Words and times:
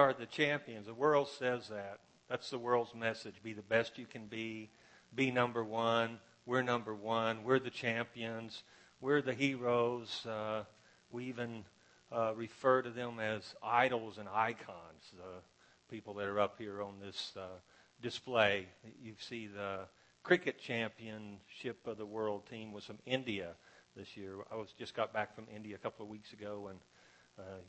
Are 0.00 0.14
the 0.14 0.24
champions. 0.24 0.86
The 0.86 0.94
world 0.94 1.28
says 1.28 1.68
that. 1.68 1.98
That's 2.30 2.48
the 2.48 2.58
world's 2.58 2.94
message. 2.94 3.34
Be 3.42 3.52
the 3.52 3.60
best 3.60 3.98
you 3.98 4.06
can 4.06 4.28
be. 4.28 4.70
Be 5.14 5.30
number 5.30 5.62
one. 5.62 6.20
We're 6.46 6.62
number 6.62 6.94
one. 6.94 7.44
We're 7.44 7.58
the 7.58 7.68
champions. 7.68 8.62
We're 9.02 9.20
the 9.20 9.34
heroes. 9.34 10.24
Uh, 10.24 10.64
we 11.10 11.26
even 11.26 11.64
uh, 12.10 12.32
refer 12.34 12.80
to 12.80 12.88
them 12.88 13.20
as 13.20 13.54
idols 13.62 14.16
and 14.16 14.26
icons. 14.26 15.12
The 15.18 15.94
people 15.94 16.14
that 16.14 16.28
are 16.28 16.40
up 16.40 16.54
here 16.56 16.80
on 16.80 16.94
this 16.98 17.34
uh, 17.36 17.58
display. 18.00 18.68
You 19.02 19.12
see 19.18 19.48
the 19.48 19.80
cricket 20.22 20.58
championship 20.58 21.86
of 21.86 21.98
the 21.98 22.06
world 22.06 22.46
team 22.48 22.72
was 22.72 22.84
from 22.84 23.00
India 23.04 23.50
this 23.94 24.16
year. 24.16 24.36
I 24.50 24.56
was 24.56 24.72
just 24.78 24.94
got 24.94 25.12
back 25.12 25.34
from 25.34 25.44
India 25.54 25.74
a 25.74 25.78
couple 25.78 26.06
of 26.06 26.10
weeks 26.10 26.32
ago, 26.32 26.68
and 26.70 26.78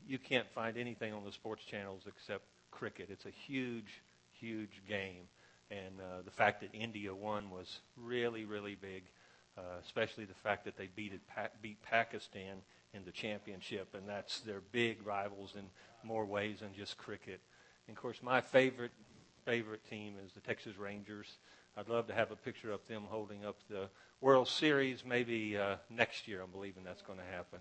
you 0.08 0.18
can't 0.20 0.50
find 0.50 0.78
anything 0.78 1.14
on 1.14 1.24
the 1.24 1.32
sports 1.32 1.64
channels 1.64 2.04
except 2.08 2.44
cricket. 2.72 3.10
It's 3.10 3.26
a 3.26 3.32
huge, 3.32 4.02
huge 4.32 4.82
game, 4.88 5.24
and 5.70 6.00
uh, 6.00 6.22
the 6.24 6.32
fact 6.32 6.62
that 6.62 6.74
India 6.74 7.14
won 7.14 7.50
was 7.50 7.80
really, 7.96 8.46
really 8.46 8.76
big. 8.76 9.04
Uh, 9.58 9.62
especially 9.84 10.24
the 10.24 10.34
fact 10.34 10.64
that 10.64 10.78
they 10.78 10.88
beat, 10.96 11.12
it, 11.12 11.20
beat 11.62 11.82
Pakistan 11.84 12.62
in 12.94 13.04
the 13.04 13.12
championship, 13.12 13.94
and 13.94 14.08
that's 14.08 14.40
their 14.40 14.62
big 14.72 15.06
rivals 15.06 15.56
in 15.58 15.66
more 16.04 16.26
ways 16.26 16.62
than 16.62 16.74
just 16.74 16.98
cricket. 16.98 17.42
And 17.88 17.98
of 17.98 18.02
course, 18.02 18.24
my 18.24 18.40
favorite 18.40 18.94
favorite 19.46 19.84
team 19.90 20.16
is 20.26 20.32
the 20.34 20.40
Texas 20.40 20.78
Rangers. 20.78 21.38
I'd 21.76 21.90
love 21.90 22.08
to 22.08 22.14
have 22.14 22.32
a 22.32 22.36
picture 22.36 22.72
of 22.72 22.86
them 22.88 23.04
holding 23.10 23.44
up 23.44 23.58
the 23.70 23.90
World 24.22 24.48
Series 24.48 25.04
maybe 25.06 25.58
uh, 25.58 25.78
next 25.90 26.28
year. 26.28 26.42
I'm 26.42 26.52
believing 26.52 26.84
that's 26.84 27.02
going 27.02 27.20
to 27.20 27.26
happen. 27.26 27.60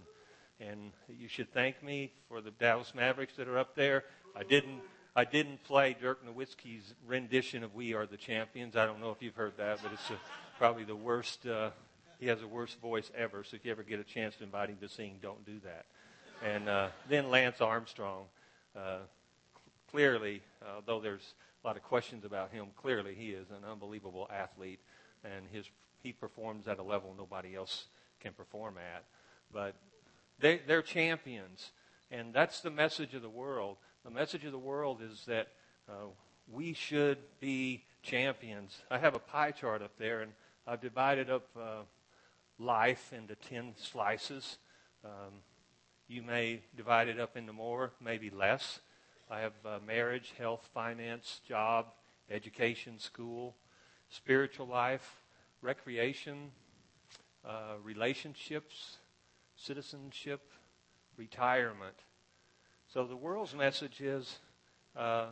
And 0.61 0.93
you 1.09 1.29
should 1.29 1.53
thank 1.53 1.83
me 1.83 2.13
for 2.29 2.41
the 2.41 2.51
Dallas 2.51 2.93
Mavericks 2.95 3.35
that 3.37 3.49
are 3.49 3.59
up 3.59 3.75
there. 3.75 4.05
I 4.37 4.43
didn't. 4.43 4.81
I 5.17 5.25
didn't 5.25 5.65
play 5.65 5.97
Dirk 6.01 6.21
Nowitzki's 6.25 6.95
rendition 7.07 7.65
of 7.65 7.75
"We 7.75 7.95
Are 7.95 8.07
the 8.07 8.17
Champions." 8.17 8.77
I 8.77 8.87
don't 8.87 9.01
know 9.01 9.11
if 9.11 9.23
you've 9.23 9.35
heard 9.35 9.57
that, 9.57 9.81
but 9.83 9.93
it's 9.93 10.11
a, 10.11 10.19
probably 10.59 10.85
the 10.85 10.95
worst. 10.95 11.47
Uh, 11.47 11.71
he 12.19 12.27
has 12.27 12.41
the 12.41 12.47
worst 12.47 12.79
voice 12.81 13.11
ever. 13.17 13.43
So 13.43 13.57
if 13.57 13.65
you 13.65 13.71
ever 13.71 13.83
get 13.83 13.99
a 13.99 14.05
chance 14.05 14.37
to 14.37 14.45
invite 14.45 14.69
him 14.69 14.77
to 14.83 14.89
sing, 14.89 15.17
don't 15.23 15.45
do 15.47 15.59
that. 15.65 15.87
And 16.47 16.69
uh, 16.69 16.89
then 17.09 17.31
Lance 17.31 17.61
Armstrong. 17.61 18.25
Uh, 18.77 18.99
clearly, 19.91 20.43
uh, 20.63 20.81
though 20.87 21.01
there's 21.01 21.35
a 21.65 21.67
lot 21.67 21.77
of 21.77 21.83
questions 21.83 22.25
about 22.25 22.53
him, 22.53 22.67
clearly 22.77 23.15
he 23.15 23.31
is 23.31 23.49
an 23.51 23.69
unbelievable 23.69 24.29
athlete, 24.33 24.81
and 25.25 25.47
his 25.51 25.65
he 26.03 26.13
performs 26.13 26.69
at 26.69 26.79
a 26.79 26.83
level 26.83 27.15
nobody 27.17 27.55
else 27.57 27.87
can 28.21 28.33
perform 28.33 28.77
at. 28.79 29.05
But 29.53 29.75
they, 30.41 30.61
they're 30.67 30.83
champions, 30.83 31.71
and 32.11 32.33
that's 32.33 32.61
the 32.61 32.71
message 32.71 33.15
of 33.15 33.23
the 33.23 33.29
world. 33.29 33.77
The 34.05 34.11
message 34.11 34.45
of 34.45 34.53
the 34.53 34.59
world 34.59 35.01
is 35.03 35.25
that 35.27 35.49
uh, 35.89 36.07
we 36.51 36.73
should 36.73 37.19
be 37.41 37.85
champions. 38.03 38.79
I 38.91 38.99
have 38.99 39.15
a 39.15 39.19
pie 39.19 39.51
chart 39.51 39.83
up 39.83 39.97
there, 39.99 40.23
and 40.23 40.33
I've 40.67 40.81
divided 40.81 41.31
up 41.31 41.47
uh, 41.59 41.83
life 42.59 43.13
into 43.13 43.35
10 43.35 43.75
slices. 43.77 44.59
Um, 45.05 45.33
you 46.09 46.23
may 46.23 46.63
divide 46.77 47.09
it 47.09 47.21
up 47.21 47.37
into 47.37 47.53
more, 47.53 47.93
maybe 48.03 48.31
less. 48.31 48.81
I 49.31 49.41
have 49.41 49.53
uh, 49.65 49.79
marriage, 49.87 50.33
health, 50.39 50.69
finance, 50.75 51.41
job, 51.47 51.87
education, 52.31 52.99
school, 52.99 53.55
spiritual 54.09 54.67
life, 54.67 55.23
recreation, 55.63 56.51
uh, 57.45 57.75
relationships, 57.85 58.97
citizenship, 59.65 60.41
retirement. 61.17 61.95
So 62.93 63.05
the 63.05 63.17
world's 63.17 63.55
message 63.55 64.01
is 64.01 64.39
uh, 64.97 65.27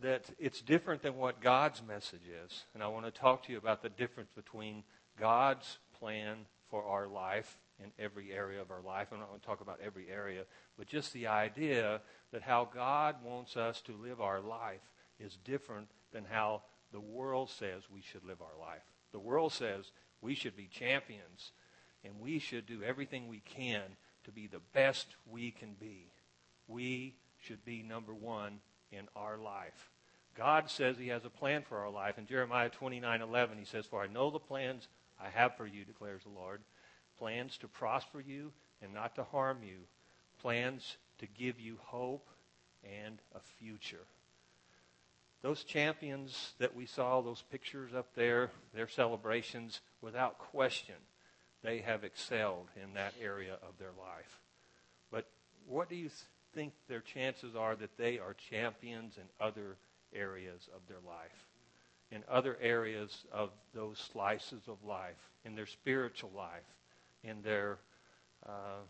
that 0.00 0.24
it's 0.38 0.60
different 0.60 1.02
than 1.02 1.16
what 1.16 1.40
God's 1.40 1.82
message 1.86 2.28
is. 2.44 2.64
And 2.74 2.82
I 2.82 2.88
want 2.88 3.06
to 3.06 3.10
talk 3.10 3.44
to 3.44 3.52
you 3.52 3.58
about 3.58 3.82
the 3.82 3.88
difference 3.88 4.30
between 4.34 4.84
God's 5.18 5.78
plan 5.98 6.46
for 6.70 6.84
our 6.84 7.08
life 7.08 7.58
in 7.82 7.90
every 7.98 8.32
area 8.32 8.60
of 8.60 8.70
our 8.70 8.80
life. 8.80 9.08
I'm 9.12 9.18
not 9.18 9.28
going 9.28 9.40
to 9.40 9.46
talk 9.46 9.60
about 9.60 9.80
every 9.84 10.06
area, 10.10 10.42
but 10.76 10.86
just 10.86 11.12
the 11.12 11.26
idea 11.26 12.00
that 12.32 12.42
how 12.42 12.68
God 12.72 13.16
wants 13.24 13.56
us 13.56 13.80
to 13.82 13.92
live 13.92 14.20
our 14.20 14.40
life 14.40 14.80
is 15.18 15.38
different 15.44 15.88
than 16.12 16.24
how 16.24 16.62
the 16.92 17.00
world 17.00 17.50
says 17.50 17.82
we 17.92 18.00
should 18.00 18.24
live 18.24 18.40
our 18.40 18.58
life. 18.58 18.82
The 19.12 19.18
world 19.18 19.52
says 19.52 19.90
we 20.20 20.34
should 20.34 20.56
be 20.56 20.68
champions 20.70 21.52
and 22.04 22.20
we 22.20 22.38
should 22.38 22.66
do 22.66 22.82
everything 22.82 23.28
we 23.28 23.40
can 23.40 23.82
to 24.24 24.30
be 24.30 24.46
the 24.46 24.60
best 24.72 25.06
we 25.30 25.50
can 25.50 25.74
be. 25.80 26.12
We 26.66 27.14
should 27.40 27.64
be 27.64 27.82
number 27.82 28.14
one 28.14 28.60
in 28.92 29.08
our 29.16 29.38
life. 29.38 29.90
God 30.34 30.70
says 30.70 30.96
he 30.96 31.08
has 31.08 31.24
a 31.24 31.30
plan 31.30 31.62
for 31.62 31.78
our 31.78 31.90
life. 31.90 32.18
In 32.18 32.26
Jeremiah 32.26 32.70
29:11 32.70 33.58
he 33.58 33.64
says, 33.64 33.86
"For 33.86 34.02
I 34.02 34.06
know 34.06 34.30
the 34.30 34.38
plans 34.38 34.88
I 35.18 35.30
have 35.30 35.56
for 35.56 35.66
you, 35.66 35.84
declares 35.84 36.22
the 36.22 36.28
Lord, 36.28 36.62
plans 37.16 37.58
to 37.58 37.68
prosper 37.68 38.20
you 38.20 38.52
and 38.80 38.94
not 38.94 39.16
to 39.16 39.24
harm 39.24 39.62
you, 39.64 39.88
plans 40.38 40.96
to 41.18 41.26
give 41.26 41.58
you 41.58 41.78
hope 41.78 42.28
and 42.84 43.20
a 43.34 43.40
future." 43.40 44.06
Those 45.40 45.64
champions 45.64 46.54
that 46.58 46.74
we 46.74 46.86
saw, 46.86 47.20
those 47.20 47.42
pictures 47.42 47.94
up 47.94 48.14
there, 48.14 48.50
their 48.72 48.88
celebrations, 48.88 49.80
without 50.00 50.38
question, 50.38 50.96
they 51.62 51.78
have 51.78 52.04
excelled 52.04 52.68
in 52.82 52.94
that 52.94 53.14
area 53.20 53.54
of 53.62 53.78
their 53.78 53.92
life. 53.98 54.40
But 55.10 55.26
what 55.66 55.88
do 55.88 55.96
you 55.96 56.10
think 56.54 56.72
their 56.88 57.00
chances 57.00 57.56
are 57.56 57.76
that 57.76 57.96
they 57.96 58.18
are 58.18 58.34
champions 58.34 59.16
in 59.16 59.24
other 59.40 59.76
areas 60.14 60.68
of 60.74 60.86
their 60.88 61.00
life? 61.06 61.46
In 62.10 62.24
other 62.28 62.56
areas 62.60 63.24
of 63.32 63.50
those 63.74 63.98
slices 64.12 64.62
of 64.66 64.82
life, 64.84 65.30
in 65.44 65.54
their 65.54 65.66
spiritual 65.66 66.30
life, 66.34 66.64
in 67.22 67.42
their 67.42 67.78
uh, 68.46 68.80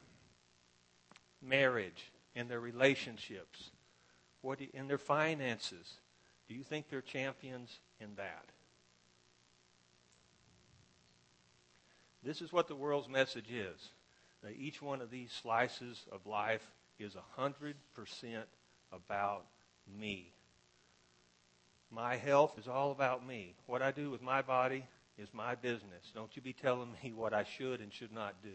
marriage, 1.43 2.13
in 2.35 2.49
their 2.49 2.61
relationships, 2.61 3.71
what 4.41 4.61
you, 4.61 4.69
in 4.73 4.87
their 4.87 4.99
finances, 4.99 5.95
do 6.47 6.55
you 6.55 6.63
think 6.63 6.89
they're 6.89 7.03
champions 7.03 7.81
in 8.01 8.15
that? 8.17 8.45
This 12.23 12.41
is 12.41 12.53
what 12.53 12.69
the 12.69 12.75
world's 12.75 13.09
message 13.09 13.51
is. 13.51 13.91
Each 14.57 14.81
one 14.81 15.01
of 15.01 15.11
these 15.11 15.33
slices 15.33 16.05
of 16.13 16.27
life 16.27 16.67
is 16.99 17.17
100% 17.39 17.75
about 18.93 19.45
me. 19.99 20.33
My 21.91 22.17
health 22.17 22.59
is 22.59 22.69
all 22.69 22.93
about 22.93 23.27
me. 23.27 23.55
What 23.67 23.83
I 23.83 23.91
do 23.91 24.11
with 24.11 24.23
my 24.23 24.43
body 24.43 24.85
is 25.17 25.29
my 25.33 25.55
business. 25.55 26.13
Don't 26.15 26.35
you 26.37 26.43
be 26.43 26.53
telling 26.53 26.93
me 27.03 27.13
what 27.13 27.33
I 27.33 27.45
should 27.45 27.81
and 27.81 27.93
should 27.93 28.13
not 28.13 28.43
do. 28.43 28.55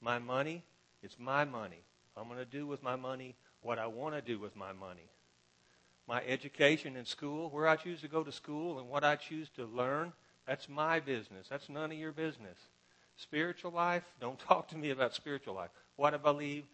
My 0.00 0.18
money, 0.18 0.62
it's 1.02 1.18
my 1.18 1.44
money. 1.44 1.82
I'm 2.16 2.28
going 2.28 2.38
to 2.38 2.44
do 2.44 2.66
with 2.66 2.82
my 2.82 2.96
money 2.96 3.34
what 3.60 3.78
I 3.78 3.86
want 3.86 4.14
to 4.14 4.22
do 4.22 4.38
with 4.38 4.56
my 4.56 4.72
money 4.72 5.10
my 6.08 6.22
education 6.26 6.96
in 6.96 7.04
school, 7.04 7.50
where 7.50 7.68
I 7.68 7.76
choose 7.76 8.00
to 8.00 8.08
go 8.08 8.24
to 8.24 8.32
school, 8.32 8.78
and 8.78 8.88
what 8.88 9.04
I 9.04 9.14
choose 9.16 9.50
to 9.50 9.66
learn, 9.66 10.14
that's 10.48 10.66
my 10.66 10.98
business. 10.98 11.46
That's 11.48 11.68
none 11.68 11.92
of 11.92 11.98
your 11.98 12.10
business. 12.10 12.56
Spiritual 13.16 13.72
life, 13.72 14.04
don't 14.18 14.38
talk 14.38 14.68
to 14.68 14.78
me 14.78 14.90
about 14.90 15.14
spiritual 15.14 15.54
life. 15.54 15.70
What 15.96 16.14
I 16.14 16.16
believe 16.16 16.64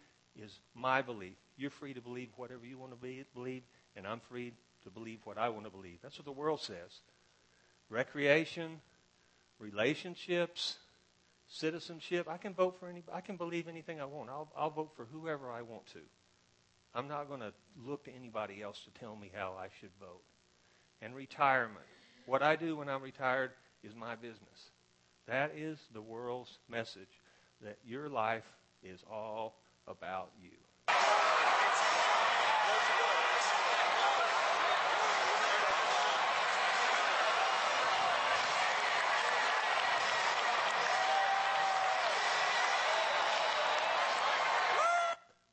is 0.41 0.59
my 0.73 1.01
belief. 1.01 1.35
You're 1.57 1.69
free 1.69 1.93
to 1.93 2.01
believe 2.01 2.29
whatever 2.37 2.65
you 2.65 2.77
want 2.77 2.91
to 2.91 2.97
be, 2.97 3.25
believe, 3.33 3.63
and 3.97 4.07
I'm 4.07 4.21
free 4.21 4.53
to 4.83 4.89
believe 4.89 5.19
what 5.25 5.37
I 5.37 5.49
want 5.49 5.65
to 5.65 5.69
believe. 5.69 5.97
That's 6.01 6.17
what 6.17 6.25
the 6.25 6.31
world 6.31 6.61
says. 6.61 7.01
Recreation, 7.89 8.79
relationships, 9.59 10.77
citizenship. 11.47 12.27
I 12.29 12.37
can 12.37 12.53
vote 12.53 12.77
for 12.79 12.87
any. 12.87 13.03
I 13.13 13.19
can 13.19 13.35
believe 13.35 13.67
anything 13.67 13.99
I 13.99 14.05
want. 14.05 14.29
I'll, 14.29 14.47
I'll 14.55 14.69
vote 14.69 14.91
for 14.95 15.05
whoever 15.11 15.51
I 15.51 15.61
want 15.63 15.85
to. 15.87 15.99
I'm 16.93 17.09
not 17.09 17.27
going 17.27 17.41
to 17.41 17.51
look 17.85 18.05
to 18.05 18.15
anybody 18.15 18.61
else 18.61 18.79
to 18.85 18.99
tell 18.99 19.17
me 19.17 19.31
how 19.33 19.55
I 19.59 19.67
should 19.81 19.91
vote. 19.99 20.23
And 21.01 21.13
retirement. 21.13 21.85
What 22.25 22.41
I 22.41 22.55
do 22.55 22.77
when 22.77 22.89
I'm 22.89 23.03
retired 23.03 23.51
is 23.85 23.95
my 23.95 24.15
business. 24.15 24.71
That 25.27 25.51
is 25.55 25.79
the 25.93 26.01
world's 26.01 26.59
message 26.69 27.21
that 27.61 27.77
your 27.85 28.09
life 28.09 28.43
is 28.83 29.03
all 29.11 29.55
about 29.87 30.31
you. 30.41 30.49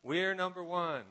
We're 0.05 0.34
number 0.34 0.62
one 0.64 1.02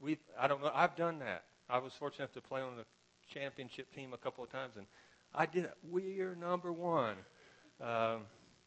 we 0.00 0.18
I 0.38 0.48
don't 0.48 0.62
know. 0.62 0.70
I've 0.74 0.96
done 0.96 1.18
that. 1.20 1.44
I 1.68 1.78
was 1.78 1.92
fortunate 1.92 2.24
enough 2.24 2.34
to 2.34 2.40
play 2.40 2.60
on 2.60 2.76
the 2.76 2.84
championship 3.32 3.92
team 3.94 4.12
a 4.12 4.16
couple 4.16 4.44
of 4.44 4.50
times, 4.50 4.76
and 4.76 4.86
I 5.34 5.46
did 5.46 5.64
it. 5.64 5.74
We're 5.82 6.34
number 6.34 6.72
one. 6.72 7.16
Um, 7.80 8.22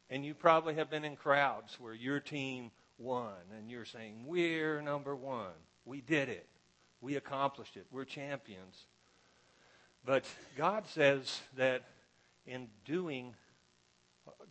and 0.09 0.25
you 0.25 0.33
probably 0.33 0.75
have 0.75 0.89
been 0.89 1.05
in 1.05 1.15
crowds 1.15 1.79
where 1.79 1.93
your 1.93 2.19
team 2.19 2.71
won, 2.97 3.33
and 3.57 3.69
you're 3.69 3.85
saying, 3.85 4.25
We're 4.25 4.81
number 4.81 5.15
one. 5.15 5.53
We 5.85 6.01
did 6.01 6.29
it. 6.29 6.47
We 7.01 7.15
accomplished 7.15 7.77
it. 7.77 7.87
We're 7.91 8.05
champions. 8.05 8.85
But 10.05 10.25
God 10.57 10.85
says 10.87 11.41
that 11.57 11.83
in 12.45 12.67
doing, 12.85 13.35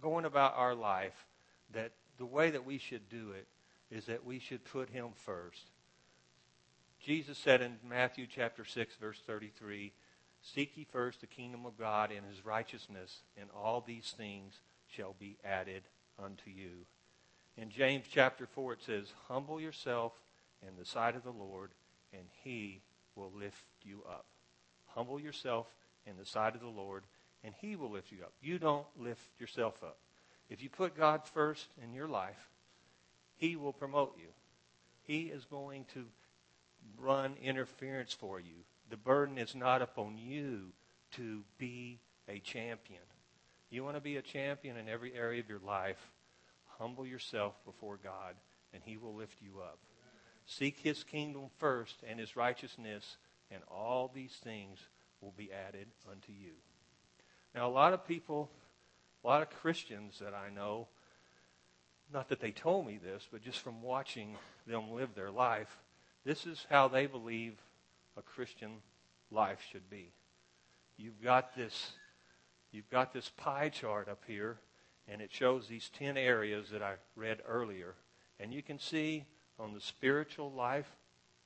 going 0.01 0.25
about 0.25 0.55
our 0.57 0.75
life, 0.75 1.27
that 1.73 1.93
the 2.19 2.27
way 2.27 2.51
that 2.51 2.65
we 2.65 2.79
should 2.79 3.09
do 3.09 3.33
it 3.33 3.47
is 3.95 4.07
that 4.07 4.25
we 4.25 4.39
should 4.39 4.65
put 4.65 4.91
Him 4.91 5.09
first. 5.15 5.71
Jesus 7.01 7.39
said 7.39 7.63
in 7.63 7.77
Matthew 7.89 8.27
chapter 8.29 8.65
6, 8.65 8.95
verse 8.97 9.21
33, 9.27 9.93
Seek 10.43 10.77
ye 10.77 10.87
first 10.91 11.21
the 11.21 11.27
kingdom 11.27 11.67
of 11.67 11.79
God 11.79 12.11
and 12.11 12.27
his 12.27 12.45
righteousness, 12.45 13.21
and 13.37 13.51
all 13.55 13.81
these 13.81 14.15
things 14.17 14.61
shall 14.89 15.15
be 15.19 15.37
added 15.45 15.83
unto 16.23 16.51
you. 16.51 16.87
In 17.57 17.71
James 17.71 18.07
chapter 18.11 18.47
4, 18.47 18.75
it 18.75 18.83
says, 18.83 19.13
Humble 19.29 19.61
yourself 19.61 20.13
in 20.67 20.77
the 20.79 20.85
sight 20.85 21.15
of 21.15 21.25
the 21.25 21.31
Lord, 21.31 21.73
and 22.13 22.25
he 22.43 22.81
will 23.15 23.33
lift 23.37 23.65
you 23.83 24.03
up. 24.09 24.25
Humble 24.95 25.21
yourself 25.21 25.67
in 26.07 26.17
the 26.17 26.25
sight 26.25 26.55
of 26.55 26.61
the 26.61 26.69
Lord, 26.69 27.05
and 27.45 27.55
he 27.61 27.77
will 27.77 27.91
lift 27.91 28.11
you 28.11 28.19
up. 28.23 28.33
You 28.41 28.59
don't 28.59 28.87
lift 28.99 29.29
yourself 29.39 29.83
up. 29.83 29.99
If 30.49 30.63
you 30.63 30.69
put 30.69 30.97
God 30.97 31.27
first 31.27 31.69
in 31.83 31.93
your 31.93 32.09
life, 32.09 32.49
he 33.37 33.57
will 33.57 33.73
promote 33.73 34.17
you. 34.19 34.29
He 35.03 35.25
is 35.25 35.45
going 35.45 35.87
to 35.95 36.05
run 36.99 37.37
interference 37.43 38.13
for 38.13 38.41
you. 38.41 38.65
The 38.91 38.97
burden 38.97 39.39
is 39.39 39.55
not 39.55 39.83
upon 39.83 40.19
you 40.19 40.73
to 41.13 41.43
be 41.59 42.01
a 42.29 42.41
champion. 42.41 43.01
You 43.71 43.85
want 43.85 43.97
to 43.97 44.01
be 44.01 44.17
a 44.17 44.23
champion 44.23 44.77
in 44.77 44.89
every 44.89 45.15
area 45.15 45.41
of 45.41 45.49
your 45.49 45.61
life, 45.61 46.11
humble 46.79 47.07
yourself 47.07 47.55
before 47.65 47.99
God, 48.03 48.35
and 48.75 48.83
He 48.85 48.97
will 48.97 49.15
lift 49.15 49.41
you 49.41 49.61
up. 49.61 49.79
Seek 50.45 50.79
His 50.79 51.05
kingdom 51.05 51.45
first 51.59 52.03
and 52.09 52.19
His 52.19 52.37
righteousness, 52.37 53.17
and 53.53 53.63
all 53.71 54.11
these 54.13 54.37
things 54.43 54.81
will 55.21 55.35
be 55.37 55.53
added 55.53 55.87
unto 56.11 56.33
you. 56.33 56.53
Now, 57.55 57.69
a 57.69 57.71
lot 57.71 57.93
of 57.93 58.07
people, 58.07 58.51
a 59.23 59.27
lot 59.27 59.43
of 59.43 59.51
Christians 59.51 60.19
that 60.19 60.35
I 60.35 60.53
know, 60.53 60.89
not 62.13 62.29
that 62.31 62.41
they 62.41 62.51
told 62.51 62.87
me 62.87 62.99
this, 62.99 63.29
but 63.31 63.43
just 63.43 63.61
from 63.61 63.83
watching 63.83 64.37
them 64.67 64.91
live 64.91 65.15
their 65.15 65.31
life, 65.31 65.79
this 66.25 66.45
is 66.45 66.67
how 66.69 66.89
they 66.89 67.07
believe 67.07 67.55
a 68.21 68.23
Christian 68.23 68.83
life 69.31 69.59
should 69.73 69.89
be. 69.91 70.13
You've 70.97 71.23
got 71.23 71.57
this 71.57 71.93
you've 72.71 72.91
got 72.91 73.13
this 73.13 73.31
pie 73.37 73.69
chart 73.69 74.09
up 74.09 74.23
here 74.27 74.59
and 75.09 75.21
it 75.21 75.33
shows 75.33 75.67
these 75.67 75.91
10 75.99 76.17
areas 76.17 76.71
that 76.71 76.83
I 76.83 76.95
read 77.17 77.41
earlier. 77.49 77.95
And 78.39 78.55
you 78.55 78.63
can 78.63 78.79
see 78.79 79.25
on 79.59 79.75
the 79.75 79.81
spiritual 79.81 80.53
life 80.53 80.87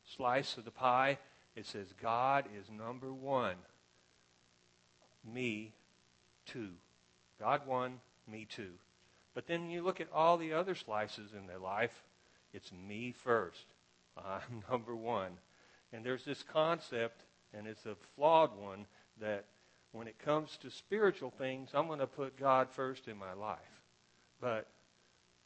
slice 0.05 0.59
of 0.59 0.67
the 0.67 0.71
pie, 0.71 1.19
it 1.57 1.65
says 1.65 1.95
God 2.03 2.45
is 2.59 2.67
number 2.69 3.13
1. 3.13 3.55
Me 5.33 5.73
two. 6.45 6.71
God 7.41 7.67
one, 7.67 8.01
me 8.31 8.47
two. 8.49 8.73
But 9.35 9.47
then 9.47 9.71
you 9.71 9.83
look 9.83 10.01
at 10.01 10.13
all 10.13 10.37
the 10.37 10.53
other 10.53 10.75
slices 10.75 11.33
in 11.33 11.47
their 11.47 11.59
life, 11.59 12.03
it's 12.53 12.71
me 12.73 13.13
first. 13.13 13.65
I'm 14.17 14.63
number 14.71 14.95
one. 14.95 15.39
And 15.95 16.05
there's 16.05 16.25
this 16.25 16.43
concept, 16.43 17.21
and 17.57 17.69
it's 17.69 17.87
a 17.87 17.95
flawed 18.17 18.51
one, 18.59 18.85
that 19.21 19.45
when 19.93 20.09
it 20.09 20.19
comes 20.19 20.57
to 20.57 20.71
spiritual 20.71 21.31
things, 21.31 21.71
I'm 21.73 21.87
going 21.87 22.01
to 22.01 22.07
put 22.09 22.37
God 22.37 22.69
first 22.69 23.07
in 23.07 23.17
my 23.17 23.33
life. 23.33 23.59
But 24.41 24.67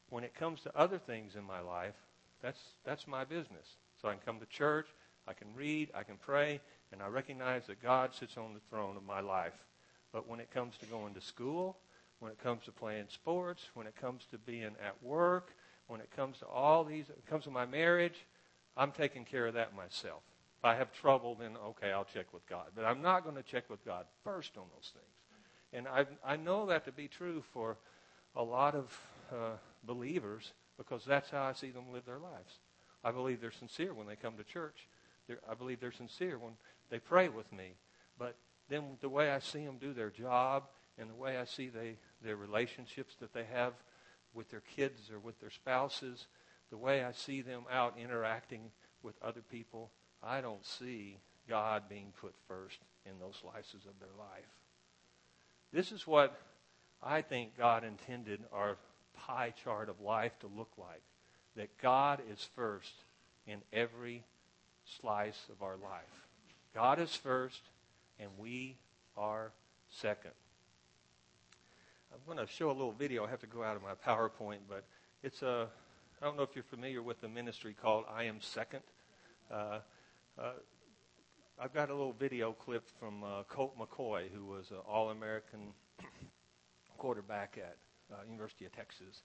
when 0.09 0.25
it 0.25 0.35
comes 0.35 0.63
to 0.63 0.75
other 0.75 0.97
things 0.97 1.37
in 1.37 1.45
my 1.45 1.61
life, 1.61 1.95
that's, 2.43 2.61
that's 2.83 3.07
my 3.07 3.25
business. 3.25 3.77
So 4.01 4.09
I 4.09 4.13
can 4.13 4.23
come 4.25 4.41
to 4.41 4.47
church, 4.47 4.87
I 5.27 5.35
can 5.35 5.49
read, 5.55 5.91
I 5.95 6.03
can 6.03 6.17
pray, 6.17 6.63
and 6.93 7.03
I 7.03 7.09
recognize 7.09 7.67
that 7.67 7.83
God 7.83 8.15
sits 8.15 8.39
on 8.39 8.55
the 8.55 8.61
throne 8.71 8.97
of 8.97 9.05
my 9.05 9.21
life. 9.21 9.67
But 10.15 10.27
when 10.27 10.41
it 10.41 10.51
comes 10.51 10.79
to 10.79 10.87
going 10.87 11.13
to 11.13 11.21
school, 11.21 11.77
when 12.21 12.33
it 12.33 12.43
comes 12.43 12.65
to 12.65 12.73
playing 12.73 13.05
sports, 13.11 13.65
when 13.75 13.87
it 13.87 13.97
comes 13.97 14.25
to 14.31 14.39
being 14.39 14.77
at 14.83 14.97
work, 15.03 15.53
when 15.89 16.01
it 16.01 16.11
comes 16.17 16.39
to 16.39 16.47
all 16.47 16.85
these, 16.85 17.09
when 17.09 17.19
it 17.19 17.27
comes 17.27 17.45
to 17.45 17.51
my 17.51 17.67
marriage, 17.67 18.25
I'm 18.79 18.93
taking 18.93 19.27
care 19.27 19.47
of 19.47 19.53
that 19.53 19.77
myself. 19.77 20.23
If 20.59 20.65
I 20.65 20.75
have 20.75 20.93
trouble, 20.93 21.37
then 21.39 21.57
okay, 21.69 21.93
I'll 21.93 22.05
check 22.05 22.33
with 22.33 22.47
God. 22.49 22.67
But 22.75 22.85
I'm 22.85 23.01
not 23.01 23.23
going 23.23 23.37
to 23.37 23.43
check 23.43 23.71
with 23.71 23.85
God 23.85 24.07
first 24.25 24.57
on 24.57 24.65
those 24.75 24.93
things. 24.93 25.05
And 25.73 25.87
I, 25.87 26.07
I 26.25 26.37
know 26.37 26.67
that 26.67 26.85
to 26.87 26.93
be 26.93 27.09
true 27.09 27.43
for 27.53 27.77
a 28.35 28.43
lot 28.43 28.75
of 28.75 29.01
uh, 29.31 29.57
believers 29.85 30.53
because 30.77 31.05
that's 31.05 31.31
how 31.31 31.43
I 31.43 31.53
see 31.53 31.71
them 31.71 31.93
live 31.93 32.07
their 32.07 32.19
lives. 32.19 32.59
I 33.05 33.11
believe 33.13 33.41
they're 33.41 33.53
sincere 33.53 33.95
when 33.95 34.07
they 34.07 34.17
come 34.17 34.37
to 34.37 34.45
church. 34.45 34.89
They're, 35.27 35.39
I 35.49 35.55
believe 35.55 35.81
they're 35.81 35.93
sincere 35.93 36.39
when 36.39 36.53
they 36.91 36.99
pray 36.99 37.29
with 37.29 37.53
me. 37.53 37.75
But 38.19 38.35
then 38.69 38.85
the 39.01 39.09
way 39.09 39.31
I 39.31 39.39
see 39.39 39.65
them 39.65 39.77
do 39.81 39.93
their 39.93 40.11
job 40.11 40.65
and 40.99 41.11
the 41.11 41.15
way 41.15 41.39
I 41.39 41.45
see 41.45 41.69
they, 41.69 41.97
their 42.23 42.37
relationships 42.37 43.15
that 43.21 43.33
they 43.33 43.45
have 43.53 43.75
with 44.35 44.51
their 44.51 44.63
kids 44.77 45.11
or 45.13 45.19
with 45.19 45.39
their 45.41 45.51
spouses, 45.51 46.27
the 46.71 46.77
way 46.77 47.05
I 47.05 47.13
see 47.13 47.43
them 47.43 47.63
out 47.71 47.97
interacting 48.03 48.71
with 49.03 49.15
other 49.23 49.43
people, 49.43 49.91
I 50.23 50.41
don't 50.41 50.65
see 50.65 51.19
God 51.49 51.85
being 51.89 52.13
put 52.21 52.35
first 52.47 52.79
in 53.07 53.19
those 53.19 53.37
slices 53.41 53.87
of 53.87 53.99
their 54.01 54.17
life. 54.19 54.49
This 55.73 55.93
is 55.93 56.07
what 56.07 56.39
I 57.03 57.23
think 57.23 57.57
God 57.57 57.85
intended 57.85 58.41
our 58.53 58.77
pie 59.15 59.55
chart 59.63 59.89
of 59.89 60.01
life 60.01 60.39
to 60.41 60.47
look 60.47 60.71
like. 60.79 61.03
That 61.57 61.77
God 61.79 62.21
is 62.31 62.49
first 62.55 62.93
in 63.47 63.59
every 63.73 64.25
slice 65.01 65.39
of 65.51 65.63
our 65.63 65.77
life. 65.77 66.27
God 66.75 67.01
is 67.01 67.15
first, 67.15 67.61
and 68.21 68.31
we 68.39 68.77
are 69.17 69.53
second. 69.89 70.33
I'm 72.13 72.21
going 72.33 72.45
to 72.45 72.53
show 72.53 72.71
a 72.71 72.73
little 72.73 72.93
video. 72.93 73.25
I 73.25 73.31
have 73.31 73.41
to 73.41 73.47
go 73.47 73.63
out 73.63 73.77
of 73.77 73.83
my 73.83 73.95
PowerPoint, 74.07 74.59
but 74.69 74.85
it's 75.23 75.43
a 75.43 75.69
I 76.21 76.25
don't 76.25 76.37
know 76.37 76.43
if 76.43 76.51
you're 76.55 76.65
familiar 76.65 77.01
with 77.01 77.21
the 77.21 77.29
ministry 77.29 77.77
called 77.81 78.05
I 78.13 78.25
Am 78.25 78.41
Second. 78.41 78.81
Uh, 79.53 79.79
uh, 80.41 80.53
I've 81.61 81.75
got 81.75 81.91
a 81.91 81.95
little 81.95 82.13
video 82.13 82.53
clip 82.53 82.89
from 83.01 83.25
uh, 83.25 83.43
Colt 83.49 83.77
McCoy, 83.79 84.31
who 84.33 84.45
was 84.45 84.71
an 84.71 84.79
All 84.89 85.11
American 85.11 85.73
quarterback 86.97 87.59
at 87.59 87.77
uh, 88.13 88.23
University 88.25 88.65
of 88.65 88.73
Texas. 88.73 89.23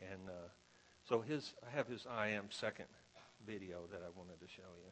And 0.00 0.28
uh, 0.28 0.48
so 1.06 1.20
his, 1.20 1.54
I 1.66 1.76
have 1.76 1.86
his 1.86 2.06
I 2.10 2.28
Am 2.28 2.46
Second 2.50 2.86
video 3.46 3.80
that 3.90 4.00
I 4.00 4.10
wanted 4.16 4.40
to 4.40 4.48
show 4.48 4.62
you. 4.82 4.90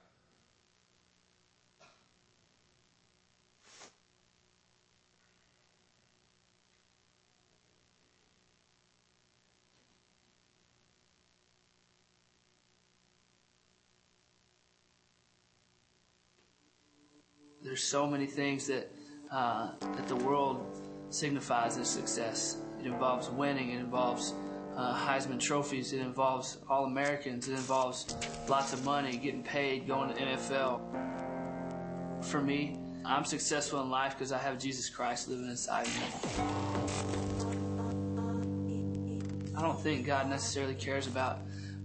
There's 17.73 17.83
so 17.83 18.07
many 18.07 18.27
things 18.27 18.67
that 18.67 18.93
uh, 19.31 19.71
that 19.81 20.07
the 20.07 20.17
world 20.17 20.79
signifies 21.09 21.79
as 21.79 21.89
success. 21.89 22.59
It 22.79 22.85
involves 22.85 23.31
winning. 23.31 23.71
It 23.71 23.79
involves 23.79 24.35
uh, 24.77 24.95
Heisman 24.95 25.41
trophies. 25.41 25.95
It 25.95 26.01
involves 26.01 26.59
All 26.69 26.85
Americans. 26.85 27.49
It 27.49 27.53
involves 27.53 28.15
lots 28.47 28.75
of 28.75 28.85
money, 28.85 29.17
getting 29.17 29.43
paid, 29.43 29.87
going 29.87 30.15
to 30.15 30.21
NFL. 30.23 30.83
For 32.23 32.43
me, 32.43 32.77
I'm 33.07 33.25
successful 33.25 33.81
in 33.81 33.89
life 33.89 34.19
because 34.19 34.33
I 34.33 34.39
have 34.39 34.59
Jesus 34.59 34.91
Christ 34.91 35.29
living 35.29 35.49
inside 35.49 35.87
me. 35.87 35.93
I 39.57 39.63
don't 39.63 39.81
think 39.81 40.05
God 40.05 40.29
necessarily 40.29 40.75
cares 40.75 41.07
about 41.07 41.39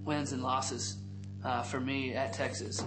wins 0.04 0.34
and 0.34 0.44
losses 0.44 0.98
uh, 1.46 1.62
for 1.62 1.80
me 1.80 2.14
at 2.14 2.34
Texas 2.34 2.84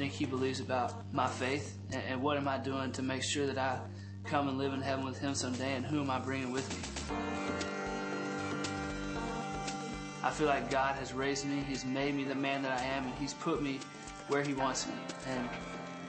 think 0.00 0.14
he 0.14 0.24
believes 0.24 0.60
about 0.60 1.04
my 1.12 1.26
faith 1.26 1.76
and, 1.92 2.02
and 2.08 2.22
what 2.22 2.38
am 2.38 2.48
I 2.48 2.56
doing 2.56 2.90
to 2.92 3.02
make 3.02 3.22
sure 3.22 3.46
that 3.46 3.58
I 3.58 3.78
come 4.24 4.48
and 4.48 4.56
live 4.56 4.72
in 4.72 4.80
heaven 4.80 5.04
with 5.04 5.18
him 5.18 5.34
someday 5.34 5.74
and 5.74 5.84
who 5.84 6.00
am 6.00 6.08
I 6.08 6.18
bringing 6.18 6.52
with 6.52 6.66
me? 6.72 7.16
I 10.22 10.30
feel 10.30 10.46
like 10.46 10.70
God 10.70 10.94
has 10.94 11.12
raised 11.12 11.44
me. 11.44 11.62
He's 11.68 11.84
made 11.84 12.14
me 12.14 12.24
the 12.24 12.34
man 12.34 12.62
that 12.62 12.78
I 12.78 12.82
am, 12.82 13.04
and 13.04 13.14
He's 13.14 13.32
put 13.32 13.62
me 13.62 13.80
where 14.28 14.42
He 14.42 14.52
wants 14.52 14.86
me. 14.86 14.92
And 15.26 15.48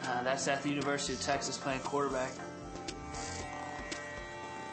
uh, 0.03 0.23
that's 0.23 0.49
at 0.49 0.61
the 0.63 0.69
University 0.69 1.13
of 1.13 1.21
Texas 1.21 1.57
playing 1.57 1.79
quarterback. 1.79 2.31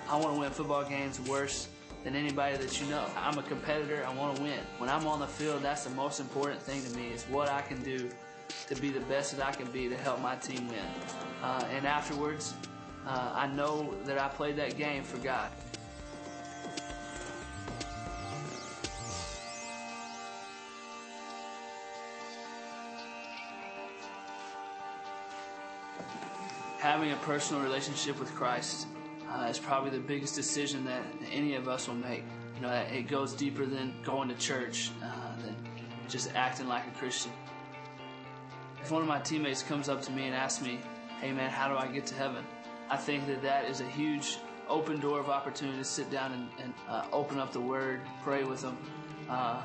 I 0.09 0.17
want 0.17 0.35
to 0.35 0.41
win 0.41 0.51
football 0.51 0.85
games 0.85 1.21
worse 1.21 1.69
than 2.03 2.17
anybody 2.17 2.57
that 2.57 2.81
you 2.81 2.89
know. 2.89 3.05
I'm 3.17 3.39
a 3.39 3.45
competitor. 3.45 4.05
I 4.05 4.13
want 4.13 4.37
to 4.37 4.43
win. 4.43 4.59
When 4.79 4.91
I'm 4.91 5.07
on 5.07 5.21
the 5.21 5.29
field, 5.29 5.63
that's 5.63 5.85
the 5.85 5.91
most 5.91 6.19
important 6.19 6.61
thing 6.61 6.83
to 6.83 6.91
me 6.97 7.09
is 7.09 7.23
what 7.25 7.49
I 7.49 7.63
can 7.63 7.81
do 7.85 8.11
to 8.69 8.75
be 8.77 8.91
the 8.91 9.01
best 9.01 9.37
that 9.37 9.47
I 9.47 9.53
can 9.53 9.71
be 9.71 9.89
to 9.89 9.97
help 9.97 10.21
my 10.21 10.37
team 10.37 10.69
win. 10.69 10.79
Uh, 11.43 11.65
and 11.71 11.87
afterwards, 11.87 12.55
uh, 13.07 13.33
I 13.35 13.47
know 13.47 13.95
that 14.05 14.19
I 14.19 14.29
played 14.29 14.57
that 14.57 14.77
game 14.77 15.03
for 15.03 15.19
God. 15.19 15.51
Having 26.79 27.13
a 27.13 27.17
personal 27.17 27.63
relationship 27.63 28.19
with 28.21 28.35
Christ 28.35 28.87
uh, 29.31 29.47
is 29.51 29.59
probably 29.59 29.91
the 29.91 29.99
biggest 29.99 30.35
decision 30.35 30.85
that 30.85 31.03
any 31.33 31.55
of 31.55 31.69
us 31.69 31.89
will 31.89 31.97
make. 31.97 32.25
You 32.57 32.63
know, 32.63 32.73
it 32.73 33.09
goes 33.09 33.35
deeper 33.35 33.67
than 33.67 33.95
going 34.05 34.29
to 34.29 34.35
church, 34.35 34.91
uh, 35.03 35.37
than 35.43 35.57
just 36.09 36.35
acting 36.35 36.69
like 36.69 36.87
a 36.87 36.99
Christian. 36.99 37.33
If 38.83 38.91
one 38.91 39.03
of 39.03 39.09
my 39.09 39.21
teammates 39.21 39.63
comes 39.63 39.89
up 39.89 40.03
to 40.03 40.13
me 40.13 40.27
and 40.27 40.35
asks 40.35 40.65
me, 40.65 40.81
"Hey, 41.21 41.33
man, 41.33 41.51
how 41.51 41.69
do 41.69 41.77
I 41.77 41.89
get 41.89 42.07
to 42.07 42.15
heaven?" 42.15 42.45
I 42.91 42.97
think 42.97 43.27
that 43.27 43.43
that 43.43 43.67
is 43.67 43.81
a 43.81 43.89
huge 43.89 44.39
open 44.69 45.01
door 45.01 45.21
of 45.21 45.29
opportunity 45.29 45.79
to 45.79 45.85
sit 45.85 46.11
down 46.11 46.33
and, 46.33 46.49
and 46.63 46.75
uh, 46.89 47.07
open 47.13 47.39
up 47.39 47.53
the 47.53 47.61
Word, 47.61 48.01
pray 48.23 48.45
with 48.45 48.63
them, 48.63 48.79
uh, 49.29 49.63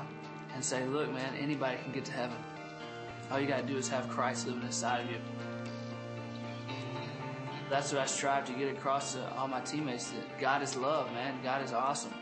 and 0.54 0.64
say, 0.64 0.84
"Look, 0.86 1.12
man, 1.12 1.34
anybody 1.36 1.78
can 1.82 1.92
get 1.92 2.04
to 2.06 2.12
heaven. 2.12 2.36
All 3.30 3.40
you 3.40 3.46
got 3.46 3.60
to 3.60 3.66
do 3.66 3.76
is 3.76 3.88
have 3.88 4.08
Christ 4.10 4.46
living 4.46 4.62
inside 4.62 5.04
of 5.04 5.10
you." 5.10 5.18
That's 7.70 7.92
what 7.92 8.02
I 8.02 8.06
strive 8.06 8.44
to 8.46 8.52
get 8.52 8.68
across 8.68 9.14
to 9.14 9.34
all 9.36 9.48
my 9.48 9.60
teammates 9.60 10.10
that 10.10 10.38
God 10.38 10.62
is 10.62 10.76
love, 10.76 11.10
man. 11.12 11.34
God 11.42 11.62
is 11.64 11.72
awesome. 11.72 12.12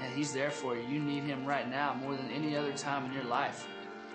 And 0.00 0.12
He's 0.14 0.32
there 0.32 0.50
for 0.50 0.76
you. 0.76 0.82
You 0.82 1.00
need 1.00 1.22
Him 1.22 1.46
right 1.46 1.68
now 1.68 1.94
more 1.94 2.16
than 2.16 2.30
any 2.30 2.56
other 2.56 2.72
time 2.72 3.04
in 3.06 3.12
your 3.12 3.24
life 3.24 3.66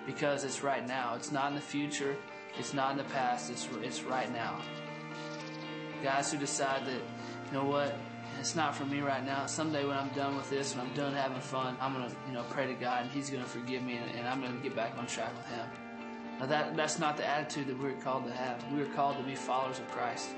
because 0.06 0.44
it's 0.44 0.62
right 0.62 0.86
now. 0.86 1.14
It's 1.14 1.32
not 1.32 1.48
in 1.48 1.54
the 1.54 1.60
future. 1.60 2.16
It's 2.58 2.74
not 2.74 2.92
in 2.92 2.98
the 2.98 3.04
past. 3.04 3.50
It's, 3.50 3.68
it's 3.82 4.02
right 4.02 4.32
now. 4.32 4.60
Guys 6.02 6.32
who 6.32 6.38
decide 6.38 6.86
that, 6.86 7.00
you 7.46 7.52
know 7.52 7.64
what, 7.64 7.96
it's 8.38 8.54
not 8.54 8.74
for 8.74 8.84
me 8.84 9.00
right 9.00 9.24
now. 9.24 9.46
Someday 9.46 9.84
when 9.84 9.96
I'm 9.96 10.10
done 10.10 10.36
with 10.36 10.50
this 10.50 10.72
and 10.72 10.80
I'm 10.82 10.92
done 10.94 11.14
having 11.14 11.40
fun, 11.40 11.76
I'm 11.80 11.94
to, 11.94 12.14
you 12.26 12.34
know, 12.34 12.44
pray 12.50 12.66
to 12.66 12.74
God 12.74 13.02
and 13.02 13.10
He's 13.10 13.30
to 13.30 13.38
forgive 13.44 13.82
me 13.82 13.96
and, 13.96 14.10
and 14.16 14.28
I'm 14.28 14.42
to 14.42 14.62
get 14.62 14.76
back 14.76 14.96
on 14.98 15.06
track 15.06 15.34
with 15.36 15.46
Him. 15.46 15.66
Now 16.38 16.46
that, 16.46 16.76
that's 16.76 16.98
not 16.98 17.16
the 17.16 17.26
attitude 17.26 17.68
that 17.68 17.80
we're 17.80 17.92
called 17.92 18.26
to 18.26 18.32
have. 18.32 18.62
We're 18.72 18.92
called 18.92 19.16
to 19.16 19.22
be 19.22 19.34
followers 19.34 19.78
of 19.78 19.88
Christ. 19.90 20.30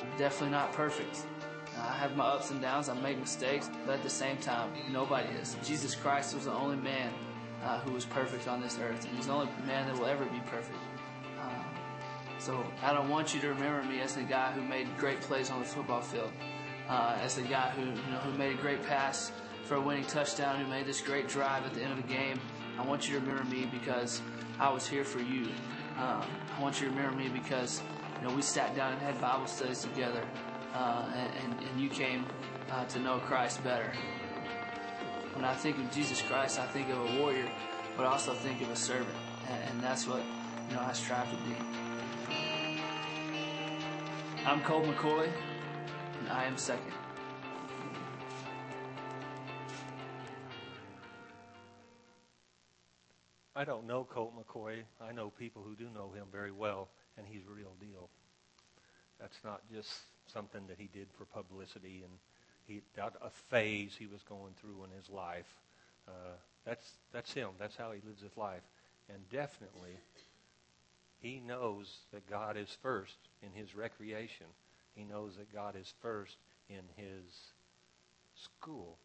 I'm 0.00 0.18
definitely 0.18 0.50
not 0.50 0.72
perfect. 0.72 1.24
I 1.78 1.92
have 1.92 2.16
my 2.16 2.24
ups 2.24 2.50
and 2.50 2.60
downs. 2.60 2.88
I 2.88 2.94
make 2.94 3.18
mistakes, 3.18 3.70
but 3.86 3.96
at 3.96 4.02
the 4.02 4.10
same 4.10 4.36
time, 4.38 4.70
nobody 4.90 5.28
is. 5.34 5.56
Jesus 5.64 5.94
Christ 5.94 6.34
was 6.34 6.46
the 6.46 6.52
only 6.52 6.76
man 6.76 7.12
uh, 7.64 7.80
who 7.80 7.92
was 7.92 8.04
perfect 8.04 8.48
on 8.48 8.60
this 8.60 8.78
earth, 8.78 9.04
and 9.04 9.16
he's 9.16 9.26
the 9.26 9.32
only 9.32 9.48
man 9.66 9.86
that 9.86 9.98
will 9.98 10.06
ever 10.06 10.24
be 10.26 10.40
perfect. 10.46 10.78
Uh, 11.40 11.50
so 12.38 12.64
I 12.82 12.92
don't 12.92 13.08
want 13.08 13.34
you 13.34 13.40
to 13.40 13.48
remember 13.48 13.82
me 13.88 14.00
as 14.00 14.14
the 14.14 14.22
guy 14.22 14.52
who 14.52 14.62
made 14.62 14.86
great 14.96 15.20
plays 15.20 15.50
on 15.50 15.60
the 15.60 15.66
football 15.66 16.00
field, 16.00 16.30
uh, 16.88 17.18
as 17.20 17.36
the 17.36 17.42
guy 17.42 17.70
who 17.70 17.82
you 17.82 18.10
know 18.10 18.18
who 18.18 18.36
made 18.38 18.58
a 18.58 18.60
great 18.60 18.84
pass 18.86 19.32
for 19.64 19.74
a 19.74 19.80
winning 19.80 20.04
touchdown, 20.04 20.60
who 20.60 20.66
made 20.70 20.86
this 20.86 21.00
great 21.00 21.28
drive 21.28 21.64
at 21.64 21.74
the 21.74 21.82
end 21.82 21.92
of 21.92 22.06
the 22.06 22.14
game. 22.14 22.40
I 22.78 22.84
want 22.84 23.08
you 23.08 23.18
to 23.18 23.20
remember 23.20 23.44
me 23.44 23.66
because 23.66 24.22
I 24.60 24.70
was 24.70 24.86
here 24.86 25.04
for 25.04 25.20
you. 25.20 25.48
Uh, 25.98 26.24
I 26.56 26.60
want 26.60 26.80
you 26.80 26.88
to 26.88 26.94
remember 26.94 27.16
me 27.16 27.28
because 27.28 27.82
you 28.20 28.28
know, 28.28 28.34
we 28.34 28.42
sat 28.42 28.74
down 28.74 28.92
and 28.92 29.02
had 29.02 29.20
Bible 29.20 29.46
studies 29.46 29.82
together, 29.82 30.22
uh, 30.74 31.10
and, 31.14 31.54
and, 31.62 31.80
you 31.80 31.88
came 31.88 32.26
uh, 32.70 32.84
to 32.86 32.98
know 32.98 33.18
Christ 33.18 33.62
better. 33.62 33.92
When 35.38 35.44
I 35.44 35.54
think 35.54 35.78
of 35.78 35.88
Jesus 35.92 36.20
Christ, 36.20 36.58
I 36.58 36.66
think 36.66 36.90
of 36.90 36.98
a 36.98 37.20
warrior, 37.20 37.48
but 37.96 38.04
I 38.04 38.10
also 38.10 38.34
think 38.34 38.60
of 38.60 38.70
a 38.70 38.74
servant, 38.74 39.14
and, 39.48 39.80
that's 39.80 40.04
what 40.04 40.20
you 40.68 40.74
know 40.74 40.82
I 40.82 40.92
strive 40.92 41.30
to 41.30 41.36
be. 41.36 41.54
I'm 44.44 44.60
Colt 44.62 44.84
McCoy, 44.86 45.30
and 46.18 46.28
I 46.28 46.42
am 46.42 46.58
second. 46.58 46.92
I 53.54 53.62
don't 53.62 53.86
know 53.86 54.02
Colt 54.10 54.34
McCoy. 54.36 54.82
I 55.00 55.12
know 55.12 55.30
people 55.30 55.62
who 55.62 55.76
do 55.76 55.88
know 55.94 56.10
him 56.10 56.26
very 56.32 56.50
well 56.50 56.88
and 57.16 57.24
he's 57.24 57.42
real 57.46 57.76
deal. 57.80 58.10
That's 59.20 59.38
not 59.44 59.60
just 59.72 59.88
something 60.26 60.66
that 60.66 60.78
he 60.80 60.88
did 60.92 61.06
for 61.16 61.26
publicity 61.26 62.02
and 62.02 62.14
he 62.68 62.82
got 62.96 63.14
a 63.22 63.30
phase 63.30 63.96
he 63.98 64.06
was 64.06 64.22
going 64.22 64.52
through 64.60 64.84
in 64.84 64.96
his 64.96 65.08
life. 65.10 65.52
Uh, 66.06 66.36
that's 66.64 66.92
that's 67.12 67.32
him. 67.32 67.48
That's 67.58 67.76
how 67.76 67.92
he 67.92 68.00
lives 68.06 68.22
his 68.22 68.36
life, 68.36 68.62
and 69.08 69.18
definitely 69.30 69.96
he 71.20 71.40
knows 71.40 71.98
that 72.12 72.28
God 72.30 72.56
is 72.56 72.76
first 72.82 73.16
in 73.42 73.50
his 73.52 73.74
recreation. 73.74 74.46
He 74.94 75.04
knows 75.04 75.36
that 75.36 75.52
God 75.52 75.74
is 75.80 75.92
first 76.00 76.36
in 76.68 76.84
his 76.96 77.52
school, 78.34 78.98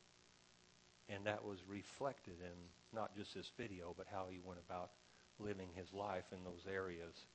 and 1.10 1.25
that 1.25 1.43
was 1.43 1.60
reflected 1.67 2.36
in 2.41 2.98
not 2.98 3.15
just 3.17 3.34
this 3.34 3.51
video, 3.58 3.96
but 3.98 4.08
how 4.12 4.25
he 4.29 4.39
went 4.43 4.60
about 4.67 4.91
living 5.39 5.70
his 5.75 5.91
life 5.93 6.25
in 6.32 6.43
those 6.43 6.72
areas. 6.72 7.25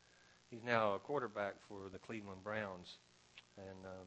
He's 0.50 0.64
now 0.64 0.94
a 0.94 0.98
quarterback 0.98 1.54
for 1.68 1.88
the 1.92 1.98
Cleveland 1.98 2.44
Browns. 2.44 2.98
And 3.56 3.84
uh, 3.84 4.04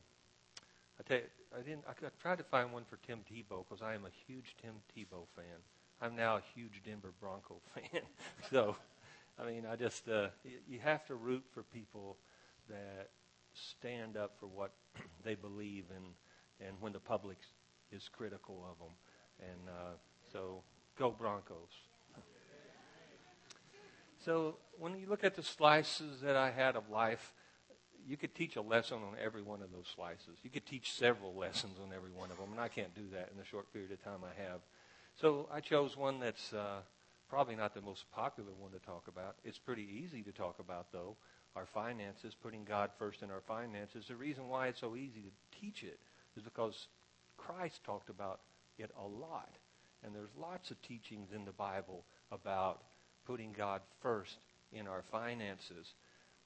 I 1.01 1.03
tell 1.07 1.17
you, 1.17 1.23
I 1.57 1.61
didn't. 1.63 1.83
I 1.89 1.93
tried 2.21 2.37
to 2.37 2.43
find 2.43 2.71
one 2.71 2.83
for 2.87 2.97
Tim 2.97 3.19
Tebow 3.19 3.65
because 3.67 3.81
I 3.81 3.95
am 3.95 4.05
a 4.05 4.11
huge 4.27 4.55
Tim 4.61 4.73
Tebow 4.95 5.25
fan. 5.35 5.57
I'm 5.99 6.15
now 6.15 6.37
a 6.37 6.41
huge 6.53 6.83
Denver 6.85 7.11
Bronco 7.19 7.59
fan. 7.73 8.01
so, 8.51 8.75
I 9.39 9.45
mean, 9.47 9.65
I 9.65 9.75
just 9.75 10.07
uh, 10.07 10.27
you, 10.43 10.57
you 10.69 10.79
have 10.79 11.03
to 11.07 11.15
root 11.15 11.43
for 11.55 11.63
people 11.63 12.17
that 12.69 13.09
stand 13.53 14.15
up 14.15 14.35
for 14.39 14.45
what 14.45 14.73
they 15.23 15.33
believe 15.33 15.85
in, 15.89 16.67
and 16.67 16.75
when 16.79 16.93
the 16.93 16.99
public 16.99 17.37
is 17.91 18.07
critical 18.07 18.63
of 18.69 18.77
them. 18.77 18.93
And 19.39 19.69
uh, 19.69 19.93
so, 20.31 20.61
go 20.99 21.09
Broncos. 21.09 21.71
So 24.23 24.57
when 24.77 24.95
you 24.99 25.07
look 25.09 25.23
at 25.23 25.33
the 25.33 25.41
slices 25.41 26.21
that 26.21 26.35
I 26.35 26.51
had 26.51 26.75
of 26.75 26.91
life, 26.91 27.33
you 28.07 28.17
could 28.17 28.35
teach 28.35 28.55
a 28.55 28.61
lesson 28.61 28.97
on 28.97 29.15
every 29.23 29.41
one 29.41 29.61
of 29.61 29.71
those 29.71 29.87
slices. 29.95 30.37
You 30.43 30.49
could 30.49 30.65
teach 30.65 30.93
several 30.93 31.33
lessons 31.37 31.77
on 31.81 31.95
every 31.95 32.11
one 32.11 32.31
of 32.31 32.37
them, 32.37 32.51
and 32.51 32.59
I 32.59 32.67
can't 32.67 32.93
do 32.95 33.03
that 33.13 33.29
in 33.31 33.37
the 33.37 33.45
short 33.45 33.71
period 33.73 33.91
of 33.91 34.03
time 34.03 34.19
I 34.23 34.41
have. 34.49 34.61
So 35.19 35.47
I 35.51 35.59
chose 35.59 35.97
one 35.97 36.19
that's 36.19 36.53
uh, 36.53 36.81
probably 37.29 37.55
not 37.55 37.73
the 37.73 37.81
most 37.81 38.09
popular 38.11 38.51
one 38.59 38.71
to 38.71 38.79
talk 38.79 39.07
about. 39.07 39.35
It's 39.43 39.59
pretty 39.59 39.87
easy 40.03 40.21
to 40.23 40.31
talk 40.31 40.59
about, 40.59 40.91
though. 40.91 41.15
Our 41.55 41.65
finances, 41.65 42.35
putting 42.41 42.63
God 42.63 42.91
first 42.97 43.23
in 43.23 43.29
our 43.29 43.41
finances. 43.41 44.05
The 44.07 44.15
reason 44.15 44.47
why 44.47 44.67
it's 44.67 44.79
so 44.79 44.95
easy 44.95 45.21
to 45.21 45.59
teach 45.59 45.83
it 45.83 45.99
is 46.37 46.43
because 46.43 46.87
Christ 47.37 47.83
talked 47.83 48.09
about 48.09 48.39
it 48.77 48.89
a 48.97 49.05
lot. 49.05 49.49
And 50.03 50.15
there's 50.15 50.29
lots 50.39 50.71
of 50.71 50.81
teachings 50.81 51.29
in 51.35 51.45
the 51.45 51.51
Bible 51.51 52.03
about 52.31 52.81
putting 53.25 53.51
God 53.51 53.81
first 54.01 54.37
in 54.71 54.87
our 54.87 55.03
finances. 55.11 55.93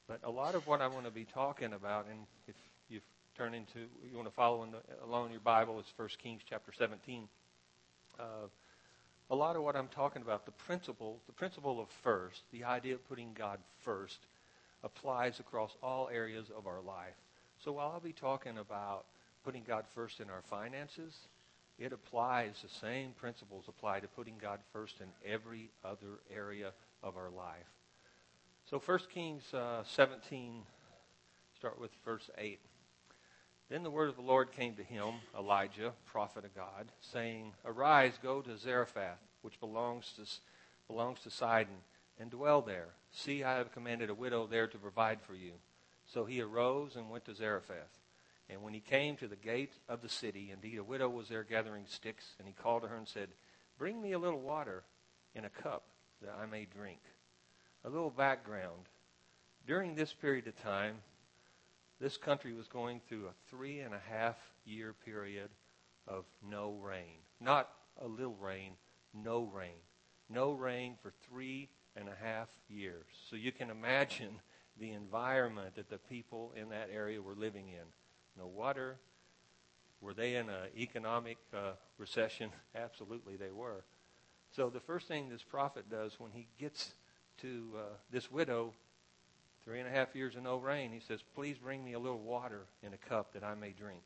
But 0.08 0.20
a 0.24 0.30
lot 0.30 0.56
of 0.56 0.68
what 0.68 0.82
I 0.82 0.88
want 0.88 1.06
to 1.06 1.12
be 1.12 1.26
talking 1.26 1.74
about, 1.74 2.06
and 2.10 2.20
if 2.48 2.56
you 2.90 3.00
turn 3.36 3.54
into, 3.54 3.80
you 4.10 4.16
want 4.16 4.28
to 4.28 4.34
follow 4.34 4.64
in 4.64 4.72
the, 4.72 4.78
along 5.04 5.32
your 5.32 5.40
Bible, 5.40 5.80
is 5.80 5.86
1 5.96 6.10
Kings 6.22 6.42
chapter 6.48 6.72
17. 6.78 7.28
Uh, 8.20 8.24
a 9.32 9.36
lot 9.36 9.56
of 9.56 9.64
what 9.64 9.76
I'm 9.76 9.88
talking 9.88 10.22
about, 10.22 10.46
the 10.46 10.52
principle, 10.52 11.20
the 11.26 11.34
principle 11.34 11.80
of 11.80 11.88
first, 12.04 12.42
the 12.52 12.64
idea 12.64 12.94
of 12.94 13.08
putting 13.10 13.34
God 13.34 13.58
first, 13.84 14.20
applies 14.84 15.40
across 15.40 15.72
all 15.82 16.10
areas 16.14 16.48
of 16.56 16.68
our 16.68 16.82
life. 16.82 17.16
So 17.64 17.72
while 17.72 17.92
I'll 17.92 18.00
be 18.00 18.14
talking 18.14 18.60
about 18.60 19.06
putting 19.44 19.64
God 19.68 19.86
first 19.96 20.20
in 20.20 20.30
our 20.30 20.44
finances, 20.44 21.16
it 21.80 21.92
applies, 21.92 22.52
the 22.62 22.70
same 22.70 23.12
principles 23.20 23.66
apply 23.68 24.02
to 24.02 24.08
putting 24.08 24.36
God 24.40 24.60
first 24.72 24.96
in 25.02 25.08
every 25.30 25.72
other 25.84 26.20
area 26.34 26.72
of 27.02 27.18
our 27.18 27.30
life. 27.30 27.75
So 28.68 28.82
1 28.84 29.00
Kings 29.14 29.54
uh, 29.54 29.84
17, 29.84 30.64
start 31.56 31.80
with 31.80 31.92
verse 32.04 32.32
8. 32.36 32.60
Then 33.70 33.84
the 33.84 33.92
word 33.92 34.10
of 34.10 34.16
the 34.16 34.24
Lord 34.24 34.52
came 34.52 34.74
to 34.74 34.84
him, 34.84 35.14
Elijah, 35.38 35.94
prophet 36.04 36.46
of 36.46 36.56
God, 36.56 36.92
saying, 37.00 37.54
Arise, 37.64 38.14
go 38.24 38.42
to 38.42 38.58
Zarephath, 38.58 39.20
which 39.44 39.60
belongs 39.60 40.14
to, 40.16 40.24
belongs 40.92 41.20
to 41.22 41.30
Sidon, 41.30 41.76
and 42.20 42.32
dwell 42.32 42.64
there. 42.64 42.88
See, 43.12 43.44
I 43.44 43.58
have 43.58 43.72
commanded 43.72 44.10
a 44.10 44.16
widow 44.16 44.48
there 44.48 44.66
to 44.66 44.78
provide 44.80 45.22
for 45.22 45.36
you. 45.36 45.52
So 46.08 46.26
he 46.26 46.42
arose 46.42 46.96
and 46.96 47.12
went 47.12 47.26
to 47.26 47.36
Zarephath. 47.36 48.00
And 48.50 48.64
when 48.64 48.74
he 48.74 48.80
came 48.80 49.16
to 49.18 49.28
the 49.28 49.36
gate 49.36 49.74
of 49.88 50.02
the 50.02 50.10
city, 50.10 50.50
indeed 50.52 50.80
a 50.80 50.84
widow 50.84 51.10
was 51.10 51.30
there 51.30 51.44
gathering 51.44 51.84
sticks, 51.88 52.34
and 52.40 52.48
he 52.48 52.54
called 52.56 52.82
to 52.82 52.88
her 52.88 52.96
and 52.96 53.08
said, 53.08 53.30
Bring 53.78 54.02
me 54.02 54.14
a 54.14 54.20
little 54.20 54.42
water 54.42 54.82
in 55.36 55.46
a 55.46 55.50
cup 55.50 55.84
that 56.24 56.36
I 56.42 56.48
may 56.48 56.66
drink. 56.66 57.00
A 57.86 57.90
little 57.90 58.10
background. 58.10 58.90
During 59.68 59.94
this 59.94 60.12
period 60.12 60.48
of 60.48 60.62
time, 60.62 60.96
this 62.02 62.18
country 62.18 62.54
was 62.54 62.68
going 62.68 63.00
through 63.08 63.28
a 63.28 63.50
three 63.50 63.82
and 63.82 63.94
a 63.94 64.02
half 64.10 64.38
year 64.66 64.96
period 65.06 65.50
of 66.08 66.26
no 66.50 66.78
rain. 66.82 67.20
Not 67.40 67.70
a 68.02 68.08
little 68.08 68.36
rain, 68.42 68.72
no 69.14 69.44
rain. 69.44 69.78
No 70.30 70.54
rain 70.54 70.96
for 71.04 71.14
three 71.30 71.70
and 71.96 72.10
a 72.10 72.26
half 72.26 72.50
years. 72.68 73.06
So 73.30 73.36
you 73.36 73.52
can 73.52 73.70
imagine 73.70 74.40
the 74.80 74.92
environment 74.92 75.76
that 75.76 75.90
the 75.90 76.00
people 76.00 76.54
in 76.60 76.70
that 76.70 76.90
area 76.92 77.22
were 77.22 77.36
living 77.36 77.70
in 77.70 77.86
no 78.36 78.48
water. 78.48 78.98
Were 80.02 80.16
they 80.16 80.36
in 80.36 80.50
an 80.50 80.70
economic 80.76 81.38
uh, 81.54 81.74
recession? 82.00 82.50
Absolutely, 82.76 83.36
they 83.36 83.52
were. 83.52 83.84
So 84.56 84.70
the 84.70 84.80
first 84.80 85.08
thing 85.08 85.30
this 85.30 85.44
prophet 85.44 85.90
does 85.90 86.20
when 86.20 86.32
he 86.32 86.48
gets 86.60 86.94
to 87.42 87.70
uh, 87.76 87.80
this 88.12 88.32
widow 88.32 88.74
Three 89.66 89.80
and 89.80 89.90
a 89.90 89.92
half 89.92 90.16
years 90.16 90.36
of 90.36 90.44
no 90.44 90.58
rain. 90.58 90.92
He 90.92 91.00
says, 91.00 91.22
Please 91.34 91.58
bring 91.58 91.84
me 91.84 91.94
a 91.94 92.00
little 92.00 92.20
water 92.20 92.68
in 92.84 92.94
a 92.94 92.98
cup 92.98 93.34
that 93.34 93.44
I 93.44 93.56
may 93.56 93.72
drink. 93.72 94.04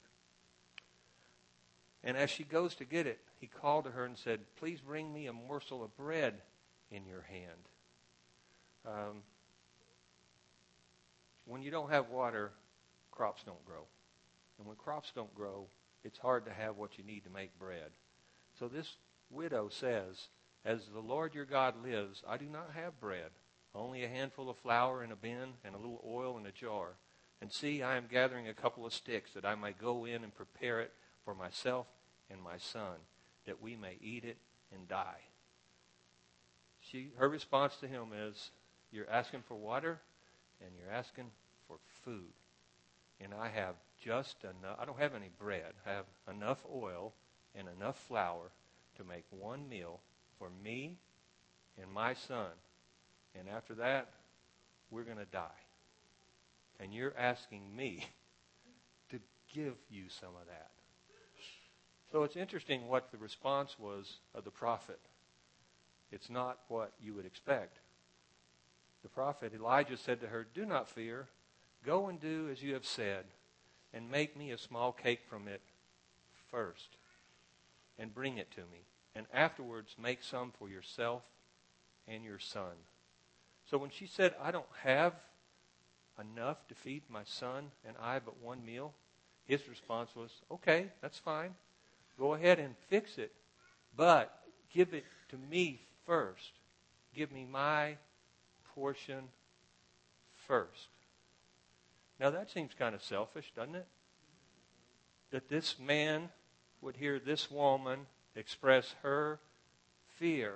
And 2.01 2.15
as 2.15 2.29
she 2.29 2.45
goes 2.45 2.75
to 2.75 2.85
get 2.85 3.05
it, 3.05 3.19
he 3.41 3.47
called 3.47 3.83
to 3.83 3.91
her 3.91 4.05
and 4.05 4.17
said, 4.17 4.39
Please 4.57 4.79
bring 4.79 5.13
me 5.13 5.27
a 5.27 5.33
morsel 5.33 5.83
of 5.83 5.95
bread 5.97 6.35
in 6.91 7.05
your 7.05 7.23
hand. 7.23 7.67
Um, 8.87 9.23
when 11.45 11.61
you 11.61 11.71
don't 11.71 11.91
have 11.91 12.09
water, 12.09 12.53
crops 13.11 13.43
don't 13.43 13.63
grow. 13.65 13.83
And 14.59 14.67
when 14.67 14.77
crops 14.77 15.11
don't 15.13 15.33
grow, 15.35 15.67
it's 16.05 16.19
hard 16.19 16.45
to 16.45 16.53
have 16.53 16.77
what 16.77 16.97
you 16.97 17.03
need 17.03 17.25
to 17.25 17.29
make 17.29 17.59
bread. 17.59 17.91
So 18.57 18.69
this 18.69 18.95
widow 19.29 19.67
says, 19.67 20.29
As 20.65 20.87
the 20.87 20.99
Lord 20.99 21.33
your 21.33 21.45
God 21.45 21.81
lives, 21.83 22.23
I 22.27 22.37
do 22.37 22.45
not 22.45 22.71
have 22.75 22.99
bread, 22.99 23.31
only 23.73 24.03
a 24.03 24.09
handful 24.09 24.49
of 24.49 24.57
flour 24.57 25.03
in 25.03 25.11
a 25.11 25.15
bin 25.15 25.53
and 25.63 25.73
a 25.73 25.77
little 25.77 26.03
oil 26.05 26.37
in 26.37 26.45
a 26.45 26.51
jar. 26.51 26.97
And 27.41 27.51
see, 27.51 27.81
I 27.81 27.95
am 27.95 28.07
gathering 28.11 28.47
a 28.47 28.53
couple 28.53 28.85
of 28.85 28.93
sticks 28.93 29.31
that 29.33 29.45
I 29.45 29.55
may 29.55 29.71
go 29.71 30.05
in 30.05 30.23
and 30.23 30.35
prepare 30.35 30.81
it 30.81 30.91
for 31.23 31.33
myself 31.33 31.87
and 32.29 32.41
my 32.41 32.57
son, 32.57 32.97
that 33.45 33.61
we 33.61 33.75
may 33.75 33.97
eat 34.01 34.25
it 34.25 34.37
and 34.73 34.87
die. 34.87 35.21
She, 36.81 37.09
her 37.17 37.29
response 37.29 37.77
to 37.77 37.87
him 37.87 38.09
is, 38.13 38.51
You're 38.91 39.09
asking 39.09 39.43
for 39.47 39.55
water 39.55 39.99
and 40.61 40.71
you're 40.77 40.93
asking 40.93 41.31
for 41.67 41.77
food. 42.03 42.33
And 43.21 43.33
I 43.33 43.49
have 43.49 43.75
just 44.03 44.43
enough, 44.43 44.77
I 44.79 44.85
don't 44.85 44.99
have 44.99 45.15
any 45.15 45.29
bread. 45.39 45.73
I 45.85 45.91
have 45.91 46.05
enough 46.29 46.59
oil 46.73 47.13
and 47.55 47.67
enough 47.77 47.97
flour 48.07 48.51
to 48.97 49.03
make 49.03 49.25
one 49.29 49.67
meal 49.67 49.99
for 50.39 50.49
me 50.63 50.97
and 51.79 51.91
my 51.91 52.13
son. 52.13 52.47
And 53.37 53.47
after 53.47 53.75
that, 53.75 54.09
we're 54.89 55.03
going 55.03 55.17
to 55.17 55.25
die. 55.25 55.47
And 56.79 56.93
you're 56.93 57.13
asking 57.17 57.75
me 57.75 58.05
to 59.11 59.19
give 59.53 59.75
you 59.89 60.05
some 60.09 60.29
of 60.29 60.47
that. 60.47 60.71
So 62.11 62.23
it's 62.23 62.35
interesting 62.35 62.87
what 62.87 63.11
the 63.11 63.17
response 63.17 63.77
was 63.77 64.17
of 64.33 64.43
the 64.43 64.49
prophet. 64.49 64.99
It's 66.11 66.29
not 66.29 66.59
what 66.67 66.93
you 66.99 67.13
would 67.13 67.25
expect. 67.25 67.79
The 69.03 69.09
prophet 69.09 69.53
Elijah 69.53 69.97
said 69.97 70.19
to 70.21 70.27
her, 70.27 70.47
Do 70.53 70.65
not 70.65 70.89
fear. 70.89 71.27
Go 71.85 72.07
and 72.07 72.19
do 72.19 72.49
as 72.51 72.63
you 72.63 72.73
have 72.73 72.85
said, 72.85 73.25
and 73.93 74.09
make 74.09 74.35
me 74.35 74.51
a 74.51 74.57
small 74.57 74.91
cake 74.91 75.21
from 75.29 75.47
it 75.47 75.61
first, 76.49 76.97
and 77.97 78.13
bring 78.13 78.37
it 78.37 78.51
to 78.51 78.61
me. 78.61 78.85
And 79.15 79.25
afterwards, 79.33 79.95
make 80.01 80.23
some 80.23 80.51
for 80.57 80.69
yourself 80.69 81.23
and 82.07 82.23
your 82.23 82.39
son. 82.39 82.73
So 83.69 83.77
when 83.77 83.89
she 83.89 84.07
said, 84.07 84.33
I 84.41 84.51
don't 84.51 84.65
have 84.83 85.13
enough 86.19 86.67
to 86.67 86.75
feed 86.75 87.03
my 87.09 87.23
son 87.23 87.71
and 87.85 87.95
I 88.01 88.19
but 88.19 88.41
one 88.41 88.65
meal, 88.65 88.93
his 89.45 89.67
response 89.67 90.09
was, 90.15 90.31
Okay, 90.51 90.87
that's 91.01 91.17
fine. 91.17 91.55
Go 92.17 92.33
ahead 92.33 92.59
and 92.59 92.75
fix 92.89 93.17
it, 93.17 93.31
but 93.95 94.31
give 94.73 94.93
it 94.93 95.05
to 95.29 95.37
me 95.37 95.81
first. 96.05 96.51
Give 97.15 97.31
me 97.31 97.47
my 97.49 97.97
portion 98.75 99.29
first. 100.47 100.89
Now 102.19 102.29
that 102.31 102.51
seems 102.51 102.73
kind 102.77 102.93
of 102.93 103.03
selfish, 103.03 103.51
doesn't 103.55 103.75
it? 103.75 103.87
That 105.31 105.49
this 105.49 105.79
man 105.79 106.29
would 106.81 106.97
hear 106.97 107.19
this 107.19 107.49
woman 107.49 108.07
express 108.39 108.95
her 109.03 109.39
fear 110.17 110.55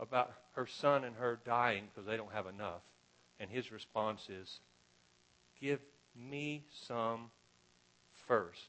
about 0.00 0.32
her 0.52 0.66
son 0.66 1.04
and 1.04 1.16
her 1.16 1.38
dying 1.44 1.84
because 1.88 2.06
they 2.06 2.16
don't 2.16 2.32
have 2.32 2.46
enough. 2.46 2.82
And 3.40 3.50
his 3.50 3.70
response 3.70 4.28
is, 4.28 4.60
Give 5.60 5.80
me 6.14 6.64
some 6.86 7.30
first. 8.26 8.68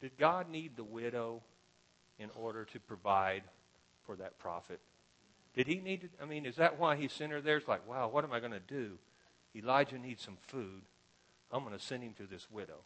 Did 0.00 0.16
God 0.18 0.50
need 0.50 0.76
the 0.76 0.84
widow 0.84 1.42
in 2.18 2.28
order 2.34 2.64
to 2.66 2.80
provide 2.80 3.42
for 4.04 4.16
that 4.16 4.38
prophet? 4.38 4.80
Did 5.54 5.66
he 5.66 5.76
need 5.76 6.02
to? 6.02 6.08
I 6.20 6.26
mean, 6.26 6.44
is 6.44 6.56
that 6.56 6.78
why 6.78 6.96
he 6.96 7.08
sent 7.08 7.32
her 7.32 7.40
there? 7.40 7.56
It's 7.56 7.68
like, 7.68 7.88
wow, 7.88 8.08
what 8.08 8.24
am 8.24 8.32
I 8.32 8.40
going 8.40 8.52
to 8.52 8.60
do? 8.60 8.98
Elijah 9.54 9.98
needs 9.98 10.22
some 10.22 10.36
food. 10.46 10.82
I'm 11.50 11.64
going 11.64 11.76
to 11.76 11.82
send 11.82 12.02
him 12.02 12.12
to 12.18 12.26
this 12.26 12.50
widow. 12.50 12.80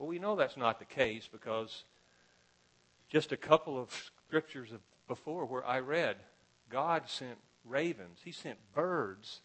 Well, 0.00 0.08
we 0.08 0.18
know 0.18 0.34
that's 0.34 0.56
not 0.56 0.78
the 0.78 0.86
case 0.86 1.28
because 1.30 1.84
just 3.10 3.32
a 3.32 3.36
couple 3.36 3.78
of 3.78 4.10
scriptures 4.26 4.70
before 5.06 5.44
where 5.44 5.64
I 5.66 5.80
read, 5.80 6.16
God 6.70 7.02
sent 7.06 7.36
ravens, 7.66 8.20
He 8.24 8.32
sent 8.32 8.56
birds 8.74 9.42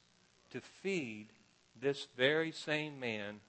to 0.52 0.62
feed 0.62 1.28
this 1.82 2.08
very 2.16 2.54
same 2.54 3.02
man 3.02 3.42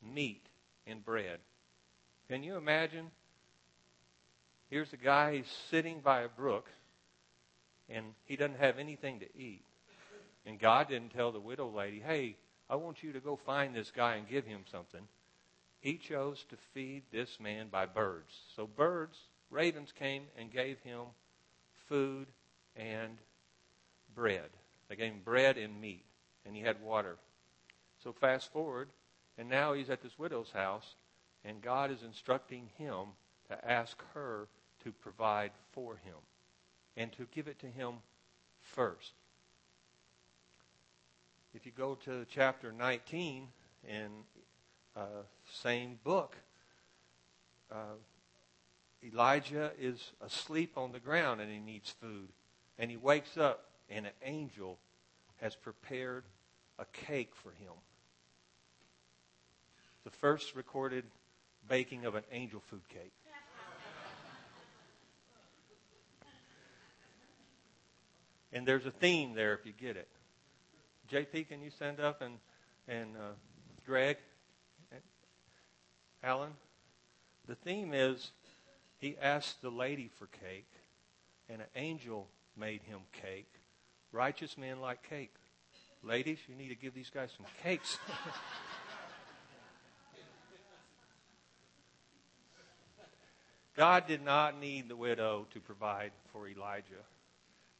meat 0.00 0.46
and 0.86 1.04
bread. 1.04 1.40
Can 2.28 2.44
you 2.44 2.56
imagine? 2.56 3.10
Here's 4.70 4.92
a 4.92 4.96
guy, 4.96 5.38
he's 5.38 5.52
sitting 5.70 5.98
by 5.98 6.20
a 6.20 6.28
brook, 6.28 6.68
and 7.88 8.14
he 8.26 8.36
doesn't 8.36 8.60
have 8.60 8.78
anything 8.78 9.18
to 9.18 9.26
eat. 9.36 9.64
And 10.46 10.60
God 10.60 10.88
didn't 10.88 11.12
tell 11.14 11.32
the 11.32 11.40
widow 11.40 11.68
lady, 11.68 11.98
hey, 11.98 12.36
I 12.70 12.76
want 12.76 13.02
you 13.02 13.12
to 13.14 13.18
go 13.18 13.34
find 13.34 13.74
this 13.74 13.90
guy 13.90 14.14
and 14.14 14.28
give 14.28 14.44
him 14.44 14.60
something. 14.70 15.08
He 15.80 15.96
chose 15.96 16.44
to 16.50 16.56
feed 16.74 17.04
this 17.12 17.38
man 17.40 17.68
by 17.68 17.86
birds. 17.86 18.34
So 18.56 18.66
birds, 18.66 19.16
ravens 19.50 19.92
came 19.92 20.24
and 20.36 20.52
gave 20.52 20.80
him 20.80 21.02
food 21.88 22.26
and 22.76 23.18
bread. 24.14 24.48
They 24.88 24.96
gave 24.96 25.12
him 25.12 25.20
bread 25.24 25.56
and 25.56 25.80
meat, 25.80 26.04
and 26.44 26.56
he 26.56 26.62
had 26.62 26.82
water. 26.82 27.16
So 28.02 28.12
fast 28.12 28.52
forward, 28.52 28.88
and 29.36 29.48
now 29.48 29.72
he's 29.72 29.90
at 29.90 30.02
this 30.02 30.18
widow's 30.18 30.50
house, 30.50 30.94
and 31.44 31.62
God 31.62 31.90
is 31.90 32.02
instructing 32.02 32.68
him 32.76 33.06
to 33.48 33.70
ask 33.70 34.02
her 34.14 34.48
to 34.84 34.92
provide 34.92 35.52
for 35.72 35.96
him 35.96 36.14
and 36.96 37.12
to 37.12 37.26
give 37.32 37.46
it 37.46 37.58
to 37.60 37.66
him 37.66 37.94
first. 38.60 39.12
If 41.54 41.64
you 41.64 41.72
go 41.72 41.96
to 42.04 42.26
chapter 42.30 42.72
19 42.72 43.48
in 43.88 44.10
uh, 44.98 45.22
same 45.52 45.98
book, 46.02 46.36
uh, 47.70 47.96
Elijah 49.04 49.70
is 49.78 50.12
asleep 50.20 50.72
on 50.76 50.92
the 50.92 50.98
ground 50.98 51.40
and 51.40 51.50
he 51.50 51.58
needs 51.58 51.90
food. 51.90 52.28
And 52.78 52.90
he 52.90 52.96
wakes 52.96 53.36
up 53.36 53.70
and 53.88 54.06
an 54.06 54.12
angel 54.24 54.78
has 55.40 55.54
prepared 55.54 56.24
a 56.78 56.84
cake 56.86 57.32
for 57.34 57.50
him. 57.50 57.72
The 60.04 60.10
first 60.10 60.54
recorded 60.54 61.04
baking 61.68 62.04
of 62.04 62.14
an 62.14 62.24
angel 62.32 62.60
food 62.60 62.88
cake. 62.88 63.12
and 68.52 68.66
there's 68.66 68.86
a 68.86 68.90
theme 68.90 69.34
there 69.34 69.54
if 69.54 69.64
you 69.64 69.72
get 69.72 69.96
it. 69.96 70.08
JP, 71.12 71.48
can 71.48 71.62
you 71.62 71.70
stand 71.70 72.00
up 72.00 72.20
and 72.20 72.38
and 72.88 73.16
uh, 73.16 73.34
Greg, 73.84 74.16
Alan? 76.22 76.52
The 77.46 77.54
theme 77.54 77.94
is 77.94 78.32
he 78.98 79.16
asked 79.20 79.62
the 79.62 79.70
lady 79.70 80.10
for 80.18 80.26
cake, 80.26 80.70
and 81.48 81.62
an 81.62 81.68
angel 81.76 82.28
made 82.56 82.82
him 82.82 83.00
cake. 83.12 83.52
Righteous 84.12 84.58
men 84.58 84.80
like 84.80 85.08
cake. 85.08 85.34
Ladies, 86.02 86.38
you 86.48 86.54
need 86.54 86.68
to 86.68 86.74
give 86.74 86.94
these 86.94 87.10
guys 87.10 87.30
some 87.36 87.46
cakes. 87.62 87.98
God 93.76 94.06
did 94.08 94.24
not 94.24 94.58
need 94.58 94.88
the 94.88 94.96
widow 94.96 95.46
to 95.52 95.60
provide 95.60 96.10
for 96.32 96.48
Elijah. 96.48 97.04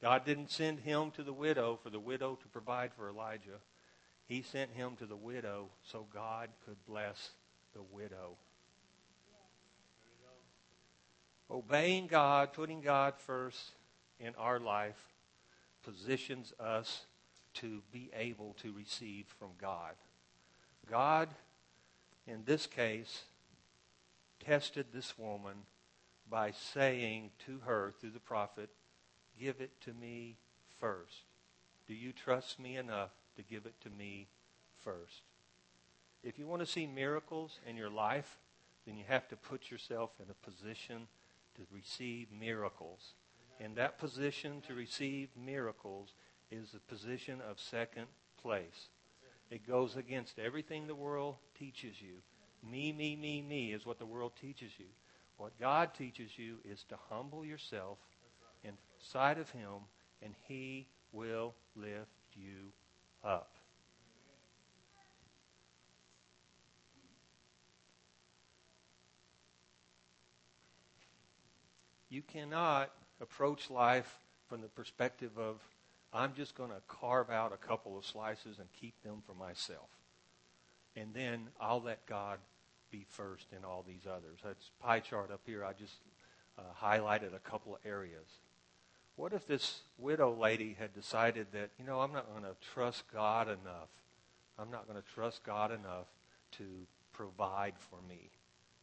God 0.00 0.24
didn't 0.24 0.52
send 0.52 0.78
him 0.78 1.10
to 1.12 1.24
the 1.24 1.32
widow 1.32 1.78
for 1.82 1.90
the 1.90 1.98
widow 1.98 2.38
to 2.40 2.48
provide 2.48 2.92
for 2.94 3.10
Elijah. 3.10 3.58
He 4.28 4.42
sent 4.42 4.70
him 4.70 4.94
to 5.00 5.06
the 5.06 5.16
widow 5.16 5.70
so 5.82 6.06
God 6.14 6.50
could 6.64 6.76
bless 6.86 7.30
the 7.78 7.96
widow. 7.96 8.36
Obeying 11.48 12.08
God, 12.08 12.52
putting 12.52 12.80
God 12.80 13.14
first 13.16 13.70
in 14.18 14.34
our 14.36 14.58
life, 14.58 14.98
positions 15.84 16.52
us 16.58 17.06
to 17.54 17.80
be 17.92 18.10
able 18.14 18.54
to 18.62 18.72
receive 18.72 19.26
from 19.38 19.50
God. 19.60 19.94
God, 20.90 21.28
in 22.26 22.42
this 22.44 22.66
case, 22.66 23.22
tested 24.44 24.86
this 24.92 25.16
woman 25.16 25.54
by 26.28 26.50
saying 26.50 27.30
to 27.46 27.60
her 27.64 27.94
through 28.00 28.10
the 28.10 28.18
prophet, 28.18 28.70
Give 29.40 29.60
it 29.60 29.70
to 29.82 29.92
me 29.94 30.36
first. 30.80 31.22
Do 31.86 31.94
you 31.94 32.12
trust 32.12 32.58
me 32.58 32.76
enough 32.76 33.10
to 33.36 33.42
give 33.42 33.66
it 33.66 33.80
to 33.82 33.90
me 33.90 34.26
first? 34.82 35.22
If 36.22 36.38
you 36.38 36.46
want 36.46 36.60
to 36.60 36.66
see 36.66 36.86
miracles 36.86 37.60
in 37.66 37.76
your 37.76 37.90
life, 37.90 38.38
then 38.86 38.96
you 38.96 39.04
have 39.08 39.28
to 39.28 39.36
put 39.36 39.70
yourself 39.70 40.10
in 40.22 40.30
a 40.30 40.50
position 40.50 41.06
to 41.56 41.62
receive 41.72 42.28
miracles. 42.32 43.14
And 43.60 43.76
that 43.76 43.98
position 43.98 44.62
to 44.66 44.74
receive 44.74 45.28
miracles 45.36 46.14
is 46.50 46.70
the 46.70 46.80
position 46.80 47.40
of 47.48 47.60
second 47.60 48.06
place. 48.40 48.88
It 49.50 49.66
goes 49.66 49.96
against 49.96 50.38
everything 50.38 50.86
the 50.86 50.94
world 50.94 51.36
teaches 51.58 52.00
you. 52.00 52.22
Me, 52.68 52.92
me, 52.92 53.16
me, 53.16 53.42
me 53.42 53.72
is 53.72 53.86
what 53.86 53.98
the 53.98 54.06
world 54.06 54.32
teaches 54.40 54.72
you. 54.78 54.86
What 55.36 55.58
God 55.60 55.94
teaches 55.94 56.36
you 56.36 56.56
is 56.64 56.84
to 56.88 56.96
humble 57.08 57.44
yourself 57.44 57.98
in 58.64 58.72
sight 58.98 59.38
of 59.38 59.50
Him, 59.50 59.86
and 60.22 60.34
He 60.46 60.88
will 61.12 61.54
lift 61.76 62.10
you 62.34 62.72
up. 63.24 63.57
You 72.10 72.22
cannot 72.22 72.90
approach 73.20 73.70
life 73.70 74.18
from 74.48 74.60
the 74.60 74.68
perspective 74.68 75.32
of, 75.36 75.56
I'm 76.12 76.32
just 76.34 76.54
going 76.54 76.70
to 76.70 76.80
carve 76.88 77.30
out 77.30 77.52
a 77.52 77.56
couple 77.56 77.98
of 77.98 78.06
slices 78.06 78.58
and 78.58 78.68
keep 78.80 79.02
them 79.02 79.22
for 79.26 79.34
myself. 79.34 79.88
And 80.96 81.12
then 81.12 81.48
I'll 81.60 81.82
let 81.82 82.06
God 82.06 82.38
be 82.90 83.04
first 83.10 83.46
in 83.56 83.64
all 83.64 83.84
these 83.86 84.06
others. 84.06 84.38
That's 84.42 84.70
pie 84.80 85.00
chart 85.00 85.30
up 85.30 85.42
here. 85.44 85.64
I 85.64 85.72
just 85.74 85.96
uh, 86.58 86.62
highlighted 86.82 87.34
a 87.34 87.40
couple 87.40 87.74
of 87.74 87.80
areas. 87.84 88.26
What 89.16 89.32
if 89.32 89.46
this 89.46 89.80
widow 89.98 90.34
lady 90.34 90.76
had 90.78 90.94
decided 90.94 91.48
that, 91.52 91.70
you 91.78 91.84
know, 91.84 92.00
I'm 92.00 92.12
not 92.12 92.30
going 92.30 92.44
to 92.44 92.56
trust 92.72 93.04
God 93.12 93.48
enough. 93.48 93.90
I'm 94.58 94.70
not 94.70 94.88
going 94.88 95.00
to 95.00 95.08
trust 95.14 95.44
God 95.44 95.70
enough 95.70 96.06
to 96.52 96.64
provide 97.12 97.74
for 97.78 97.98
me. 98.08 98.30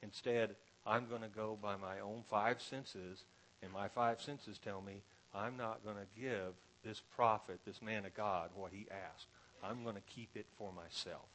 Instead, 0.04 0.56
I'm 0.86 1.08
going 1.08 1.22
to 1.22 1.28
go 1.28 1.58
by 1.62 1.76
my 1.78 2.00
own 2.00 2.24
five 2.30 2.62
senses, 2.62 3.24
and 3.62 3.72
my 3.72 3.88
five 3.88 4.22
senses 4.22 4.60
tell 4.60 4.82
me 4.82 5.02
I'm 5.34 5.58
not 5.58 5.84
going 5.84 5.98
to 5.98 6.22
give 6.22 6.54
this 6.84 7.02
prophet, 7.16 7.60
this 7.66 7.82
man 7.82 8.06
of 8.06 8.16
God, 8.16 8.52
what 8.56 8.72
he 8.72 8.88
asked. 8.92 9.28
I'm 9.64 9.84
going 9.84 9.96
to 9.96 10.02
keep 10.02 10.30
it 10.36 10.46
for 10.58 10.72
myself. 10.72 11.26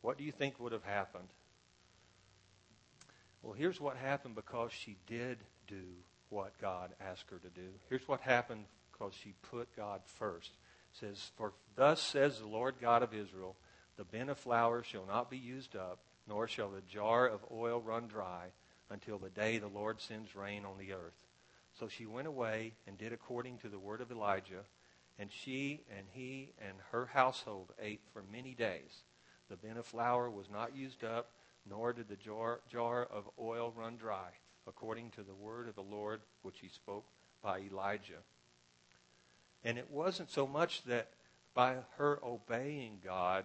What 0.00 0.16
do 0.16 0.24
you 0.24 0.32
think 0.32 0.60
would 0.60 0.72
have 0.72 0.84
happened? 0.84 1.28
Well, 3.42 3.52
here's 3.52 3.80
what 3.80 3.96
happened 3.96 4.36
because 4.36 4.72
she 4.72 4.96
did 5.06 5.38
do 5.66 5.82
what 6.28 6.52
God 6.60 6.90
asked 7.00 7.30
her 7.30 7.38
to 7.38 7.48
do. 7.48 7.68
Here's 7.88 8.06
what 8.06 8.20
happened 8.20 8.64
because 8.92 9.14
she 9.14 9.34
put 9.50 9.74
God 9.76 10.00
first. 10.04 10.50
It 10.92 10.98
says, 10.98 11.30
For 11.36 11.52
thus 11.76 12.00
says 12.00 12.38
the 12.38 12.46
Lord 12.46 12.76
God 12.80 13.02
of 13.02 13.14
Israel, 13.14 13.56
the 13.96 14.04
bin 14.04 14.28
of 14.28 14.38
flour 14.38 14.82
shall 14.82 15.06
not 15.06 15.30
be 15.30 15.38
used 15.38 15.74
up, 15.74 15.98
nor 16.28 16.46
shall 16.46 16.70
the 16.70 16.82
jar 16.82 17.26
of 17.26 17.40
oil 17.52 17.80
run 17.80 18.06
dry 18.06 18.48
until 18.90 19.18
the 19.18 19.30
day 19.30 19.58
the 19.58 19.68
Lord 19.68 20.00
sends 20.00 20.34
rain 20.34 20.64
on 20.64 20.78
the 20.78 20.92
earth. 20.92 21.26
So 21.78 21.88
she 21.88 22.06
went 22.06 22.26
away 22.26 22.72
and 22.86 22.98
did 22.98 23.12
according 23.12 23.58
to 23.58 23.68
the 23.68 23.78
word 23.78 24.00
of 24.00 24.10
Elijah, 24.10 24.64
and 25.18 25.30
she 25.30 25.80
and 25.96 26.06
he 26.12 26.52
and 26.60 26.76
her 26.92 27.06
household 27.06 27.72
ate 27.80 28.00
for 28.12 28.22
many 28.32 28.54
days. 28.54 29.02
The 29.48 29.56
bin 29.56 29.76
of 29.76 29.86
flour 29.86 30.30
was 30.30 30.50
not 30.50 30.76
used 30.76 31.04
up, 31.04 31.30
nor 31.68 31.92
did 31.92 32.08
the 32.08 32.16
jar, 32.16 32.60
jar 32.70 33.04
of 33.04 33.28
oil 33.38 33.72
run 33.76 33.96
dry, 33.96 34.30
according 34.66 35.10
to 35.10 35.22
the 35.22 35.34
word 35.34 35.68
of 35.68 35.74
the 35.74 35.82
Lord 35.82 36.20
which 36.42 36.60
he 36.60 36.68
spoke 36.68 37.04
by 37.42 37.60
Elijah. 37.60 38.22
And 39.64 39.78
it 39.78 39.90
wasn't 39.90 40.30
so 40.30 40.46
much 40.46 40.82
that 40.84 41.08
by 41.54 41.76
her 41.96 42.20
obeying 42.24 42.98
God 43.04 43.44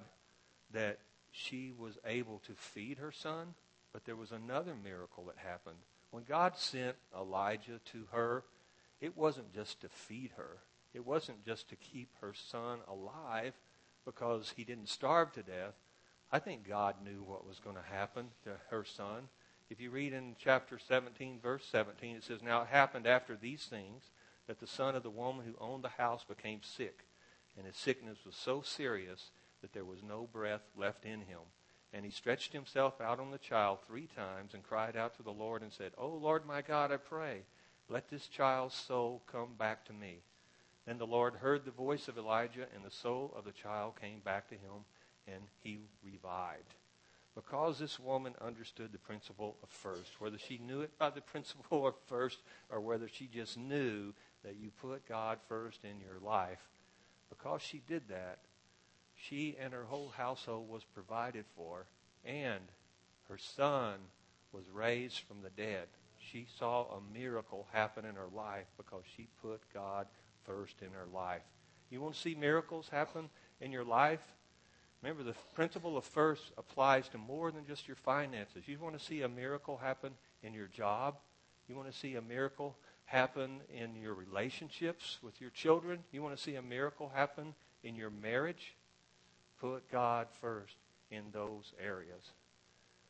that 0.72 1.00
she 1.32 1.72
was 1.78 1.98
able 2.06 2.40
to 2.46 2.54
feed 2.54 2.98
her 3.00 3.12
son, 3.12 3.56
but 3.94 4.06
there 4.06 4.16
was 4.16 4.32
another 4.32 4.74
miracle 4.84 5.26
that 5.26 5.38
happened. 5.38 5.78
When 6.12 6.24
God 6.24 6.58
sent 6.58 6.96
Elijah 7.16 7.80
to 7.92 8.06
her, 8.12 8.44
it 9.00 9.16
wasn't 9.16 9.54
just 9.54 9.82
to 9.82 9.90
feed 9.90 10.32
her. 10.36 10.58
It 10.94 11.06
wasn't 11.06 11.46
just 11.46 11.70
to 11.70 11.76
keep 11.76 12.10
her 12.22 12.34
son 12.34 12.80
alive 12.88 13.54
because 14.06 14.54
he 14.56 14.64
didn't 14.64 14.90
starve 14.90 15.32
to 15.34 15.44
death. 15.44 15.76
I 16.32 16.40
think 16.40 16.68
God 16.68 16.96
knew 17.04 17.24
what 17.24 17.48
was 17.48 17.60
going 17.60 17.76
to 17.76 17.96
happen 17.96 18.28
to 18.44 18.52
her 18.70 18.84
son. 18.84 19.30
If 19.70 19.80
you 19.80 19.92
read 19.92 20.14
in 20.14 20.36
chapter 20.38 20.78
17, 20.80 21.40
verse 21.42 21.66
17, 21.72 22.18
it 22.18 22.24
says, 22.24 22.42
Now 22.44 22.62
it 22.62 22.68
happened 22.68 23.08
after 23.08 23.36
these 23.36 23.66
things 23.66 24.04
that 24.48 24.60
the 24.60 24.68
son 24.68 24.96
of 24.96 25.04
the 25.04 25.10
woman 25.10 25.46
who 25.46 25.64
owned 25.64 25.84
the 25.84 25.90
house 25.90 26.24
became 26.24 26.62
sick, 26.62 27.06
and 27.58 27.66
his 27.66 27.78
sickness 27.78 28.18
was 28.26 28.36
so 28.36 28.62
serious 28.62 29.32
that 29.62 29.74
there 29.74 29.86
was 29.86 30.04
no 30.04 30.28
breath 30.32 30.64
left 30.76 31.06
in 31.06 31.22
him. 31.22 31.40
And 31.94 32.04
he 32.04 32.12
stretched 32.12 32.54
himself 32.54 33.00
out 33.00 33.20
on 33.20 33.30
the 33.30 33.38
child 33.38 33.80
three 33.86 34.08
times 34.16 34.56
and 34.56 34.64
cried 34.64 34.98
out 34.98 35.16
to 35.18 35.24
the 35.24 35.32
Lord 35.32 35.62
and 35.62 35.72
said, 35.72 35.92
O 35.98 36.08
Lord 36.08 36.46
my 36.46 36.64
God, 36.64 36.92
I 36.92 36.98
pray, 36.98 37.44
let 37.88 38.10
this 38.10 38.28
child's 38.28 38.74
soul 38.74 39.22
come 39.32 39.50
back 39.58 39.86
to 39.86 39.94
me. 39.94 40.18
Then 40.88 40.98
the 40.98 41.08
Lord 41.08 41.36
heard 41.36 41.64
the 41.64 41.72
voice 41.72 42.08
of 42.08 42.18
Elijah, 42.18 42.66
and 42.76 42.84
the 42.84 42.92
soul 42.92 43.34
of 43.38 43.46
the 43.46 43.52
child 43.52 43.94
came 44.02 44.20
back 44.20 44.50
to 44.50 44.56
him, 44.56 44.86
and 45.28 45.44
he 45.62 45.80
revived. 46.04 46.74
Because 47.36 47.80
this 47.80 48.00
woman 48.00 48.34
understood 48.42 48.92
the 48.92 48.98
principle 48.98 49.56
of 49.64 49.70
first, 49.70 50.20
whether 50.20 50.38
she 50.38 50.58
knew 50.58 50.82
it 50.82 50.98
by 50.98 51.10
the 51.10 51.22
principle 51.32 51.88
of 51.88 51.96
first 52.08 52.40
or 52.70 52.82
whether 52.82 53.08
she 53.08 53.28
just 53.28 53.58
knew 53.58 54.14
that 54.44 54.58
you 54.60 54.72
put 54.82 55.08
God 55.08 55.40
first 55.48 55.84
in 55.84 56.00
your 56.00 56.20
life, 56.22 56.60
because 57.30 57.62
she 57.62 57.82
did 57.88 58.10
that, 58.10 58.40
she 59.30 59.56
and 59.60 59.74
her 59.74 59.86
whole 59.86 60.10
household 60.10 60.70
was 60.70 60.84
provided 60.84 61.46
for, 61.56 61.86
and 62.26 62.62
her 63.30 63.38
son 63.38 63.96
was 64.52 64.64
raised 64.74 65.20
from 65.20 65.42
the 65.42 65.50
dead. 65.50 65.88
She 66.20 66.46
saw 66.58 66.84
a 66.84 67.18
miracle 67.18 67.68
happen 67.72 68.06
in 68.06 68.16
her 68.16 68.30
life 68.34 68.68
because 68.78 69.04
she 69.16 69.28
put 69.42 69.62
God 69.74 70.08
first 70.44 70.82
in 70.82 70.92
her 70.92 71.08
life. 71.14 71.42
You 71.90 72.02
want 72.02 72.16
to 72.16 72.20
see 72.20 72.36
miracles 72.36 72.90
happen 72.90 73.30
in 73.62 73.72
your 73.72 73.84
life? 73.84 74.22
Remember, 75.02 75.24
the 75.24 75.36
principle 75.54 75.98
of 75.98 76.06
first 76.06 76.52
applies 76.58 77.10
to 77.10 77.18
more 77.18 77.52
than 77.52 77.66
just 77.66 77.88
your 77.88 77.98
finances. 77.98 78.68
You 78.68 78.78
want 78.80 78.98
to 78.98 79.04
see 79.04 79.22
a 79.22 79.30
miracle 79.30 79.78
happen 79.78 80.14
in 80.44 80.54
your 80.54 80.68
job? 80.68 81.16
You 81.68 81.76
want 81.76 81.92
to 81.92 81.98
see 81.98 82.16
a 82.16 82.22
miracle 82.22 82.78
happen 83.06 83.62
in 83.74 83.96
your 83.96 84.14
relationships 84.14 85.20
with 85.22 85.40
your 85.42 85.50
children? 85.50 86.00
You 86.12 86.24
want 86.24 86.36
to 86.36 86.42
see 86.42 86.56
a 86.56 86.62
miracle 86.62 87.12
happen 87.14 87.54
in 87.84 87.96
your 87.96 88.10
marriage? 88.10 88.76
Put 89.64 89.90
God 89.90 90.28
first 90.42 90.76
in 91.10 91.24
those 91.32 91.72
areas. 91.82 92.34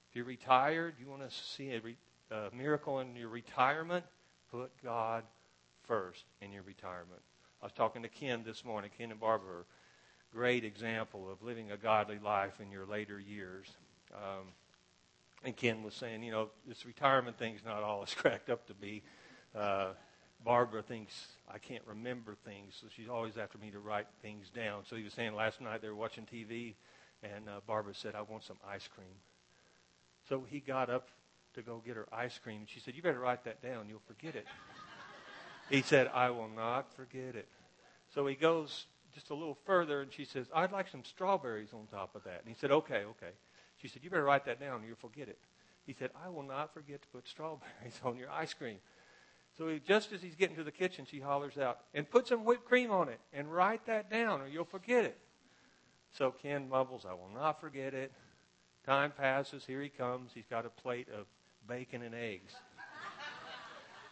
If 0.10 0.16
you're 0.16 0.26
retired, 0.26 0.94
you 1.00 1.08
want 1.08 1.28
to 1.28 1.36
see 1.36 1.72
a, 1.72 1.82
re, 1.82 1.98
a 2.30 2.56
miracle 2.56 3.00
in 3.00 3.16
your 3.16 3.30
retirement, 3.30 4.06
put 4.52 4.70
God 4.84 5.24
first 5.82 6.26
in 6.42 6.52
your 6.52 6.62
retirement. 6.62 7.22
I 7.60 7.66
was 7.66 7.74
talking 7.74 8.04
to 8.04 8.08
Ken 8.08 8.44
this 8.46 8.64
morning. 8.64 8.92
Ken 8.96 9.10
and 9.10 9.20
Barbara 9.20 9.64
great 10.32 10.64
example 10.64 11.28
of 11.32 11.42
living 11.42 11.72
a 11.72 11.78
godly 11.78 12.20
life 12.20 12.60
in 12.60 12.72
your 12.72 12.86
later 12.86 13.20
years. 13.20 13.68
Um, 14.14 14.48
and 15.44 15.56
Ken 15.56 15.82
was 15.82 15.96
saying, 15.96 16.22
you 16.22 16.32
know, 16.32 16.50
this 16.68 16.86
retirement 16.86 17.40
thing's 17.40 17.66
not 17.66 17.82
all 17.82 18.04
it's 18.04 18.14
cracked 18.16 18.52
up 18.52 18.68
to 18.68 18.76
be. 18.76 19.02
Uh, 19.56 19.94
Barbara 20.44 20.82
thinks 20.82 21.14
I 21.50 21.58
can't 21.58 21.84
remember 21.88 22.36
things, 22.46 22.76
so 22.80 22.88
she's 22.96 23.08
always 23.08 23.38
after 23.38 23.58
me 23.58 23.72
to 23.72 23.80
write 23.80 24.08
things 24.22 24.50
down. 24.50 24.84
So 24.90 24.96
he 24.96 25.04
was 25.04 25.14
saying 25.14 25.36
last 25.36 25.62
night 25.62 25.82
they 25.82 25.88
were 25.88 25.96
watching 25.96 26.26
TV, 26.26 26.74
and 27.24 27.48
uh, 27.48 27.60
Barbara 27.66 27.94
said, 27.96 28.16
I 28.16 28.22
want 28.22 28.44
some 28.44 28.58
ice 28.68 28.88
cream. 28.88 29.16
So 30.30 30.44
he 30.50 30.60
got 30.60 30.90
up 30.90 31.08
to 31.56 31.62
go 31.62 31.82
get 31.86 31.96
her 31.96 32.08
ice 32.12 32.38
cream, 32.44 32.60
and 32.60 32.70
she 32.70 32.80
said, 32.80 32.96
You 32.96 33.02
better 33.02 33.20
write 33.20 33.46
that 33.46 33.62
down, 33.62 33.88
you'll 33.88 34.02
forget 34.08 34.36
it. 34.36 34.46
he 35.70 35.82
said, 35.82 36.10
I 36.14 36.30
will 36.30 36.50
not 36.50 36.94
forget 36.96 37.36
it. 37.36 37.48
So 38.14 38.26
he 38.28 38.36
goes 38.36 38.86
just 39.14 39.30
a 39.30 39.36
little 39.36 39.58
further, 39.66 40.02
and 40.02 40.12
she 40.12 40.26
says, 40.26 40.48
I'd 40.54 40.72
like 40.72 40.90
some 40.90 41.04
strawberries 41.04 41.74
on 41.74 41.88
top 41.88 42.16
of 42.16 42.24
that. 42.24 42.40
And 42.40 42.48
he 42.48 42.56
said, 42.60 42.72
Okay, 42.72 43.04
okay. 43.06 43.32
She 43.78 43.88
said, 43.88 44.04
You 44.04 44.10
better 44.10 44.24
write 44.24 44.46
that 44.46 44.60
down, 44.60 44.84
you'll 44.86 44.96
forget 44.96 45.28
it. 45.30 45.40
He 45.86 45.94
said, 45.94 46.12
I 46.26 46.30
will 46.30 46.44
not 46.44 46.74
forget 46.74 47.02
to 47.02 47.08
put 47.10 47.28
strawberries 47.28 48.00
on 48.04 48.18
your 48.18 48.32
ice 48.32 48.54
cream. 48.54 48.78
So 49.58 49.68
he, 49.68 49.80
just 49.80 50.12
as 50.12 50.22
he's 50.22 50.36
getting 50.36 50.56
to 50.56 50.64
the 50.64 50.72
kitchen, 50.72 51.06
she 51.10 51.20
hollers 51.20 51.58
out, 51.58 51.80
and 51.94 52.10
put 52.10 52.28
some 52.28 52.44
whipped 52.44 52.66
cream 52.66 52.92
on 52.92 53.10
it 53.10 53.20
and 53.32 53.54
write 53.54 53.86
that 53.86 54.10
down 54.10 54.42
or 54.42 54.48
you'll 54.48 54.66
forget 54.66 55.06
it. 55.06 55.18
So 56.18 56.32
Ken 56.32 56.70
mumbles, 56.70 57.06
I 57.08 57.14
will 57.14 57.30
not 57.34 57.60
forget 57.62 57.94
it. 57.94 58.12
Time 58.86 59.12
passes. 59.12 59.66
Here 59.66 59.82
he 59.82 59.90
comes. 59.90 60.32
He's 60.34 60.46
got 60.50 60.66
a 60.66 60.70
plate 60.70 61.08
of 61.10 61.26
bacon 61.68 62.02
and 62.02 62.14
eggs. 62.14 62.54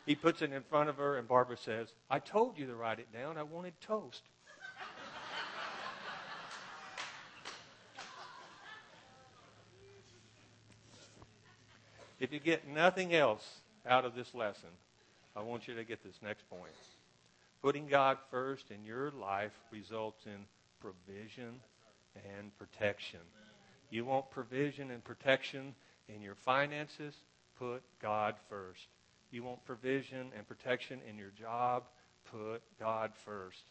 he 0.05 0.15
puts 0.15 0.41
it 0.41 0.51
in 0.51 0.63
front 0.63 0.89
of 0.89 0.97
her, 0.97 1.17
and 1.17 1.27
Barbara 1.27 1.57
says, 1.57 1.93
I 2.09 2.19
told 2.19 2.57
you 2.57 2.65
to 2.67 2.75
write 2.75 2.99
it 2.99 3.11
down. 3.11 3.37
I 3.37 3.43
wanted 3.43 3.73
toast. 3.81 4.23
if 12.19 12.31
you 12.31 12.39
get 12.39 12.67
nothing 12.67 13.13
else 13.13 13.61
out 13.85 14.05
of 14.05 14.15
this 14.15 14.33
lesson, 14.33 14.69
I 15.35 15.41
want 15.41 15.67
you 15.67 15.75
to 15.75 15.83
get 15.83 16.03
this 16.03 16.19
next 16.21 16.49
point. 16.49 16.73
Putting 17.61 17.87
God 17.87 18.17
first 18.29 18.71
in 18.71 18.83
your 18.83 19.11
life 19.11 19.53
results 19.71 20.25
in 20.25 20.45
provision 20.79 21.59
and 22.37 22.57
protection. 22.57 23.19
You 23.89 24.05
want 24.05 24.31
provision 24.31 24.91
and 24.91 25.03
protection 25.03 25.75
in 26.07 26.21
your 26.21 26.35
finances? 26.35 27.13
Put 27.57 27.83
God 28.01 28.35
first. 28.49 28.87
You 29.31 29.43
want 29.43 29.63
provision 29.63 30.31
and 30.35 30.47
protection 30.47 30.99
in 31.07 31.17
your 31.17 31.31
job? 31.39 31.83
Put 32.31 32.61
God 32.79 33.11
first. 33.23 33.63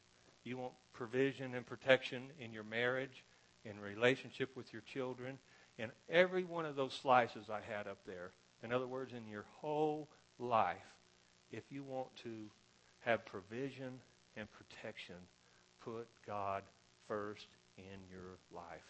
You 0.45 0.57
want 0.57 0.73
provision 0.93 1.55
and 1.55 1.67
protection 1.67 2.29
in 2.39 2.53
your 2.53 2.65
marriage, 2.65 3.25
in 3.65 3.79
relationship 3.81 4.57
with 4.57 4.73
your 4.73 4.83
children, 4.83 5.39
in 5.79 5.91
every 6.09 6.45
one 6.45 6.65
of 6.65 6.77
those 6.77 6.99
slices 7.03 7.51
I 7.51 7.61
had 7.61 7.87
up 7.87 7.99
there. 8.07 8.31
In 8.63 8.73
other 8.73 8.87
words, 8.87 9.13
in 9.13 9.29
your 9.31 9.45
whole 9.61 10.09
life, 10.39 10.77
if 11.51 11.65
you 11.71 11.83
want 11.83 12.15
to 12.23 12.51
have 13.01 13.25
provision 13.25 14.01
and 14.37 14.49
protection, 14.53 15.17
put 15.81 16.07
God 16.27 16.63
first 17.09 17.47
in 17.77 18.01
your 18.11 18.39
life. 18.53 18.85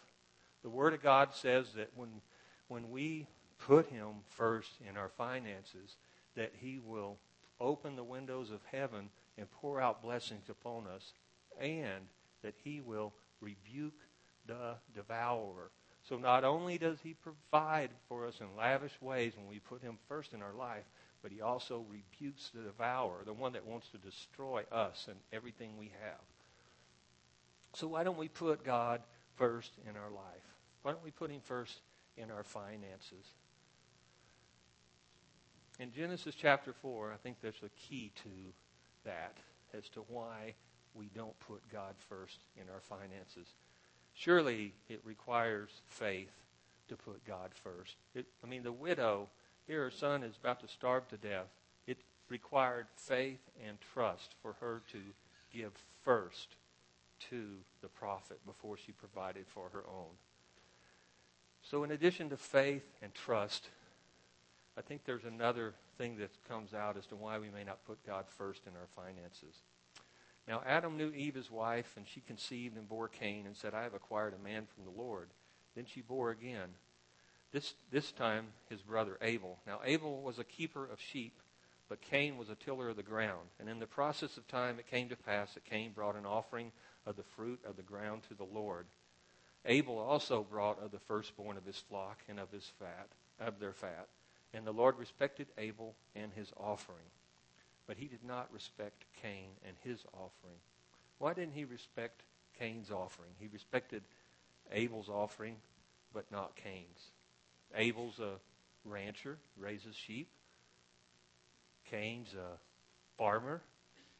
The 0.62 0.70
Word 0.70 0.94
of 0.94 1.02
God 1.02 1.34
says 1.34 1.72
that 1.76 1.90
when, 1.94 2.20
when 2.68 2.90
we 2.90 3.26
put 3.58 3.88
Him 3.88 4.08
first 4.28 4.72
in 4.88 4.96
our 4.96 5.08
finances, 5.08 5.96
that 6.36 6.52
He 6.58 6.78
will 6.84 7.16
open 7.60 7.96
the 7.96 8.04
windows 8.04 8.50
of 8.50 8.60
heaven 8.70 9.10
and 9.38 9.50
pour 9.50 9.80
out 9.80 10.02
blessings 10.02 10.48
upon 10.48 10.86
us, 10.86 11.12
and 11.60 12.06
that 12.42 12.54
He 12.62 12.80
will 12.80 13.12
rebuke 13.40 13.98
the 14.46 14.74
devourer. 14.94 15.70
So 16.08 16.16
not 16.16 16.44
only 16.44 16.78
does 16.78 16.98
He 17.02 17.14
provide 17.14 17.90
for 18.08 18.26
us 18.26 18.40
in 18.40 18.56
lavish 18.56 19.00
ways 19.00 19.32
when 19.36 19.46
we 19.46 19.58
put 19.60 19.82
Him 19.82 19.98
first 20.08 20.32
in 20.32 20.42
our 20.42 20.54
life, 20.54 20.84
but 21.22 21.32
He 21.32 21.40
also 21.40 21.84
rebukes 21.88 22.50
the 22.54 22.62
devourer, 22.62 23.22
the 23.24 23.32
one 23.32 23.52
that 23.52 23.66
wants 23.66 23.88
to 23.88 23.98
destroy 23.98 24.64
us 24.72 25.06
and 25.08 25.18
everything 25.32 25.76
we 25.78 25.92
have. 26.02 26.20
So 27.74 27.86
why 27.88 28.04
don't 28.04 28.18
we 28.18 28.28
put 28.28 28.64
God 28.64 29.00
first 29.36 29.72
in 29.88 29.96
our 29.96 30.10
life? 30.10 30.42
Why 30.82 30.92
don't 30.92 31.04
we 31.04 31.10
put 31.10 31.30
Him 31.30 31.40
first 31.42 31.80
in 32.16 32.30
our 32.30 32.42
finances? 32.42 33.34
In 35.78 35.92
Genesis 35.92 36.34
chapter 36.34 36.72
4, 36.72 37.12
I 37.12 37.16
think 37.16 37.36
there's 37.40 37.62
a 37.64 37.70
key 37.70 38.12
to 38.22 38.52
that 39.04 39.38
as 39.72 39.88
to 39.90 40.00
why 40.08 40.54
we 40.94 41.08
don't 41.14 41.38
put 41.40 41.62
God 41.72 41.94
first 42.08 42.38
in 42.56 42.64
our 42.72 42.80
finances. 42.80 43.54
Surely 44.14 44.74
it 44.88 45.00
requires 45.04 45.70
faith 45.88 46.32
to 46.88 46.96
put 46.96 47.24
God 47.24 47.50
first. 47.54 47.96
It, 48.14 48.26
I 48.44 48.46
mean, 48.46 48.62
the 48.62 48.72
widow, 48.72 49.28
here 49.70 49.84
her 49.84 49.90
son 49.90 50.24
is 50.24 50.36
about 50.36 50.58
to 50.60 50.66
starve 50.66 51.06
to 51.08 51.16
death. 51.16 51.46
It 51.86 51.98
required 52.28 52.86
faith 52.96 53.38
and 53.64 53.78
trust 53.94 54.34
for 54.42 54.54
her 54.54 54.82
to 54.90 54.98
give 55.52 55.70
first 56.02 56.56
to 57.30 57.52
the 57.80 57.88
prophet 57.88 58.40
before 58.44 58.76
she 58.76 58.90
provided 58.90 59.46
for 59.46 59.68
her 59.72 59.84
own. 59.88 60.10
So, 61.62 61.84
in 61.84 61.92
addition 61.92 62.30
to 62.30 62.36
faith 62.36 62.82
and 63.00 63.14
trust, 63.14 63.68
I 64.76 64.80
think 64.80 65.04
there's 65.04 65.24
another 65.24 65.74
thing 65.98 66.16
that 66.16 66.30
comes 66.48 66.74
out 66.74 66.96
as 66.96 67.06
to 67.06 67.16
why 67.16 67.38
we 67.38 67.50
may 67.50 67.62
not 67.62 67.84
put 67.86 68.04
God 68.04 68.24
first 68.26 68.62
in 68.66 68.72
our 68.72 68.88
finances. 69.04 69.54
Now, 70.48 70.62
Adam 70.66 70.96
knew 70.96 71.12
Eve, 71.12 71.36
his 71.36 71.50
wife, 71.50 71.92
and 71.96 72.08
she 72.08 72.22
conceived 72.22 72.76
and 72.76 72.88
bore 72.88 73.08
Cain 73.08 73.46
and 73.46 73.56
said, 73.56 73.74
I 73.74 73.84
have 73.84 73.94
acquired 73.94 74.34
a 74.34 74.42
man 74.42 74.66
from 74.74 74.84
the 74.84 75.00
Lord. 75.00 75.28
Then 75.76 75.84
she 75.86 76.00
bore 76.00 76.30
again. 76.30 76.70
This, 77.52 77.74
this 77.90 78.12
time, 78.12 78.46
his 78.68 78.80
brother 78.80 79.18
Abel. 79.22 79.58
Now, 79.66 79.80
Abel 79.84 80.22
was 80.22 80.38
a 80.38 80.44
keeper 80.44 80.84
of 80.84 81.00
sheep, 81.00 81.40
but 81.88 82.00
Cain 82.00 82.36
was 82.36 82.48
a 82.48 82.54
tiller 82.54 82.88
of 82.88 82.96
the 82.96 83.02
ground. 83.02 83.48
And 83.58 83.68
in 83.68 83.80
the 83.80 83.86
process 83.86 84.36
of 84.36 84.46
time, 84.46 84.78
it 84.78 84.90
came 84.90 85.08
to 85.08 85.16
pass 85.16 85.54
that 85.54 85.64
Cain 85.64 85.90
brought 85.92 86.14
an 86.14 86.26
offering 86.26 86.70
of 87.06 87.16
the 87.16 87.24
fruit 87.36 87.60
of 87.68 87.76
the 87.76 87.82
ground 87.82 88.22
to 88.28 88.34
the 88.34 88.44
Lord. 88.44 88.86
Abel 89.66 89.98
also 89.98 90.46
brought 90.48 90.82
of 90.82 90.92
the 90.92 91.00
firstborn 91.00 91.56
of 91.56 91.64
his 91.64 91.76
flock 91.76 92.18
and 92.28 92.38
of 92.38 92.50
his 92.52 92.70
fat, 92.78 93.08
of 93.40 93.58
their 93.58 93.72
fat. 93.72 94.06
And 94.54 94.64
the 94.66 94.72
Lord 94.72 94.96
respected 94.98 95.48
Abel 95.58 95.94
and 96.14 96.32
his 96.32 96.52
offering. 96.56 97.04
But 97.86 97.96
he 97.96 98.06
did 98.06 98.24
not 98.24 98.52
respect 98.52 99.04
Cain 99.20 99.48
and 99.66 99.76
his 99.82 99.98
offering. 100.14 100.58
Why 101.18 101.34
didn't 101.34 101.54
he 101.54 101.64
respect 101.64 102.22
Cain's 102.58 102.90
offering? 102.90 103.30
He 103.38 103.48
respected 103.52 104.02
Abel's 104.72 105.08
offering, 105.08 105.56
but 106.14 106.30
not 106.30 106.56
Cain's. 106.56 107.10
Abel's 107.76 108.18
a 108.18 108.34
rancher, 108.84 109.38
raises 109.56 109.94
sheep. 109.94 110.28
Cain's 111.90 112.34
a 112.34 112.58
farmer, 113.18 113.62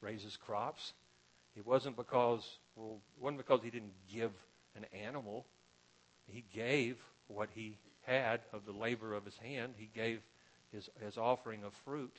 raises 0.01 0.37
crops. 0.37 0.93
It 1.57 1.67
wasn't 1.67 1.97
because 1.97 2.59
well, 2.77 3.01
it 3.17 3.23
wasn't 3.23 3.39
because 3.39 3.61
he 3.63 3.71
didn't 3.71 3.93
give 4.13 4.33
an 4.77 4.87
animal. 5.05 5.47
He 6.27 6.45
gave 6.55 6.97
what 7.29 7.49
he 7.55 7.77
had 8.03 8.41
of 8.53 8.65
the 8.65 8.73
labor 8.73 9.15
of 9.15 9.25
his 9.25 9.37
hand. 9.39 9.75
He 9.77 9.91
gave 9.95 10.21
his, 10.73 10.89
his 11.05 11.19
offering 11.19 11.65
of 11.65 11.73
fruit. 11.85 12.17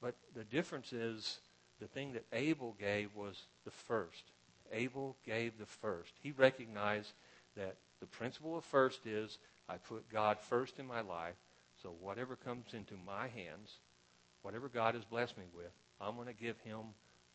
But 0.00 0.14
the 0.34 0.44
difference 0.44 0.92
is 0.92 1.38
the 1.80 1.86
thing 1.86 2.12
that 2.12 2.24
Abel 2.32 2.76
gave 2.78 3.14
was 3.14 3.40
the 3.64 3.70
first. 3.70 4.22
Abel 4.72 5.16
gave 5.24 5.58
the 5.58 5.66
first. 5.66 6.12
He 6.22 6.32
recognized 6.32 7.12
that 7.56 7.76
the 8.00 8.06
principle 8.06 8.56
of 8.56 8.64
first 8.64 9.06
is 9.06 9.38
I 9.72 9.78
put 9.78 10.10
God 10.10 10.38
first 10.38 10.78
in 10.78 10.86
my 10.86 11.00
life. 11.00 11.36
So 11.82 11.94
whatever 12.00 12.36
comes 12.36 12.74
into 12.74 12.94
my 13.06 13.28
hands, 13.28 13.78
whatever 14.42 14.68
God 14.68 14.94
has 14.94 15.04
blessed 15.04 15.38
me 15.38 15.44
with, 15.56 15.72
I'm 16.00 16.16
going 16.16 16.28
to 16.28 16.34
give 16.34 16.58
him 16.60 16.80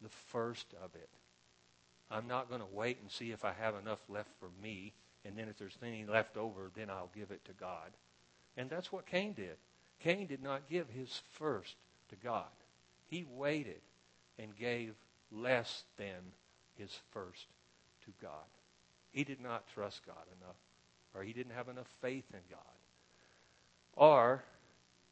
the 0.02 0.10
first 0.28 0.68
of 0.84 0.94
it. 0.94 1.10
I'm 2.12 2.28
not 2.28 2.48
going 2.48 2.62
to 2.62 2.68
wait 2.72 3.00
and 3.02 3.10
see 3.10 3.32
if 3.32 3.44
I 3.44 3.54
have 3.60 3.76
enough 3.76 4.00
left 4.08 4.30
for 4.40 4.50
me, 4.62 4.94
and 5.26 5.36
then 5.36 5.50
if 5.50 5.58
there's 5.58 5.78
any 5.84 6.06
left 6.06 6.38
over, 6.38 6.72
then 6.76 6.90
I'll 6.90 7.10
give 7.16 7.32
it 7.32 7.44
to 7.46 7.54
God. 7.54 7.92
And 8.56 8.70
that's 8.70 8.92
what 8.92 9.08
Cain 9.08 9.34
did. 9.34 9.58
Cain 10.00 10.28
did 10.28 10.44
not 10.44 10.70
give 10.70 10.88
his 10.90 11.22
first 11.34 11.76
to 12.10 12.16
God. 12.16 12.46
He 13.08 13.26
waited 13.30 13.82
and 14.38 14.56
gave 14.56 14.94
less 15.32 15.84
than 15.98 16.34
his 16.78 16.98
first 17.12 17.48
to 18.06 18.12
God. 18.22 18.32
He 19.12 19.24
did 19.24 19.42
not 19.42 19.68
trust 19.74 20.06
God 20.06 20.24
enough, 20.40 20.56
or 21.14 21.24
he 21.24 21.34
didn't 21.34 21.54
have 21.54 21.70
enough 21.70 21.88
faith 22.02 22.26
in 22.34 22.40
God. 22.50 22.60
Or 23.96 24.44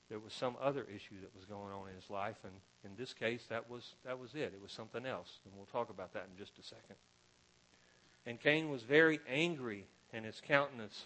there 0.10 0.20
was 0.20 0.34
some 0.34 0.56
other 0.62 0.84
issue 0.84 1.20
that 1.22 1.36
was 1.36 1.46
going 1.46 1.74
on 1.74 1.90
in 1.90 1.96
his 1.96 2.10
life, 2.10 2.38
and 2.44 2.54
in 2.84 2.92
this 2.98 3.14
case, 3.14 3.44
that 3.50 3.70
was, 3.70 3.96
that 4.06 4.20
was 4.20 4.36
it. 4.36 4.54
It 4.54 4.62
was 4.62 4.72
something 4.72 5.06
else, 5.06 5.40
and 5.46 5.54
we'll 5.56 5.66
talk 5.66 5.90
about 5.90 6.14
that 6.14 6.28
in 6.32 6.38
just 6.38 6.60
a 6.60 6.64
second. 6.64 6.96
And 8.26 8.40
Cain 8.40 8.70
was 8.70 8.84
very 8.84 9.20
angry, 9.28 9.86
and 10.14 10.26
his 10.26 10.42
countenance 10.48 11.06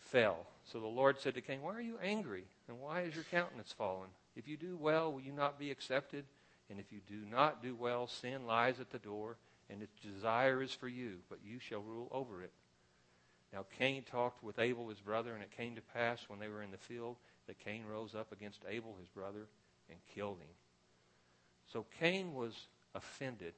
fell. 0.00 0.46
So 0.70 0.80
the 0.80 0.86
Lord 0.86 1.18
said 1.18 1.34
to 1.34 1.40
Cain, 1.40 1.62
Why 1.62 1.74
are 1.74 1.82
you 1.82 1.98
angry? 2.02 2.44
And 2.68 2.80
why 2.80 3.02
is 3.02 3.14
your 3.14 3.24
countenance 3.30 3.72
fallen? 3.72 4.08
If 4.36 4.46
you 4.46 4.56
do 4.56 4.76
well, 4.76 5.12
will 5.12 5.20
you 5.20 5.32
not 5.32 5.58
be 5.58 5.70
accepted? 5.70 6.24
And 6.70 6.78
if 6.78 6.86
you 6.90 7.00
do 7.06 7.26
not 7.30 7.62
do 7.62 7.74
well, 7.74 8.06
sin 8.06 8.46
lies 8.46 8.80
at 8.80 8.90
the 8.90 8.98
door, 8.98 9.36
and 9.68 9.82
its 9.82 9.98
desire 10.00 10.62
is 10.62 10.72
for 10.72 10.88
you, 10.88 11.16
but 11.28 11.38
you 11.44 11.58
shall 11.58 11.80
rule 11.80 12.08
over 12.12 12.42
it. 12.42 12.52
Now 13.52 13.66
Cain 13.78 14.02
talked 14.02 14.42
with 14.42 14.58
Abel 14.58 14.88
his 14.88 15.00
brother, 15.00 15.34
and 15.34 15.42
it 15.42 15.56
came 15.56 15.74
to 15.74 15.82
pass 15.82 16.24
when 16.28 16.38
they 16.38 16.48
were 16.48 16.62
in 16.62 16.70
the 16.70 16.78
field 16.78 17.16
that 17.46 17.58
Cain 17.58 17.84
rose 17.90 18.14
up 18.14 18.32
against 18.32 18.64
Abel 18.68 18.96
his 18.98 19.08
brother 19.08 19.46
and 19.90 19.98
killed 20.14 20.38
him. 20.38 20.54
So 21.70 21.86
Cain 21.98 22.34
was 22.34 22.68
offended 22.94 23.54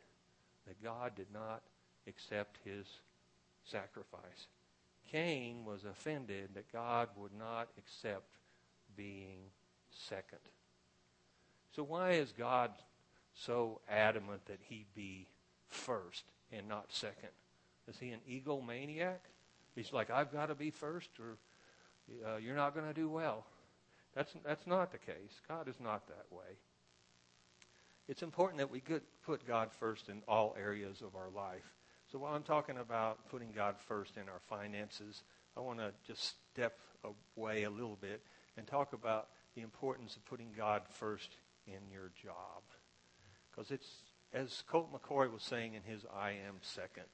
that 0.67 0.83
God 0.83 1.15
did 1.15 1.29
not 1.33 1.63
accept 2.07 2.59
his 2.65 2.87
sacrifice. 3.65 4.49
Cain 5.11 5.65
was 5.65 5.85
offended 5.85 6.51
that 6.55 6.73
God 6.73 7.09
would 7.17 7.33
not 7.39 7.69
accept 7.79 8.37
being 8.97 9.39
second. 9.91 10.39
So 11.75 11.83
why 11.83 12.13
is 12.13 12.33
God 12.33 12.71
so 13.35 13.81
adamant 13.89 14.47
that 14.47 14.61
he 14.63 14.87
be 14.95 15.27
first 15.69 16.25
and 16.53 16.69
not 16.69 16.93
second? 16.93 17.31
Is 17.89 17.99
he 17.99 18.11
an 18.11 18.21
egomaniac? 18.29 19.19
He's 19.75 19.93
like, 19.93 20.11
I've 20.11 20.33
got 20.33 20.47
to 20.47 20.55
be 20.55 20.71
first, 20.71 21.11
or 21.19 21.37
uh, 22.27 22.37
you're 22.37 22.57
not 22.57 22.75
going 22.75 22.87
to 22.87 22.95
do 22.95 23.09
well. 23.09 23.45
That's, 24.15 24.33
that's 24.45 24.67
not 24.67 24.93
the 24.93 24.99
case. 24.99 25.41
God 25.49 25.69
is 25.69 25.81
not 25.81 26.07
that 26.09 26.27
way. 26.31 26.59
It's 28.07 28.23
important 28.23 28.59
that 28.59 28.71
we 28.71 28.83
put 29.25 29.47
God 29.47 29.73
first 29.73 30.09
in 30.09 30.23
all 30.29 30.55
areas 30.61 31.01
of 31.01 31.17
our 31.17 31.31
life. 31.31 31.65
So 32.13 32.19
while 32.19 32.35
I'm 32.35 32.43
talking 32.43 32.77
about 32.79 33.29
putting 33.31 33.51
God 33.51 33.77
first 33.89 34.17
in 34.17 34.29
our 34.29 34.41
finances, 34.49 35.23
I 35.57 35.61
want 35.61 35.79
to 35.79 35.93
just 36.07 36.35
step 36.53 36.79
away 37.37 37.65
a 37.65 37.71
little 37.71 37.99
bit 38.01 38.23
and 38.57 38.67
talk 38.67 38.93
about 38.93 39.29
the 39.55 39.63
importance 39.63 40.17
of 40.17 40.25
putting 40.27 40.53
God 40.57 40.83
first 40.91 41.31
in 41.67 41.81
your 41.91 42.11
job. 42.23 42.63
Because 43.51 43.71
it's, 43.71 43.89
as 44.33 44.63
Colt 44.69 44.91
McCoy 44.93 45.33
was 45.33 45.43
saying 45.43 45.75
in 45.75 45.83
his 45.83 46.05
I 46.15 46.33
Am 46.47 46.57
Second, 46.61 47.07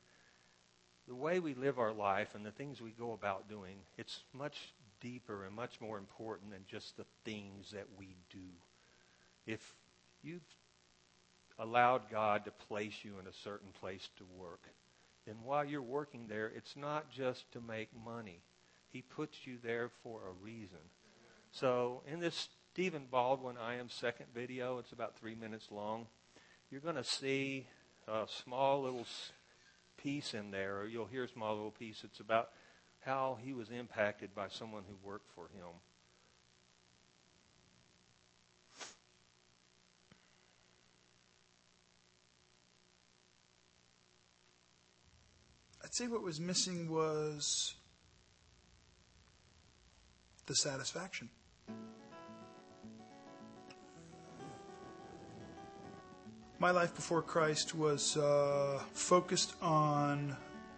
the 1.10 1.16
way 1.16 1.40
we 1.40 1.54
live 1.54 1.80
our 1.80 1.92
life 1.92 2.36
and 2.36 2.46
the 2.46 2.52
things 2.52 2.80
we 2.80 2.92
go 2.92 3.12
about 3.12 3.48
doing, 3.48 3.74
it's 3.98 4.22
much 4.32 4.72
deeper 5.00 5.44
and 5.44 5.52
much 5.52 5.80
more 5.80 5.98
important 5.98 6.52
than 6.52 6.60
just 6.70 6.96
the 6.96 7.04
things 7.24 7.72
that 7.72 7.88
we 7.98 8.14
do. 8.30 8.38
If 9.44 9.74
you've 10.22 10.40
allowed 11.58 12.02
God 12.12 12.44
to 12.44 12.52
place 12.68 12.94
you 13.02 13.14
in 13.20 13.26
a 13.26 13.32
certain 13.42 13.70
place 13.80 14.08
to 14.18 14.24
work, 14.38 14.62
then 15.26 15.34
while 15.42 15.64
you're 15.64 15.82
working 15.82 16.26
there, 16.28 16.52
it's 16.54 16.76
not 16.76 17.10
just 17.10 17.50
to 17.54 17.60
make 17.60 17.88
money. 18.04 18.38
He 18.92 19.02
puts 19.02 19.36
you 19.48 19.56
there 19.64 19.90
for 20.04 20.20
a 20.20 20.44
reason. 20.44 20.78
So 21.50 22.02
in 22.06 22.20
this 22.20 22.50
Stephen 22.72 23.06
Baldwin 23.10 23.56
I 23.60 23.74
Am 23.74 23.88
Second 23.88 24.26
video, 24.32 24.78
it's 24.78 24.92
about 24.92 25.18
three 25.18 25.34
minutes 25.34 25.72
long, 25.72 26.06
you're 26.70 26.80
going 26.80 26.94
to 26.94 27.02
see 27.02 27.66
a 28.06 28.26
small 28.44 28.82
little 28.82 29.06
piece 30.02 30.34
in 30.34 30.50
there, 30.50 30.78
or 30.78 30.86
you'll 30.86 31.06
hear 31.06 31.26
small 31.26 31.54
little 31.54 31.70
piece. 31.70 32.02
It's 32.04 32.20
about 32.20 32.50
how 33.00 33.38
he 33.42 33.52
was 33.52 33.70
impacted 33.70 34.34
by 34.34 34.48
someone 34.48 34.82
who 34.88 34.96
worked 35.06 35.30
for 35.34 35.44
him. 35.44 35.68
I'd 45.82 45.94
say 45.94 46.06
what 46.06 46.22
was 46.22 46.38
missing 46.38 46.90
was 46.90 47.74
the 50.46 50.54
satisfaction. 50.54 51.30
My 56.60 56.72
life 56.72 56.94
before 56.94 57.22
Christ 57.22 57.74
was 57.74 58.18
uh, 58.18 58.82
focused 58.92 59.54
on 59.62 60.36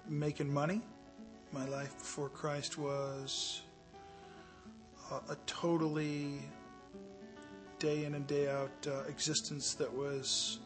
making 0.09 0.55
money. 0.55 0.81
My 1.53 1.67
life 1.67 1.99
before 1.99 2.29
Christ 2.29 2.79
was 2.79 3.63
a 5.29 5.35
totally 5.45 6.39
day 7.81 8.05
in 8.05 8.15
and 8.15 8.25
day 8.29 8.49
out 8.49 8.71
uh, 8.87 9.01
existence 9.09 9.75
that 9.75 9.93
was 9.93 10.61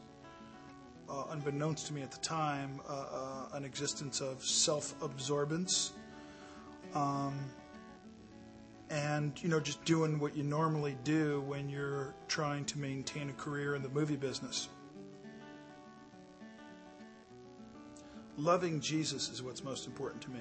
uh, 1.09 1.25
unbeknownst 1.31 1.87
to 1.87 1.95
me 1.95 2.03
at 2.03 2.11
the 2.11 2.19
time, 2.19 2.79
uh, 2.87 2.93
uh, 2.93 3.57
an 3.57 3.65
existence 3.65 4.21
of 4.21 4.45
self 4.45 5.01
absorbance. 5.01 5.93
Um, 6.93 7.39
and, 8.91 9.33
you 9.43 9.49
know, 9.49 9.61
just 9.61 9.83
doing 9.87 10.19
what 10.19 10.37
you 10.37 10.43
normally 10.43 10.99
do 11.05 11.41
when 11.41 11.71
you're 11.71 12.15
trying 12.29 12.67
to 12.67 12.79
maintain 12.79 13.31
a 13.31 13.33
career 13.33 13.75
in 13.77 13.83
the 13.83 13.89
movie 13.89 14.17
business. 14.17 14.69
Loving 18.37 18.81
Jesus 18.81 19.29
is 19.31 19.43
what's 19.43 19.65
most 19.65 19.87
important 19.87 20.23
to 20.23 20.31
me. 20.31 20.41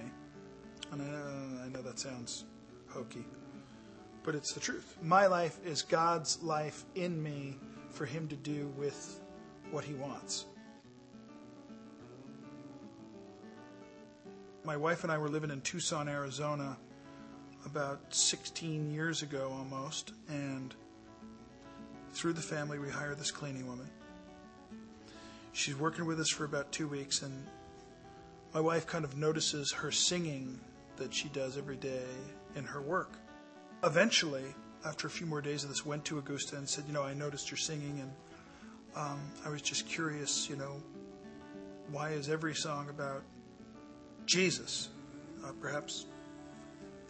And 0.91 1.01
I 1.01 1.05
know, 1.05 1.63
I 1.63 1.67
know 1.69 1.81
that 1.81 1.99
sounds 1.99 2.45
hokey, 2.88 3.25
but 4.23 4.36
it's 4.36 4.53
the 4.53 4.60
truth. 4.60 4.97
My 5.01 5.27
life 5.27 5.60
is 5.65 5.81
God's 5.81 6.41
life 6.43 6.86
in 6.95 7.21
me 7.21 7.58
for 7.89 8.05
Him 8.05 8.27
to 8.27 8.36
do 8.36 8.67
with 8.77 9.21
what 9.71 9.84
He 9.84 9.93
wants. 9.93 10.45
my 14.65 14.75
wife 14.75 15.03
and 15.03 15.12
I 15.12 15.17
were 15.17 15.29
living 15.29 15.51
in 15.51 15.62
Tucson, 15.62 16.10
Arizona 16.10 16.75
about 17.65 17.99
16 18.13 18.91
years 18.91 19.21
ago 19.21 19.51
almost, 19.55 20.13
and 20.27 20.73
through 22.13 22.34
the 22.34 22.41
family, 22.41 22.79
we 22.79 22.89
hired 22.89 23.19
this 23.19 23.31
cleaning 23.31 23.67
woman. 23.67 23.88
She's 25.51 25.75
working 25.75 26.05
with 26.05 26.19
us 26.19 26.29
for 26.29 26.45
about 26.45 26.71
two 26.71 26.88
weeks, 26.88 27.21
and 27.21 27.45
my 28.55 28.61
wife 28.61 28.87
kind 28.87 29.03
of 29.03 29.17
notices 29.17 29.73
her 29.73 29.91
singing 29.91 30.57
that 30.95 31.13
she 31.13 31.27
does 31.27 31.57
every 31.57 31.75
day 31.75 32.05
in 32.55 32.63
her 32.63 32.81
work. 32.81 33.11
Eventually, 33.83 34.45
after 34.85 35.07
a 35.07 35.09
few 35.09 35.27
more 35.27 35.41
days 35.41 35.63
of 35.63 35.69
this, 35.69 35.85
went 35.85 36.05
to 36.05 36.19
Augusta 36.19 36.55
and 36.55 36.67
said, 36.67 36.85
"You 36.87 36.93
know, 36.93 37.03
I 37.03 37.13
noticed 37.13 37.51
your 37.51 37.57
singing, 37.57 37.99
and 37.99 38.11
um, 38.95 39.19
I 39.45 39.49
was 39.49 39.61
just 39.61 39.85
curious. 39.87 40.49
You 40.49 40.55
know, 40.55 40.81
why 41.91 42.11
is 42.11 42.29
every 42.29 42.55
song 42.55 42.89
about 42.89 43.23
Jesus. 44.25 44.87
Uh, 45.43 45.51
perhaps 45.59 46.05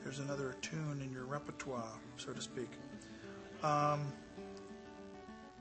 there's 0.04 0.18
another 0.18 0.56
tune 0.62 1.00
in 1.04 1.12
your 1.14 1.26
repertoire, 1.26 2.00
so 2.18 2.34
to 2.34 2.42
speak. 2.42 2.72
Um, 3.62 4.12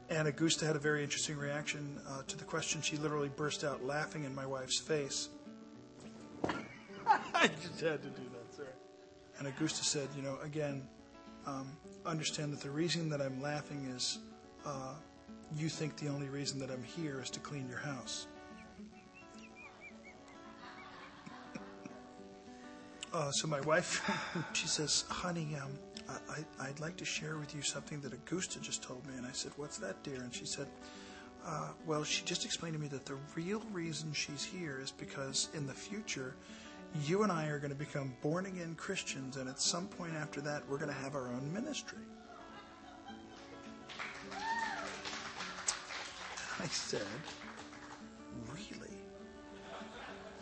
and 0.08 0.28
Augusta 0.28 0.64
had 0.64 0.76
a 0.76 0.80
very 0.80 1.02
interesting 1.02 1.36
reaction 1.36 2.00
uh, 2.08 2.22
to 2.26 2.38
the 2.38 2.44
question. 2.44 2.80
She 2.80 2.96
literally 2.96 3.30
burst 3.36 3.64
out 3.64 3.84
laughing 3.84 4.24
in 4.24 4.34
my 4.34 4.46
wife's 4.46 4.80
face. 4.80 5.28
I 7.36 7.48
just 7.48 7.80
had 7.80 8.00
to 8.02 8.08
do 8.10 8.22
that, 8.32 8.54
sorry. 8.54 8.68
And 9.38 9.48
Augusta 9.48 9.82
said, 9.84 10.08
You 10.16 10.22
know, 10.22 10.38
again, 10.42 10.86
um, 11.46 11.76
understand 12.06 12.52
that 12.52 12.60
the 12.60 12.70
reason 12.70 13.08
that 13.10 13.20
I'm 13.20 13.42
laughing 13.42 13.86
is 13.94 14.18
uh, 14.64 14.94
you 15.56 15.68
think 15.68 15.96
the 15.96 16.08
only 16.08 16.28
reason 16.28 16.60
that 16.60 16.70
I'm 16.70 16.82
here 16.82 17.20
is 17.20 17.30
to 17.30 17.40
clean 17.40 17.68
your 17.68 17.78
house. 17.78 18.26
Uh, 23.12 23.30
so 23.30 23.46
my 23.46 23.60
wife, 23.60 24.02
she 24.54 24.66
says, 24.66 25.04
"Honey, 25.08 25.56
um, 25.62 25.70
I, 26.60 26.66
would 26.66 26.80
like 26.80 26.96
to 26.96 27.04
share 27.04 27.36
with 27.38 27.54
you 27.54 27.62
something 27.62 28.00
that 28.00 28.12
Augusta 28.12 28.58
just 28.58 28.82
told 28.82 29.06
me." 29.06 29.14
And 29.16 29.24
I 29.24 29.30
said, 29.30 29.52
"What's 29.54 29.78
that, 29.78 30.02
dear?" 30.02 30.20
And 30.22 30.34
she 30.34 30.44
said, 30.44 30.66
uh, 31.46 31.68
"Well, 31.86 32.02
she 32.02 32.24
just 32.24 32.44
explained 32.44 32.74
to 32.74 32.80
me 32.80 32.88
that 32.88 33.06
the 33.06 33.16
real 33.36 33.62
reason 33.72 34.12
she's 34.12 34.42
here 34.42 34.80
is 34.82 34.90
because 34.90 35.48
in 35.54 35.64
the 35.64 35.72
future, 35.72 36.34
you 37.02 37.22
and 37.22 37.32
I 37.32 37.46
are 37.46 37.58
going 37.58 37.72
to 37.72 37.76
become 37.76 38.14
born 38.22 38.46
again 38.46 38.74
Christians, 38.76 39.36
and 39.36 39.48
at 39.48 39.60
some 39.60 39.88
point 39.88 40.14
after 40.14 40.40
that, 40.42 40.62
we're 40.68 40.78
going 40.78 40.92
to 40.92 41.00
have 41.00 41.14
our 41.14 41.28
own 41.28 41.52
ministry." 41.52 41.98
I 46.60 46.66
said, 46.66 47.02
"Really?" 48.52 48.96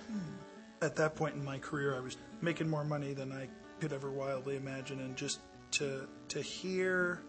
Hmm. 0.08 0.34
At 0.82 0.96
that 0.96 1.16
point 1.16 1.34
in 1.34 1.44
my 1.44 1.58
career, 1.58 1.96
I 1.96 2.00
was 2.00 2.16
making 2.40 2.68
more 2.68 2.84
money 2.84 3.14
than 3.14 3.32
I 3.32 3.48
could 3.80 3.92
ever 3.92 4.10
wildly 4.10 4.56
imagine, 4.56 5.00
and 5.00 5.16
just 5.16 5.40
to 5.72 6.06
to 6.28 6.40
hear 6.40 7.22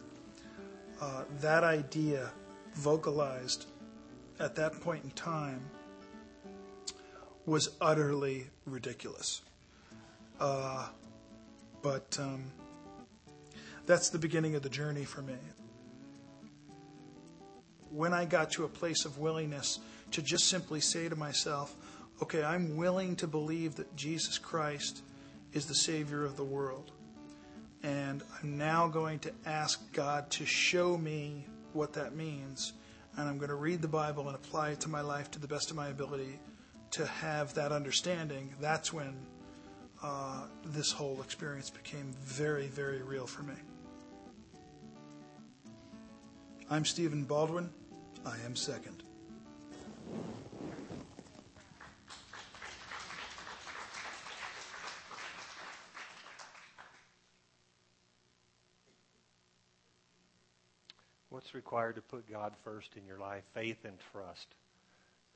uh, 1.01 1.23
that 1.39 1.63
idea 1.63 2.31
vocalized 2.75 3.67
at 4.39 4.55
that 4.55 4.79
point 4.81 5.03
in 5.03 5.11
time 5.11 5.61
was 7.45 7.69
utterly 7.81 8.47
ridiculous. 8.65 9.41
Uh, 10.39 10.87
but 11.81 12.17
um, 12.19 12.45
that's 13.85 14.09
the 14.09 14.19
beginning 14.19 14.55
of 14.55 14.61
the 14.61 14.69
journey 14.69 15.03
for 15.03 15.21
me. 15.21 15.35
When 17.91 18.13
I 18.13 18.25
got 18.25 18.51
to 18.51 18.63
a 18.63 18.69
place 18.69 19.05
of 19.05 19.17
willingness 19.17 19.79
to 20.11 20.21
just 20.21 20.47
simply 20.47 20.79
say 20.79 21.09
to 21.09 21.15
myself, 21.15 21.75
okay, 22.21 22.43
I'm 22.43 22.77
willing 22.77 23.15
to 23.17 23.27
believe 23.27 23.75
that 23.75 23.95
Jesus 23.95 24.37
Christ 24.37 25.01
is 25.51 25.65
the 25.65 25.75
Savior 25.75 26.23
of 26.23 26.37
the 26.37 26.43
world. 26.43 26.91
And 27.83 28.23
I'm 28.41 28.57
now 28.57 28.87
going 28.87 29.19
to 29.19 29.31
ask 29.45 29.79
God 29.91 30.31
to 30.31 30.45
show 30.45 30.97
me 30.97 31.45
what 31.73 31.93
that 31.93 32.15
means. 32.15 32.73
And 33.17 33.27
I'm 33.27 33.37
going 33.37 33.49
to 33.49 33.55
read 33.55 33.81
the 33.81 33.87
Bible 33.87 34.27
and 34.27 34.35
apply 34.35 34.69
it 34.69 34.79
to 34.81 34.89
my 34.89 35.01
life 35.01 35.29
to 35.31 35.39
the 35.39 35.47
best 35.47 35.69
of 35.69 35.75
my 35.75 35.89
ability 35.89 36.39
to 36.93 37.07
have 37.07 37.55
that 37.55 37.71
understanding. 37.71 38.53
That's 38.61 38.93
when 38.93 39.15
uh, 40.03 40.45
this 40.63 40.91
whole 40.91 41.21
experience 41.23 41.71
became 41.71 42.13
very, 42.21 42.67
very 42.67 43.01
real 43.01 43.25
for 43.25 43.41
me. 43.41 43.55
I'm 46.69 46.85
Stephen 46.85 47.23
Baldwin. 47.23 47.71
I 48.25 48.35
am 48.45 48.55
second. 48.55 49.03
what's 61.29 61.55
required 61.55 61.95
to 61.95 62.01
put 62.01 62.29
God 62.31 62.53
first 62.63 62.91
in 62.95 63.05
your 63.07 63.17
life 63.17 63.43
faith 63.53 63.83
and 63.83 63.97
trust. 64.11 64.53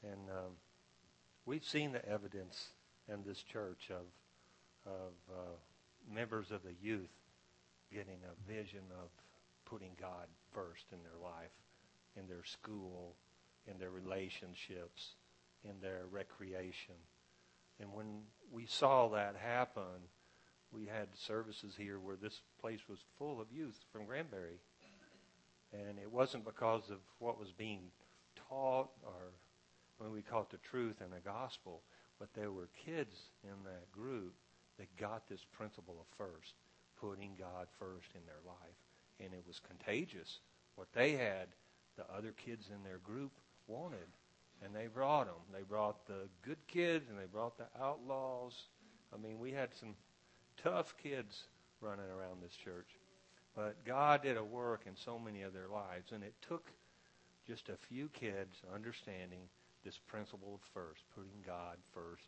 And 0.04 0.30
um, 0.30 0.52
we've 1.48 1.66
seen 1.66 1.94
the 1.94 2.08
evidence 2.08 2.68
in 3.12 3.24
this 3.26 3.42
church 3.42 3.90
of, 3.90 4.06
of 4.86 5.14
uh, 5.32 6.14
members 6.14 6.52
of 6.52 6.62
the 6.64 6.76
youth 6.82 7.10
getting 7.92 8.20
a 8.26 8.52
vision 8.52 8.84
of 9.02 9.10
putting 9.66 9.92
God 10.00 10.28
first 10.54 10.84
in 10.92 11.00
their 11.04 11.20
life, 11.24 11.56
in 12.18 12.28
their 12.28 12.44
school, 12.44 13.16
in 13.66 13.80
their 13.80 13.90
relationships, 13.90 15.16
in 15.64 15.80
their 15.82 16.02
recreation. 16.12 16.96
And 17.80 17.94
when 17.94 18.24
we 18.52 18.66
saw 18.66 19.08
that 19.10 19.36
happen, 19.42 20.04
we 20.72 20.86
had 20.86 21.08
services 21.16 21.76
here 21.78 21.98
where 21.98 22.18
this 22.18 22.42
place 22.60 22.82
was 22.90 23.00
full 23.18 23.40
of 23.40 23.48
youth 23.52 23.80
from 23.94 24.06
Granbury 24.06 24.60
and 25.74 25.98
it 26.00 26.12
wasn't 26.12 26.46
because 26.46 26.90
of 26.90 26.98
what 27.20 27.40
was 27.40 27.52
being 27.52 27.92
taught 28.50 28.90
or 29.04 29.32
when 29.98 30.12
we 30.12 30.22
call 30.22 30.48
the 30.50 30.58
truth 30.58 31.02
and 31.02 31.12
the 31.12 31.20
gospel, 31.20 31.82
but 32.20 32.34
there 32.34 32.52
were 32.52 32.70
kids 32.86 33.16
in 33.44 33.64
that 33.64 33.92
group 33.92 34.34
that 34.78 34.96
got 34.98 35.28
this 35.28 35.46
principle 35.52 35.96
of 36.00 36.18
first, 36.18 36.54
putting 37.00 37.36
God 37.38 37.68
first 37.80 38.10
in 38.16 38.22
their 38.26 38.42
life. 38.46 38.78
And 39.20 39.34
it 39.34 39.44
was 39.48 39.60
contagious. 39.60 40.40
What 40.76 40.88
they 40.94 41.12
had, 41.14 41.48
the 41.96 42.06
other 42.16 42.32
kids 42.32 42.70
in 42.74 42.84
their 42.84 43.00
group 43.00 43.32
wanted. 43.68 44.08
And 44.64 44.76
they 44.76 44.88
brought 44.88 45.26
them. 45.26 45.42
They 45.54 45.64
brought 45.64 46.06
the 46.08 46.28
good 46.44 46.58
kids 46.68 47.10
and 47.10 47.20
they 47.20 47.26
brought 47.26 47.58
the 47.58 47.68
outlaws. 47.80 48.54
I 49.14 49.18
mean, 49.18 49.40
we 49.40 49.52
had 49.52 49.70
some 49.80 49.96
tough 50.62 50.96
kids 51.02 51.44
running 51.82 52.06
around 52.06 52.42
this 52.42 52.56
church. 52.56 52.90
But 53.56 53.84
God 53.86 54.22
did 54.22 54.38
a 54.38 54.44
work 54.44 54.84
in 54.86 54.96
so 54.96 55.18
many 55.18 55.42
of 55.42 55.54
their 55.54 55.68
lives, 55.68 56.12
and 56.12 56.24
it 56.24 56.36
took 56.48 56.72
just 57.48 57.70
a 57.70 57.78
few 57.90 58.10
kids 58.10 58.58
understanding 58.74 59.40
this 59.88 60.00
principle 60.08 60.60
of 60.60 60.62
first, 60.74 61.00
putting 61.16 61.40
God 61.46 61.78
first 61.94 62.28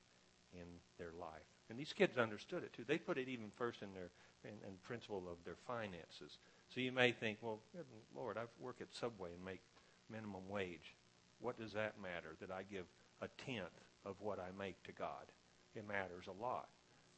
in 0.54 0.66
their 0.98 1.12
life. 1.20 1.44
And 1.70 1.78
these 1.78 1.92
kids 1.92 2.18
understood 2.18 2.64
it 2.64 2.72
too. 2.72 2.86
They 2.88 2.98
put 2.98 3.18
it 3.18 3.28
even 3.28 3.52
first 3.58 3.82
in 3.82 3.94
their 3.94 4.10
in, 4.46 4.56
in 4.66 4.76
principle 4.84 5.24
of 5.30 5.38
their 5.44 5.60
finances. 5.68 6.40
So 6.74 6.80
you 6.80 6.94
may 6.94 7.12
think, 7.12 7.40
well, 7.42 7.60
Lord, 8.16 8.38
I 8.38 8.44
work 8.64 8.78
at 8.80 8.88
Subway 9.00 9.32
and 9.36 9.44
make 9.44 9.60
minimum 10.10 10.48
wage. 10.48 10.96
What 11.42 11.60
does 11.60 11.74
that 11.74 12.00
matter 12.02 12.36
that 12.40 12.50
I 12.50 12.64
give 12.64 12.86
a 13.22 13.28
tenth 13.44 13.76
of 14.06 14.16
what 14.22 14.40
I 14.40 14.58
make 14.58 14.82
to 14.84 14.94
God? 14.94 15.28
It 15.76 15.86
matters 15.86 16.26
a 16.28 16.42
lot. 16.42 16.70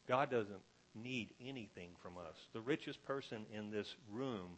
God 0.07 0.31
doesn't 0.31 0.65
need 0.95 1.29
anything 1.39 1.91
from 2.01 2.17
us. 2.17 2.35
The 2.53 2.61
richest 2.61 3.03
person 3.05 3.45
in 3.53 3.69
this 3.69 3.95
room 4.11 4.57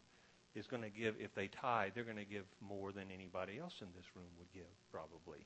is 0.56 0.68
going 0.68 0.84
to 0.84 0.90
give, 0.90 1.16
if 1.20 1.34
they 1.36 1.48
tithe, 1.48 1.92
they're 1.96 2.04
going 2.04 2.18
to 2.18 2.26
give 2.26 2.46
more 2.62 2.92
than 2.92 3.06
anybody 3.14 3.60
else 3.60 3.74
in 3.82 3.88
this 3.96 4.06
room 4.16 4.30
would 4.38 4.52
give, 4.54 4.72
probably. 4.92 5.46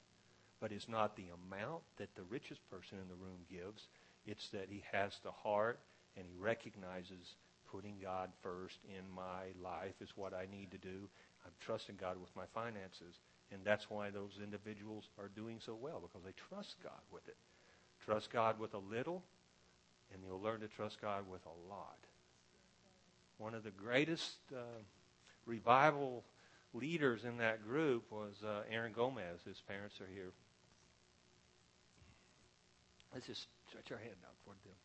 But 0.60 0.72
it's 0.72 0.89
not 0.89 1.16
the 1.16 1.28
amount 1.45 1.84
that 1.97 2.16
the 2.16 2.24
richest 2.24 2.68
person 2.70 2.97
in 2.99 3.08
the 3.08 3.16
room 3.16 3.39
gives. 3.49 3.88
It's 4.26 4.49
that 4.49 4.68
he 4.70 4.84
has 4.91 5.20
the 5.24 5.32
heart 5.32 5.80
and 6.16 6.26
he 6.26 6.36
recognizes 6.38 7.36
putting 7.72 7.95
God 8.01 8.30
first 8.41 8.80
in 8.88 9.03
my 9.16 9.51
life 9.62 9.93
is 10.01 10.10
what 10.16 10.34
I 10.34 10.47
need 10.51 10.72
to 10.72 10.78
do. 10.78 11.10
I'm 11.45 11.51
trusting 11.60 11.97
God 11.99 12.20
with 12.20 12.36
my 12.36 12.45
finances. 12.53 13.20
And 13.51 13.62
that's 13.64 13.89
why 13.89 14.10
those 14.10 14.39
individuals 14.43 15.10
are 15.18 15.30
doing 15.30 15.60
so 15.64 15.78
well, 15.80 16.01
because 16.01 16.26
they 16.26 16.34
trust 16.49 16.76
God 16.84 17.01
with 17.12 17.28
it. 17.28 17.38
Trust 18.03 18.30
God 18.30 18.60
with 18.60 18.74
a 18.74 18.80
little, 18.80 19.24
and 20.14 20.22
you'll 20.26 20.41
learn 20.41 20.60
to 20.62 20.68
trust 20.68 21.01
God 21.01 21.24
with 21.30 21.45
a 21.45 21.70
lot. 21.70 21.97
One 23.38 23.53
of 23.53 23.64
the 23.64 23.72
greatest 23.72 24.38
uh, 24.53 24.82
revival 25.45 26.24
leaders 26.74 27.24
in 27.24 27.38
that 27.38 27.66
group 27.66 28.12
was 28.12 28.36
uh, 28.43 28.64
Aaron 28.70 28.91
Gomez. 28.91 29.41
His 29.45 29.62
parents 29.62 30.01
are 30.01 30.10
here. 30.14 30.32
Let's 33.14 33.28
just 33.28 33.47
stretch 33.70 33.91
our 33.91 33.97
hand 33.97 34.18
out 34.26 34.36
for 34.43 34.51
them. 34.64 34.76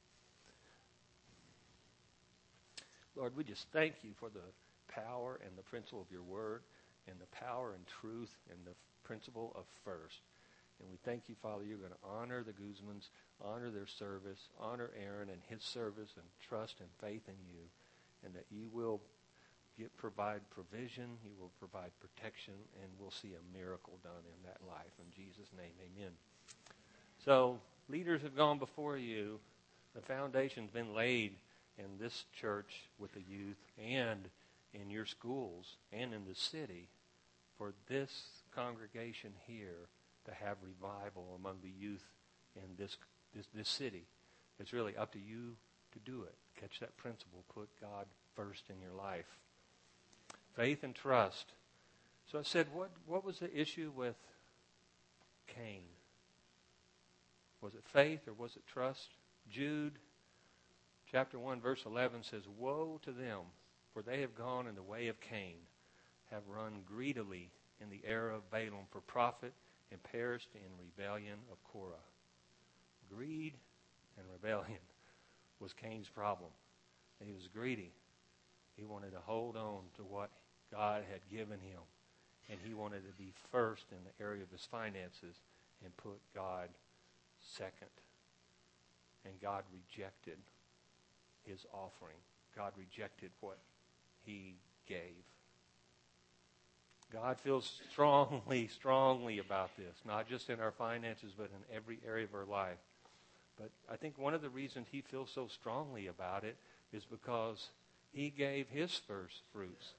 Lord, 3.17 3.37
we 3.37 3.45
just 3.45 3.67
thank 3.73 3.95
you 4.03 4.13
for 4.19 4.31
the 4.31 4.41
power 4.89 5.39
and 5.45 5.57
the 5.57 5.63
principle 5.63 6.01
of 6.01 6.11
your 6.11 6.23
word 6.23 6.63
and 7.09 7.17
the 7.21 7.27
power 7.37 7.73
and 7.75 7.85
truth 7.87 8.35
and 8.51 8.59
the 8.65 8.75
principle 9.05 9.53
of 9.55 9.65
first. 9.85 10.21
And 10.81 10.91
we 10.91 10.99
thank 11.05 11.29
you, 11.29 11.35
Father, 11.43 11.65
you're 11.65 11.79
going 11.79 11.93
to 11.93 12.09
honor 12.09 12.43
the 12.43 12.53
Guzmans, 12.53 13.09
honor 13.45 13.71
their 13.71 13.87
service, 13.87 14.49
honor 14.59 14.91
Aaron 14.99 15.29
and 15.29 15.41
his 15.49 15.63
service, 15.63 16.11
and 16.17 16.25
trust 16.41 16.81
and 16.81 16.89
faith 17.01 17.29
in 17.29 17.39
you, 17.47 17.63
and 18.25 18.35
that 18.35 18.47
you 18.51 18.69
will 18.73 19.01
get, 19.79 19.97
provide 19.97 20.41
provision, 20.51 21.19
you 21.25 21.33
will 21.39 21.53
provide 21.59 21.91
protection, 22.01 22.55
and 22.83 22.91
we'll 22.99 23.13
see 23.13 23.35
a 23.35 23.57
miracle 23.57 23.99
done 24.03 24.25
in 24.27 24.49
that 24.49 24.59
life. 24.67 24.93
In 24.99 25.11
Jesus' 25.15 25.51
name, 25.57 25.75
amen. 25.79 26.11
So, 27.25 27.61
leaders 27.89 28.23
have 28.23 28.37
gone 28.37 28.59
before 28.59 28.97
you. 28.97 29.41
The 29.95 30.03
foundation's 30.03 30.71
been 30.71 30.95
laid 30.95 31.35
in 31.79 31.99
this 32.01 32.25
church 32.33 32.89
with 32.99 33.13
the 33.13 33.23
youth 33.23 33.59
and 33.83 34.29
in 34.73 34.91
your 34.91 35.07
schools 35.07 35.77
and 35.93 36.15
in 36.15 36.25
the 36.27 36.35
city 36.35 36.89
for 37.59 37.73
this 37.89 38.25
congregation 38.55 39.33
here 39.47 39.89
to 40.25 40.33
have 40.33 40.57
revival 40.63 41.39
among 41.39 41.57
the 41.63 41.73
youth 41.79 42.05
in 42.57 42.77
this, 42.79 42.97
this, 43.35 43.47
this 43.55 43.69
city. 43.69 44.05
It's 44.59 44.73
really 44.73 44.97
up 44.97 45.13
to 45.13 45.19
you 45.19 45.57
to 45.93 45.99
do 46.05 46.23
it. 46.23 46.35
Catch 46.61 46.81
that 46.81 46.97
principle. 46.97 47.45
Put 47.55 47.69
God 47.81 48.07
first 48.35 48.65
in 48.71 48.81
your 48.81 48.93
life. 48.93 49.39
Faith 50.55 50.83
and 50.83 50.95
trust. 50.95 51.53
So 52.31 52.39
I 52.39 52.43
said, 52.43 52.67
what, 52.73 52.91
what 53.07 53.25
was 53.25 53.39
the 53.39 53.55
issue 53.55 53.91
with 53.95 54.17
Cain? 55.47 55.83
Was 57.63 57.75
it 57.75 57.85
faith 57.93 58.27
or 58.27 58.35
was 58.35 58.57
it 58.57 58.67
trust? 58.67 59.09
Jude 59.49 59.99
chapter 61.11 61.39
1, 61.39 61.61
verse 61.61 61.85
11 61.87 62.25
says, 62.25 62.43
Woe 62.59 63.01
to 63.05 63.13
them, 63.13 63.41
for 63.95 64.03
they 64.03 64.21
have 64.21 64.35
gone 64.35 64.67
in 64.67 64.75
the 64.75 64.83
way 64.83 65.09
of 65.09 65.21
Cain, 65.21 65.57
have 66.31 66.43
run 66.49 66.81
greedily 66.85 67.51
in 67.81 67.89
the 67.89 68.03
error 68.07 68.33
of 68.33 68.51
Balaam 68.51 68.87
for 68.91 69.01
profit, 69.01 69.53
and 69.91 70.03
perished 70.03 70.49
in 70.55 70.63
rebellion 70.79 71.39
of 71.51 71.63
Korah. 71.65 71.95
Greed 73.15 73.55
and 74.17 74.27
rebellion 74.33 74.81
was 75.61 75.73
Cain's 75.73 76.09
problem. 76.09 76.51
He 77.25 77.33
was 77.33 77.47
greedy. 77.55 77.93
He 78.77 78.85
wanted 78.85 79.13
to 79.13 79.21
hold 79.25 79.57
on 79.57 79.83
to 79.97 80.03
what 80.03 80.31
God 80.73 81.05
had 81.11 81.21
given 81.31 81.61
him. 81.61 81.79
And 82.51 82.59
he 82.65 82.75
wanted 82.75 83.07
to 83.07 83.13
be 83.17 83.33
first 83.53 83.85
in 83.93 83.99
the 84.03 84.25
area 84.25 84.43
of 84.43 84.51
his 84.51 84.67
finances 84.69 85.37
and 85.85 85.97
put 85.97 86.19
God 86.35 86.69
second. 87.57 87.91
And 89.25 89.35
God 89.41 89.65
rejected 89.73 90.39
his 91.45 91.65
offering. 91.73 92.17
God 92.57 92.73
rejected 92.77 93.31
what 93.41 93.59
he 94.25 94.57
gave. 94.87 95.25
God 97.13 97.39
feels 97.39 97.81
strongly, 97.91 98.69
strongly 98.69 99.39
about 99.39 99.77
this, 99.77 99.95
not 100.05 100.29
just 100.29 100.49
in 100.49 100.61
our 100.61 100.73
finances, 100.73 101.33
but 101.37 101.51
in 101.51 101.77
every 101.77 101.99
area 102.07 102.25
of 102.25 102.35
our 102.35 102.47
life. 102.47 102.79
But 103.59 103.71
I 103.91 103.97
think 103.97 104.19
one 104.19 104.35
of 104.35 104.43
the 104.43 104.49
reasons 104.49 104.87
he 104.91 105.03
feels 105.03 105.31
so 105.31 105.47
strongly 105.47 106.07
about 106.07 106.45
it 106.45 106.57
is 106.93 107.05
because 107.05 107.69
he 108.13 108.31
gave 108.31 108.69
his 108.69 108.95
first 109.07 109.43
fruits. 109.53 109.93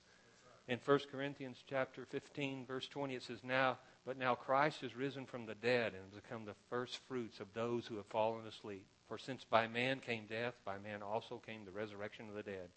In 0.68 0.80
1 0.84 1.00
Corinthians 1.12 1.58
chapter 1.70 2.06
15, 2.10 2.66
verse 2.66 2.88
20, 2.88 3.16
it 3.16 3.24
says, 3.24 3.40
Now, 3.44 3.78
but 4.06 4.18
now 4.18 4.36
Christ 4.36 4.84
is 4.84 4.96
risen 4.96 5.26
from 5.26 5.46
the 5.46 5.56
dead 5.56 5.94
and 5.94 6.04
has 6.04 6.22
become 6.22 6.46
the 6.46 6.56
first 6.70 7.00
fruits 7.08 7.40
of 7.40 7.48
those 7.54 7.86
who 7.86 7.98
have 7.98 8.06
fallen 8.08 8.46
asleep. 8.48 8.86
For 9.08 9.18
since 9.18 9.46
by 9.50 9.68
man 9.68 10.00
came 10.00 10.26
death, 10.30 10.54
by 10.66 10.78
man 10.78 11.02
also 11.02 11.42
came 11.46 11.66
the 11.66 11.72
resurrection 11.72 12.28
of 12.30 12.36
the 12.36 12.44
dead. 12.44 12.70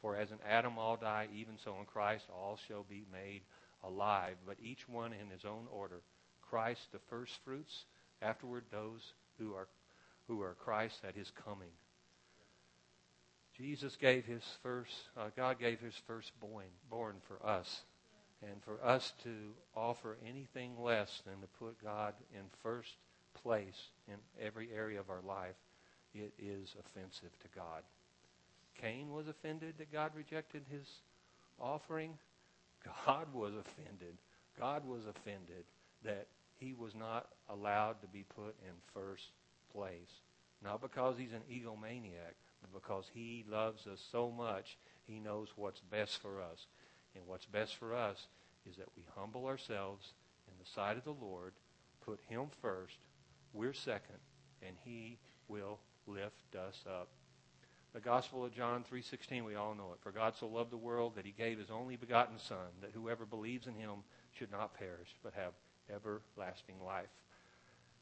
For 0.00 0.16
as 0.16 0.30
in 0.30 0.38
Adam 0.48 0.78
all 0.78 0.96
die, 0.96 1.28
even 1.34 1.54
so 1.62 1.76
in 1.78 1.86
Christ 1.86 2.24
all 2.30 2.58
shall 2.66 2.84
be 2.88 3.04
made 3.12 3.42
alive, 3.84 4.36
but 4.46 4.56
each 4.62 4.88
one 4.88 5.12
in 5.12 5.30
his 5.30 5.44
own 5.44 5.66
order. 5.70 6.00
Christ 6.40 6.90
the 6.92 6.98
first 7.08 7.38
fruits, 7.44 7.84
afterward 8.20 8.64
those 8.70 9.14
who 9.38 9.54
are 9.54 9.68
who 10.28 10.42
are 10.42 10.54
Christ 10.54 11.00
at 11.06 11.14
his 11.14 11.30
coming. 11.44 11.72
Jesus 13.56 13.96
gave 13.96 14.24
his 14.24 14.42
first, 14.62 14.94
uh, 15.16 15.28
God 15.36 15.58
gave 15.58 15.80
his 15.80 15.94
firstborn 16.06 16.64
born 16.90 17.16
for 17.26 17.44
us. 17.46 17.82
And 18.42 18.62
for 18.62 18.84
us 18.84 19.12
to 19.22 19.30
offer 19.74 20.16
anything 20.26 20.82
less 20.82 21.22
than 21.24 21.40
to 21.40 21.46
put 21.58 21.82
God 21.82 22.14
in 22.34 22.42
first 22.62 22.96
place 23.42 23.90
in 24.08 24.14
every 24.40 24.68
area 24.74 25.00
of 25.00 25.10
our 25.10 25.22
life 25.26 25.54
it 26.14 26.32
is 26.38 26.74
offensive 26.78 27.30
to 27.40 27.48
God. 27.54 27.82
Cain 28.80 29.12
was 29.12 29.28
offended 29.28 29.74
that 29.78 29.92
God 29.92 30.10
rejected 30.14 30.62
his 30.70 30.86
offering. 31.60 32.18
God 33.06 33.26
was 33.32 33.52
offended. 33.54 34.18
God 34.58 34.86
was 34.86 35.06
offended 35.06 35.64
that 36.04 36.26
he 36.58 36.74
was 36.74 36.94
not 36.94 37.28
allowed 37.48 38.00
to 38.02 38.08
be 38.08 38.24
put 38.34 38.54
in 38.62 38.72
first 38.92 39.30
place. 39.72 40.20
Not 40.62 40.80
because 40.80 41.16
he's 41.18 41.32
an 41.32 41.42
egomaniac, 41.50 42.34
but 42.60 42.82
because 42.82 43.06
he 43.12 43.44
loves 43.48 43.86
us 43.86 44.00
so 44.12 44.30
much, 44.30 44.76
he 45.06 45.18
knows 45.18 45.48
what's 45.56 45.80
best 45.80 46.20
for 46.20 46.40
us. 46.40 46.66
And 47.14 47.26
what's 47.26 47.46
best 47.46 47.76
for 47.76 47.94
us 47.94 48.26
is 48.68 48.76
that 48.76 48.88
we 48.96 49.04
humble 49.16 49.46
ourselves 49.46 50.12
in 50.48 50.54
the 50.58 50.70
sight 50.70 50.96
of 50.96 51.04
the 51.04 51.24
Lord, 51.24 51.52
put 52.04 52.20
him 52.28 52.46
first, 52.60 52.98
we're 53.52 53.72
second, 53.72 54.18
and 54.66 54.76
he 54.84 55.18
will 55.48 55.78
lift 56.06 56.56
us 56.56 56.84
up. 56.86 57.08
The 57.92 58.00
Gospel 58.00 58.44
of 58.44 58.54
John 58.54 58.84
3:16, 58.84 59.44
we 59.44 59.54
all 59.54 59.74
know 59.74 59.92
it. 59.92 60.00
For 60.00 60.12
God 60.12 60.34
so 60.34 60.46
loved 60.46 60.70
the 60.70 60.78
world 60.78 61.14
that 61.16 61.26
he 61.26 61.32
gave 61.32 61.58
his 61.58 61.70
only 61.70 61.96
begotten 61.96 62.38
son 62.38 62.68
that 62.80 62.92
whoever 62.92 63.26
believes 63.26 63.66
in 63.66 63.74
him 63.74 64.02
should 64.32 64.50
not 64.50 64.74
perish 64.74 65.14
but 65.22 65.34
have 65.34 65.52
everlasting 65.90 66.82
life. 66.82 67.10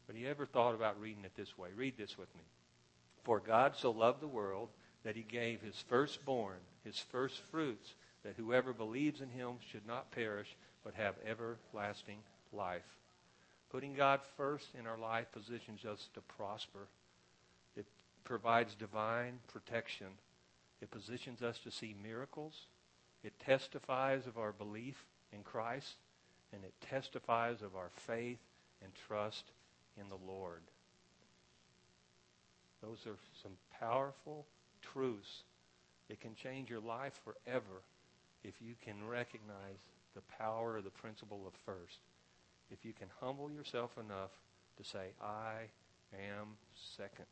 But 0.07 0.15
you 0.17 0.29
ever 0.29 0.47
thought 0.47 0.75
about 0.75 1.01
reading 1.01 1.25
it 1.25 1.35
this 1.35 1.59
way? 1.59 1.71
Read 1.75 1.97
this 1.97 2.17
with 2.17 2.33
me. 2.37 2.45
For 3.25 3.41
God 3.41 3.75
so 3.77 3.91
loved 3.91 4.21
the 4.21 4.29
world 4.29 4.71
that 5.03 5.17
he 5.17 5.23
gave 5.23 5.61
his 5.61 5.81
firstborn, 5.83 6.61
his 6.85 6.99
first 6.99 7.41
fruits, 7.41 7.95
that 8.25 8.35
whoever 8.37 8.73
believes 8.73 9.21
in 9.21 9.31
him 9.31 9.55
should 9.71 9.87
not 9.87 10.11
perish 10.11 10.49
but 10.85 10.95
have 10.95 11.15
everlasting 11.27 12.19
life. 12.53 12.83
Putting 13.71 13.95
God 13.95 14.21
first 14.37 14.67
in 14.79 14.87
our 14.87 14.99
life 14.99 15.27
positions 15.33 15.85
us 15.85 16.09
to 16.15 16.21
prosper 16.21 16.89
It 17.77 17.87
provides 18.25 18.75
divine 18.75 19.39
protection. 19.53 20.09
It 20.81 20.91
positions 20.91 21.43
us 21.43 21.59
to 21.65 21.71
see 21.71 21.95
miracles. 22.03 22.55
It 23.23 23.33
testifies 23.45 24.27
of 24.27 24.39
our 24.39 24.53
belief 24.53 24.97
in 25.33 25.43
Christ, 25.43 25.95
and 26.53 26.65
it 26.65 26.75
testifies 26.89 27.63
of 27.63 27.77
our 27.77 27.91
faith 28.07 28.39
and 28.83 28.93
trust 29.07 29.45
in 29.99 30.09
the 30.09 30.33
Lord. 30.33 30.63
Those 32.83 32.99
are 33.07 33.17
some 33.43 33.53
powerful 33.79 34.47
truths. 34.81 35.43
It 36.09 36.21
can 36.21 36.35
change 36.35 36.71
your 36.71 36.81
life 36.81 37.21
forever 37.25 37.83
if 38.43 38.55
you 38.61 38.75
can 38.83 39.07
recognize 39.07 39.79
the 40.15 40.23
power 40.39 40.79
of 40.79 40.85
the 40.85 40.91
principle 40.91 41.43
of 41.47 41.53
first. 41.65 42.01
if 42.71 42.85
you 42.85 42.93
can 42.93 43.09
humble 43.21 43.51
yourself 43.51 43.91
enough 43.99 44.31
to 44.77 44.85
say, 44.85 45.09
I 45.21 45.69
am 46.15 46.57
second. 46.97 47.27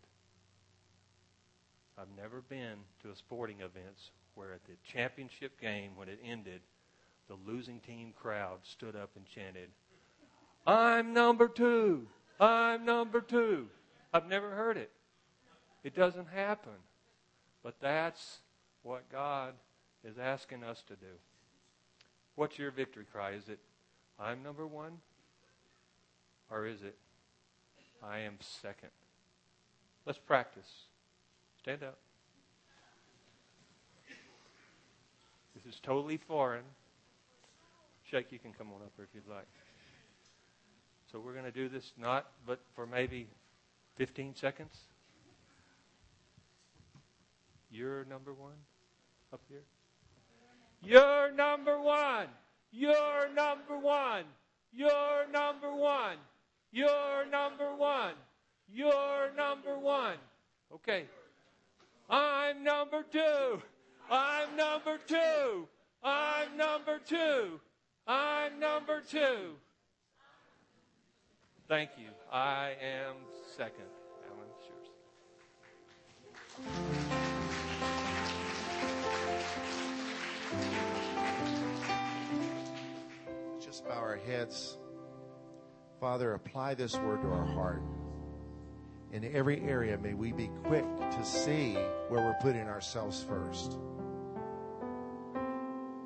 I've 1.96 2.08
never 2.16 2.40
been 2.40 2.78
to 3.02 3.10
a 3.10 3.16
sporting 3.16 3.60
events 3.60 4.10
where 4.34 4.52
at 4.52 4.64
the 4.64 4.72
championship 4.84 5.60
game, 5.60 5.92
when 5.96 6.08
it 6.08 6.18
ended, 6.24 6.60
the 7.28 7.36
losing 7.46 7.80
team 7.80 8.12
crowd 8.20 8.58
stood 8.62 8.96
up 8.96 9.10
and 9.16 9.26
chanted, 9.26 9.70
I'm 10.66 11.12
number 11.12 11.48
two. 11.48 12.06
I'm 12.40 12.84
number 12.84 13.20
two. 13.20 13.68
I've 14.12 14.26
never 14.26 14.50
heard 14.50 14.76
it. 14.76 14.90
It 15.82 15.94
doesn't 15.94 16.28
happen. 16.28 16.72
But 17.62 17.76
that's 17.80 18.38
what 18.82 19.10
God 19.10 19.54
is 20.04 20.18
asking 20.18 20.64
us 20.64 20.82
to 20.88 20.94
do. 20.94 21.06
What's 22.34 22.58
your 22.58 22.70
victory 22.70 23.04
cry? 23.10 23.32
Is 23.32 23.48
it, 23.48 23.58
I'm 24.18 24.42
number 24.42 24.66
one? 24.66 24.98
Or 26.50 26.66
is 26.66 26.82
it, 26.82 26.96
I 28.02 28.20
am 28.20 28.36
second? 28.40 28.90
Let's 30.06 30.18
practice. 30.18 30.68
Stand 31.58 31.82
up. 31.82 31.98
This 35.54 35.74
is 35.74 35.80
totally 35.80 36.16
foreign. 36.16 36.64
Shake, 38.08 38.32
you 38.32 38.38
can 38.38 38.52
come 38.52 38.68
on 38.68 38.80
up 38.82 38.92
here 38.96 39.06
if 39.08 39.14
you'd 39.14 39.28
like. 39.28 39.48
So 41.10 41.18
we're 41.18 41.32
going 41.32 41.44
to 41.44 41.50
do 41.50 41.68
this 41.68 41.92
not, 41.98 42.26
but 42.46 42.60
for 42.74 42.86
maybe 42.86 43.26
15 43.96 44.34
seconds. 44.36 44.76
You're 47.70 48.04
number 48.04 48.32
one 48.32 48.52
up 49.32 49.40
here. 49.48 49.62
You're 50.82 51.32
number 51.32 51.80
one. 51.80 52.28
You're 52.70 53.28
number 53.34 53.78
one. 53.78 54.24
You're 54.72 55.26
number 55.32 55.74
one. 55.74 56.16
You're 56.70 57.26
number 57.30 57.74
one. 57.74 58.14
You're 58.70 59.32
number 59.36 59.78
one. 59.78 60.16
Okay. 60.72 61.04
I'm 62.10 62.62
number 62.62 63.02
two. 63.10 63.62
I'm 64.10 64.56
number 64.56 64.98
two. 65.06 65.68
I'm 66.02 66.56
number 66.56 67.00
two. 67.04 67.60
I'm 68.06 68.58
number 68.60 69.00
two. 69.00 69.56
Thank 71.68 71.90
you. 71.98 72.08
I 72.32 72.76
am 72.80 73.16
second. 73.56 73.84
Alan, 74.30 74.48
yours. 76.64 76.87
Bow 83.88 83.94
our 83.94 84.16
heads. 84.16 84.76
Father, 85.98 86.34
apply 86.34 86.74
this 86.74 86.94
word 86.96 87.22
to 87.22 87.28
our 87.28 87.46
heart. 87.46 87.82
In 89.12 89.24
every 89.34 89.62
area, 89.62 89.96
may 89.96 90.12
we 90.12 90.32
be 90.32 90.50
quick 90.64 90.84
to 90.98 91.24
see 91.24 91.72
where 92.08 92.22
we're 92.22 92.36
putting 92.42 92.68
ourselves 92.68 93.24
first. 93.24 93.78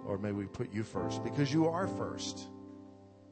Or 0.07 0.17
may 0.19 0.31
we 0.31 0.47
put 0.47 0.73
you 0.73 0.85
first 0.85 1.25
because 1.25 1.53
you 1.53 1.67
are 1.69 1.89
first. 1.89 2.49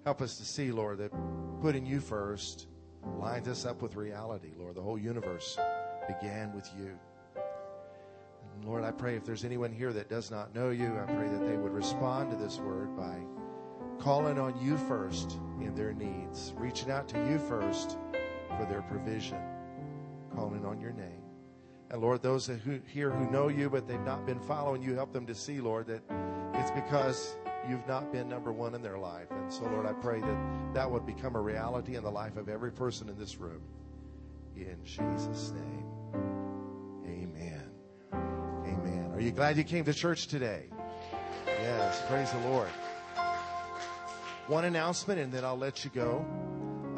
Help 0.04 0.20
us 0.20 0.36
to 0.38 0.44
see, 0.44 0.72
Lord, 0.72 0.98
that 0.98 1.12
putting 1.60 1.86
you 1.86 2.00
first 2.00 2.66
lines 3.18 3.46
us 3.46 3.64
up 3.64 3.82
with 3.82 3.94
reality, 3.94 4.50
Lord. 4.58 4.74
The 4.74 4.82
whole 4.82 4.98
universe 4.98 5.56
began 6.08 6.52
with 6.52 6.68
you. 6.76 6.98
And 8.54 8.64
Lord, 8.64 8.82
I 8.82 8.90
pray 8.90 9.14
if 9.14 9.24
there's 9.24 9.44
anyone 9.44 9.72
here 9.72 9.92
that 9.92 10.08
does 10.08 10.30
not 10.30 10.54
know 10.54 10.70
you, 10.70 10.98
I 10.98 11.04
pray 11.04 11.28
that 11.28 11.46
they 11.46 11.56
would 11.56 11.72
respond 11.72 12.30
to 12.32 12.36
this 12.36 12.58
word 12.58 12.96
by 12.96 13.16
calling 14.00 14.38
on 14.38 14.58
you 14.60 14.76
first 14.76 15.38
in 15.60 15.74
their 15.74 15.92
needs, 15.92 16.54
reaching 16.56 16.90
out 16.90 17.08
to 17.08 17.18
you 17.28 17.38
first 17.38 17.98
for 18.56 18.66
their 18.68 18.82
provision, 18.82 19.38
calling 20.34 20.64
on 20.64 20.80
your 20.80 20.92
name. 20.92 21.22
And 21.90 22.00
Lord, 22.00 22.22
those 22.22 22.46
who, 22.46 22.80
here 22.86 23.10
who 23.10 23.30
know 23.30 23.48
you 23.48 23.68
but 23.68 23.86
they've 23.86 24.00
not 24.00 24.24
been 24.24 24.40
following 24.40 24.82
you, 24.82 24.94
help 24.94 25.12
them 25.12 25.26
to 25.26 25.34
see, 25.34 25.60
Lord, 25.60 25.86
that 25.88 26.02
it's 26.54 26.70
because 26.70 27.36
you've 27.68 27.86
not 27.86 28.12
been 28.12 28.28
number 28.28 28.52
one 28.52 28.74
in 28.74 28.82
their 28.82 28.98
life. 28.98 29.26
And 29.30 29.52
so, 29.52 29.64
Lord, 29.64 29.86
I 29.86 29.92
pray 29.92 30.20
that 30.20 30.74
that 30.74 30.90
would 30.90 31.04
become 31.04 31.36
a 31.36 31.40
reality 31.40 31.96
in 31.96 32.04
the 32.04 32.10
life 32.10 32.36
of 32.36 32.48
every 32.48 32.72
person 32.72 33.08
in 33.08 33.18
this 33.18 33.38
room. 33.38 33.62
In 34.56 34.78
Jesus' 34.84 35.52
name. 35.52 35.86
Amen. 37.06 37.70
Amen. 38.14 39.10
Are 39.12 39.20
you 39.20 39.32
glad 39.32 39.56
you 39.56 39.64
came 39.64 39.84
to 39.84 39.92
church 39.92 40.28
today? 40.28 40.66
Yes. 41.46 42.02
Praise 42.08 42.30
the 42.30 42.48
Lord. 42.48 42.68
One 44.50 44.64
announcement, 44.64 45.20
and 45.20 45.32
then 45.32 45.44
I'll 45.44 45.56
let 45.56 45.84
you 45.84 45.92
go. 45.94 46.26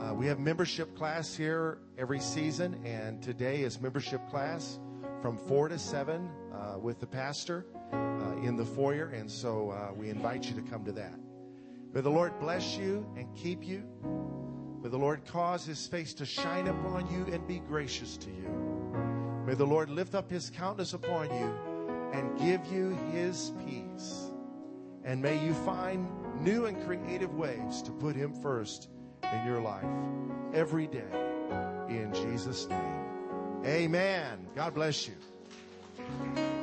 Uh, 0.01 0.15
we 0.15 0.27
have 0.27 0.39
membership 0.39 0.97
class 0.97 1.37
here 1.37 1.81
every 1.99 2.19
season, 2.19 2.81
and 2.83 3.23
today 3.23 3.61
is 3.61 3.79
membership 3.79 4.27
class 4.31 4.81
from 5.21 5.37
4 5.37 5.69
to 5.69 5.79
7 5.79 6.31
uh, 6.55 6.79
with 6.79 6.99
the 6.99 7.07
pastor 7.07 7.67
uh, 7.93 8.37
in 8.43 8.57
the 8.57 8.65
foyer, 8.65 9.09
and 9.09 9.31
so 9.31 9.69
uh, 9.69 9.93
we 9.93 10.09
invite 10.09 10.47
you 10.47 10.55
to 10.55 10.63
come 10.63 10.83
to 10.87 10.93
that. 10.93 11.13
May 11.93 12.01
the 12.01 12.09
Lord 12.09 12.41
bless 12.41 12.79
you 12.79 13.07
and 13.19 13.29
keep 13.37 13.63
you. 13.63 13.85
May 14.83 14.89
the 14.89 14.97
Lord 14.97 15.27
cause 15.27 15.67
his 15.67 15.87
face 15.87 16.15
to 16.15 16.25
shine 16.25 16.69
upon 16.69 17.07
you 17.13 17.31
and 17.35 17.47
be 17.47 17.59
gracious 17.59 18.17
to 18.17 18.31
you. 18.31 18.49
May 19.47 19.57
the 19.57 19.67
Lord 19.67 19.91
lift 19.91 20.15
up 20.15 20.31
his 20.31 20.49
countenance 20.49 20.95
upon 20.95 21.27
you 21.27 21.55
and 22.15 22.39
give 22.39 22.65
you 22.73 22.97
his 23.13 23.53
peace. 23.67 24.31
And 25.05 25.21
may 25.21 25.45
you 25.45 25.53
find 25.53 26.09
new 26.41 26.66
and 26.66 26.85
creative 26.85 27.35
ways 27.35 27.83
to 27.83 27.91
put 27.93 28.16
him 28.16 28.33
first 28.33 28.89
in 29.33 29.47
your 29.47 29.61
life 29.61 29.85
every 30.55 30.87
day. 30.87 31.01
In 31.89 32.12
Jesus' 32.14 32.68
name. 32.68 33.62
Amen. 33.64 34.49
God 34.55 34.74
bless 34.74 35.09
you. 35.09 36.62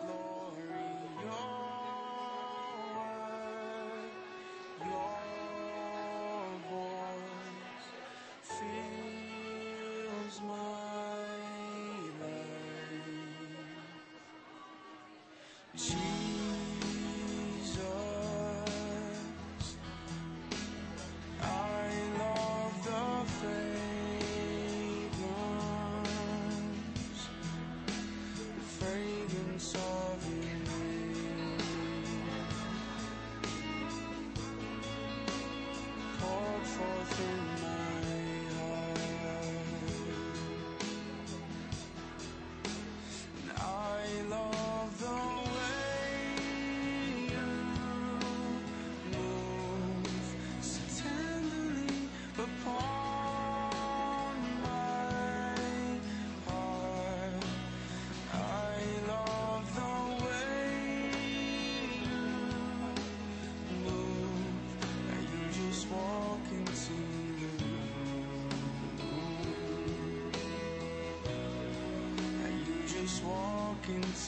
Of 0.00 0.15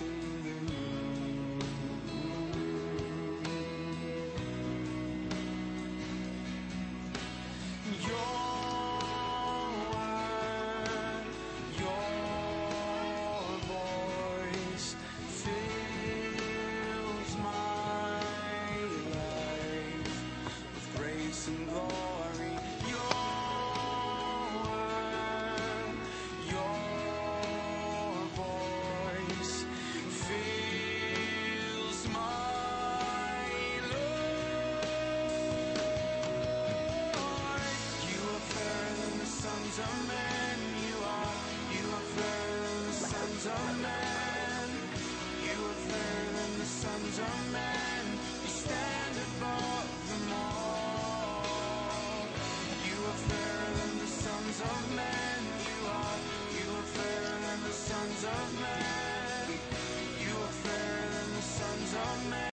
man. 0.01 0.38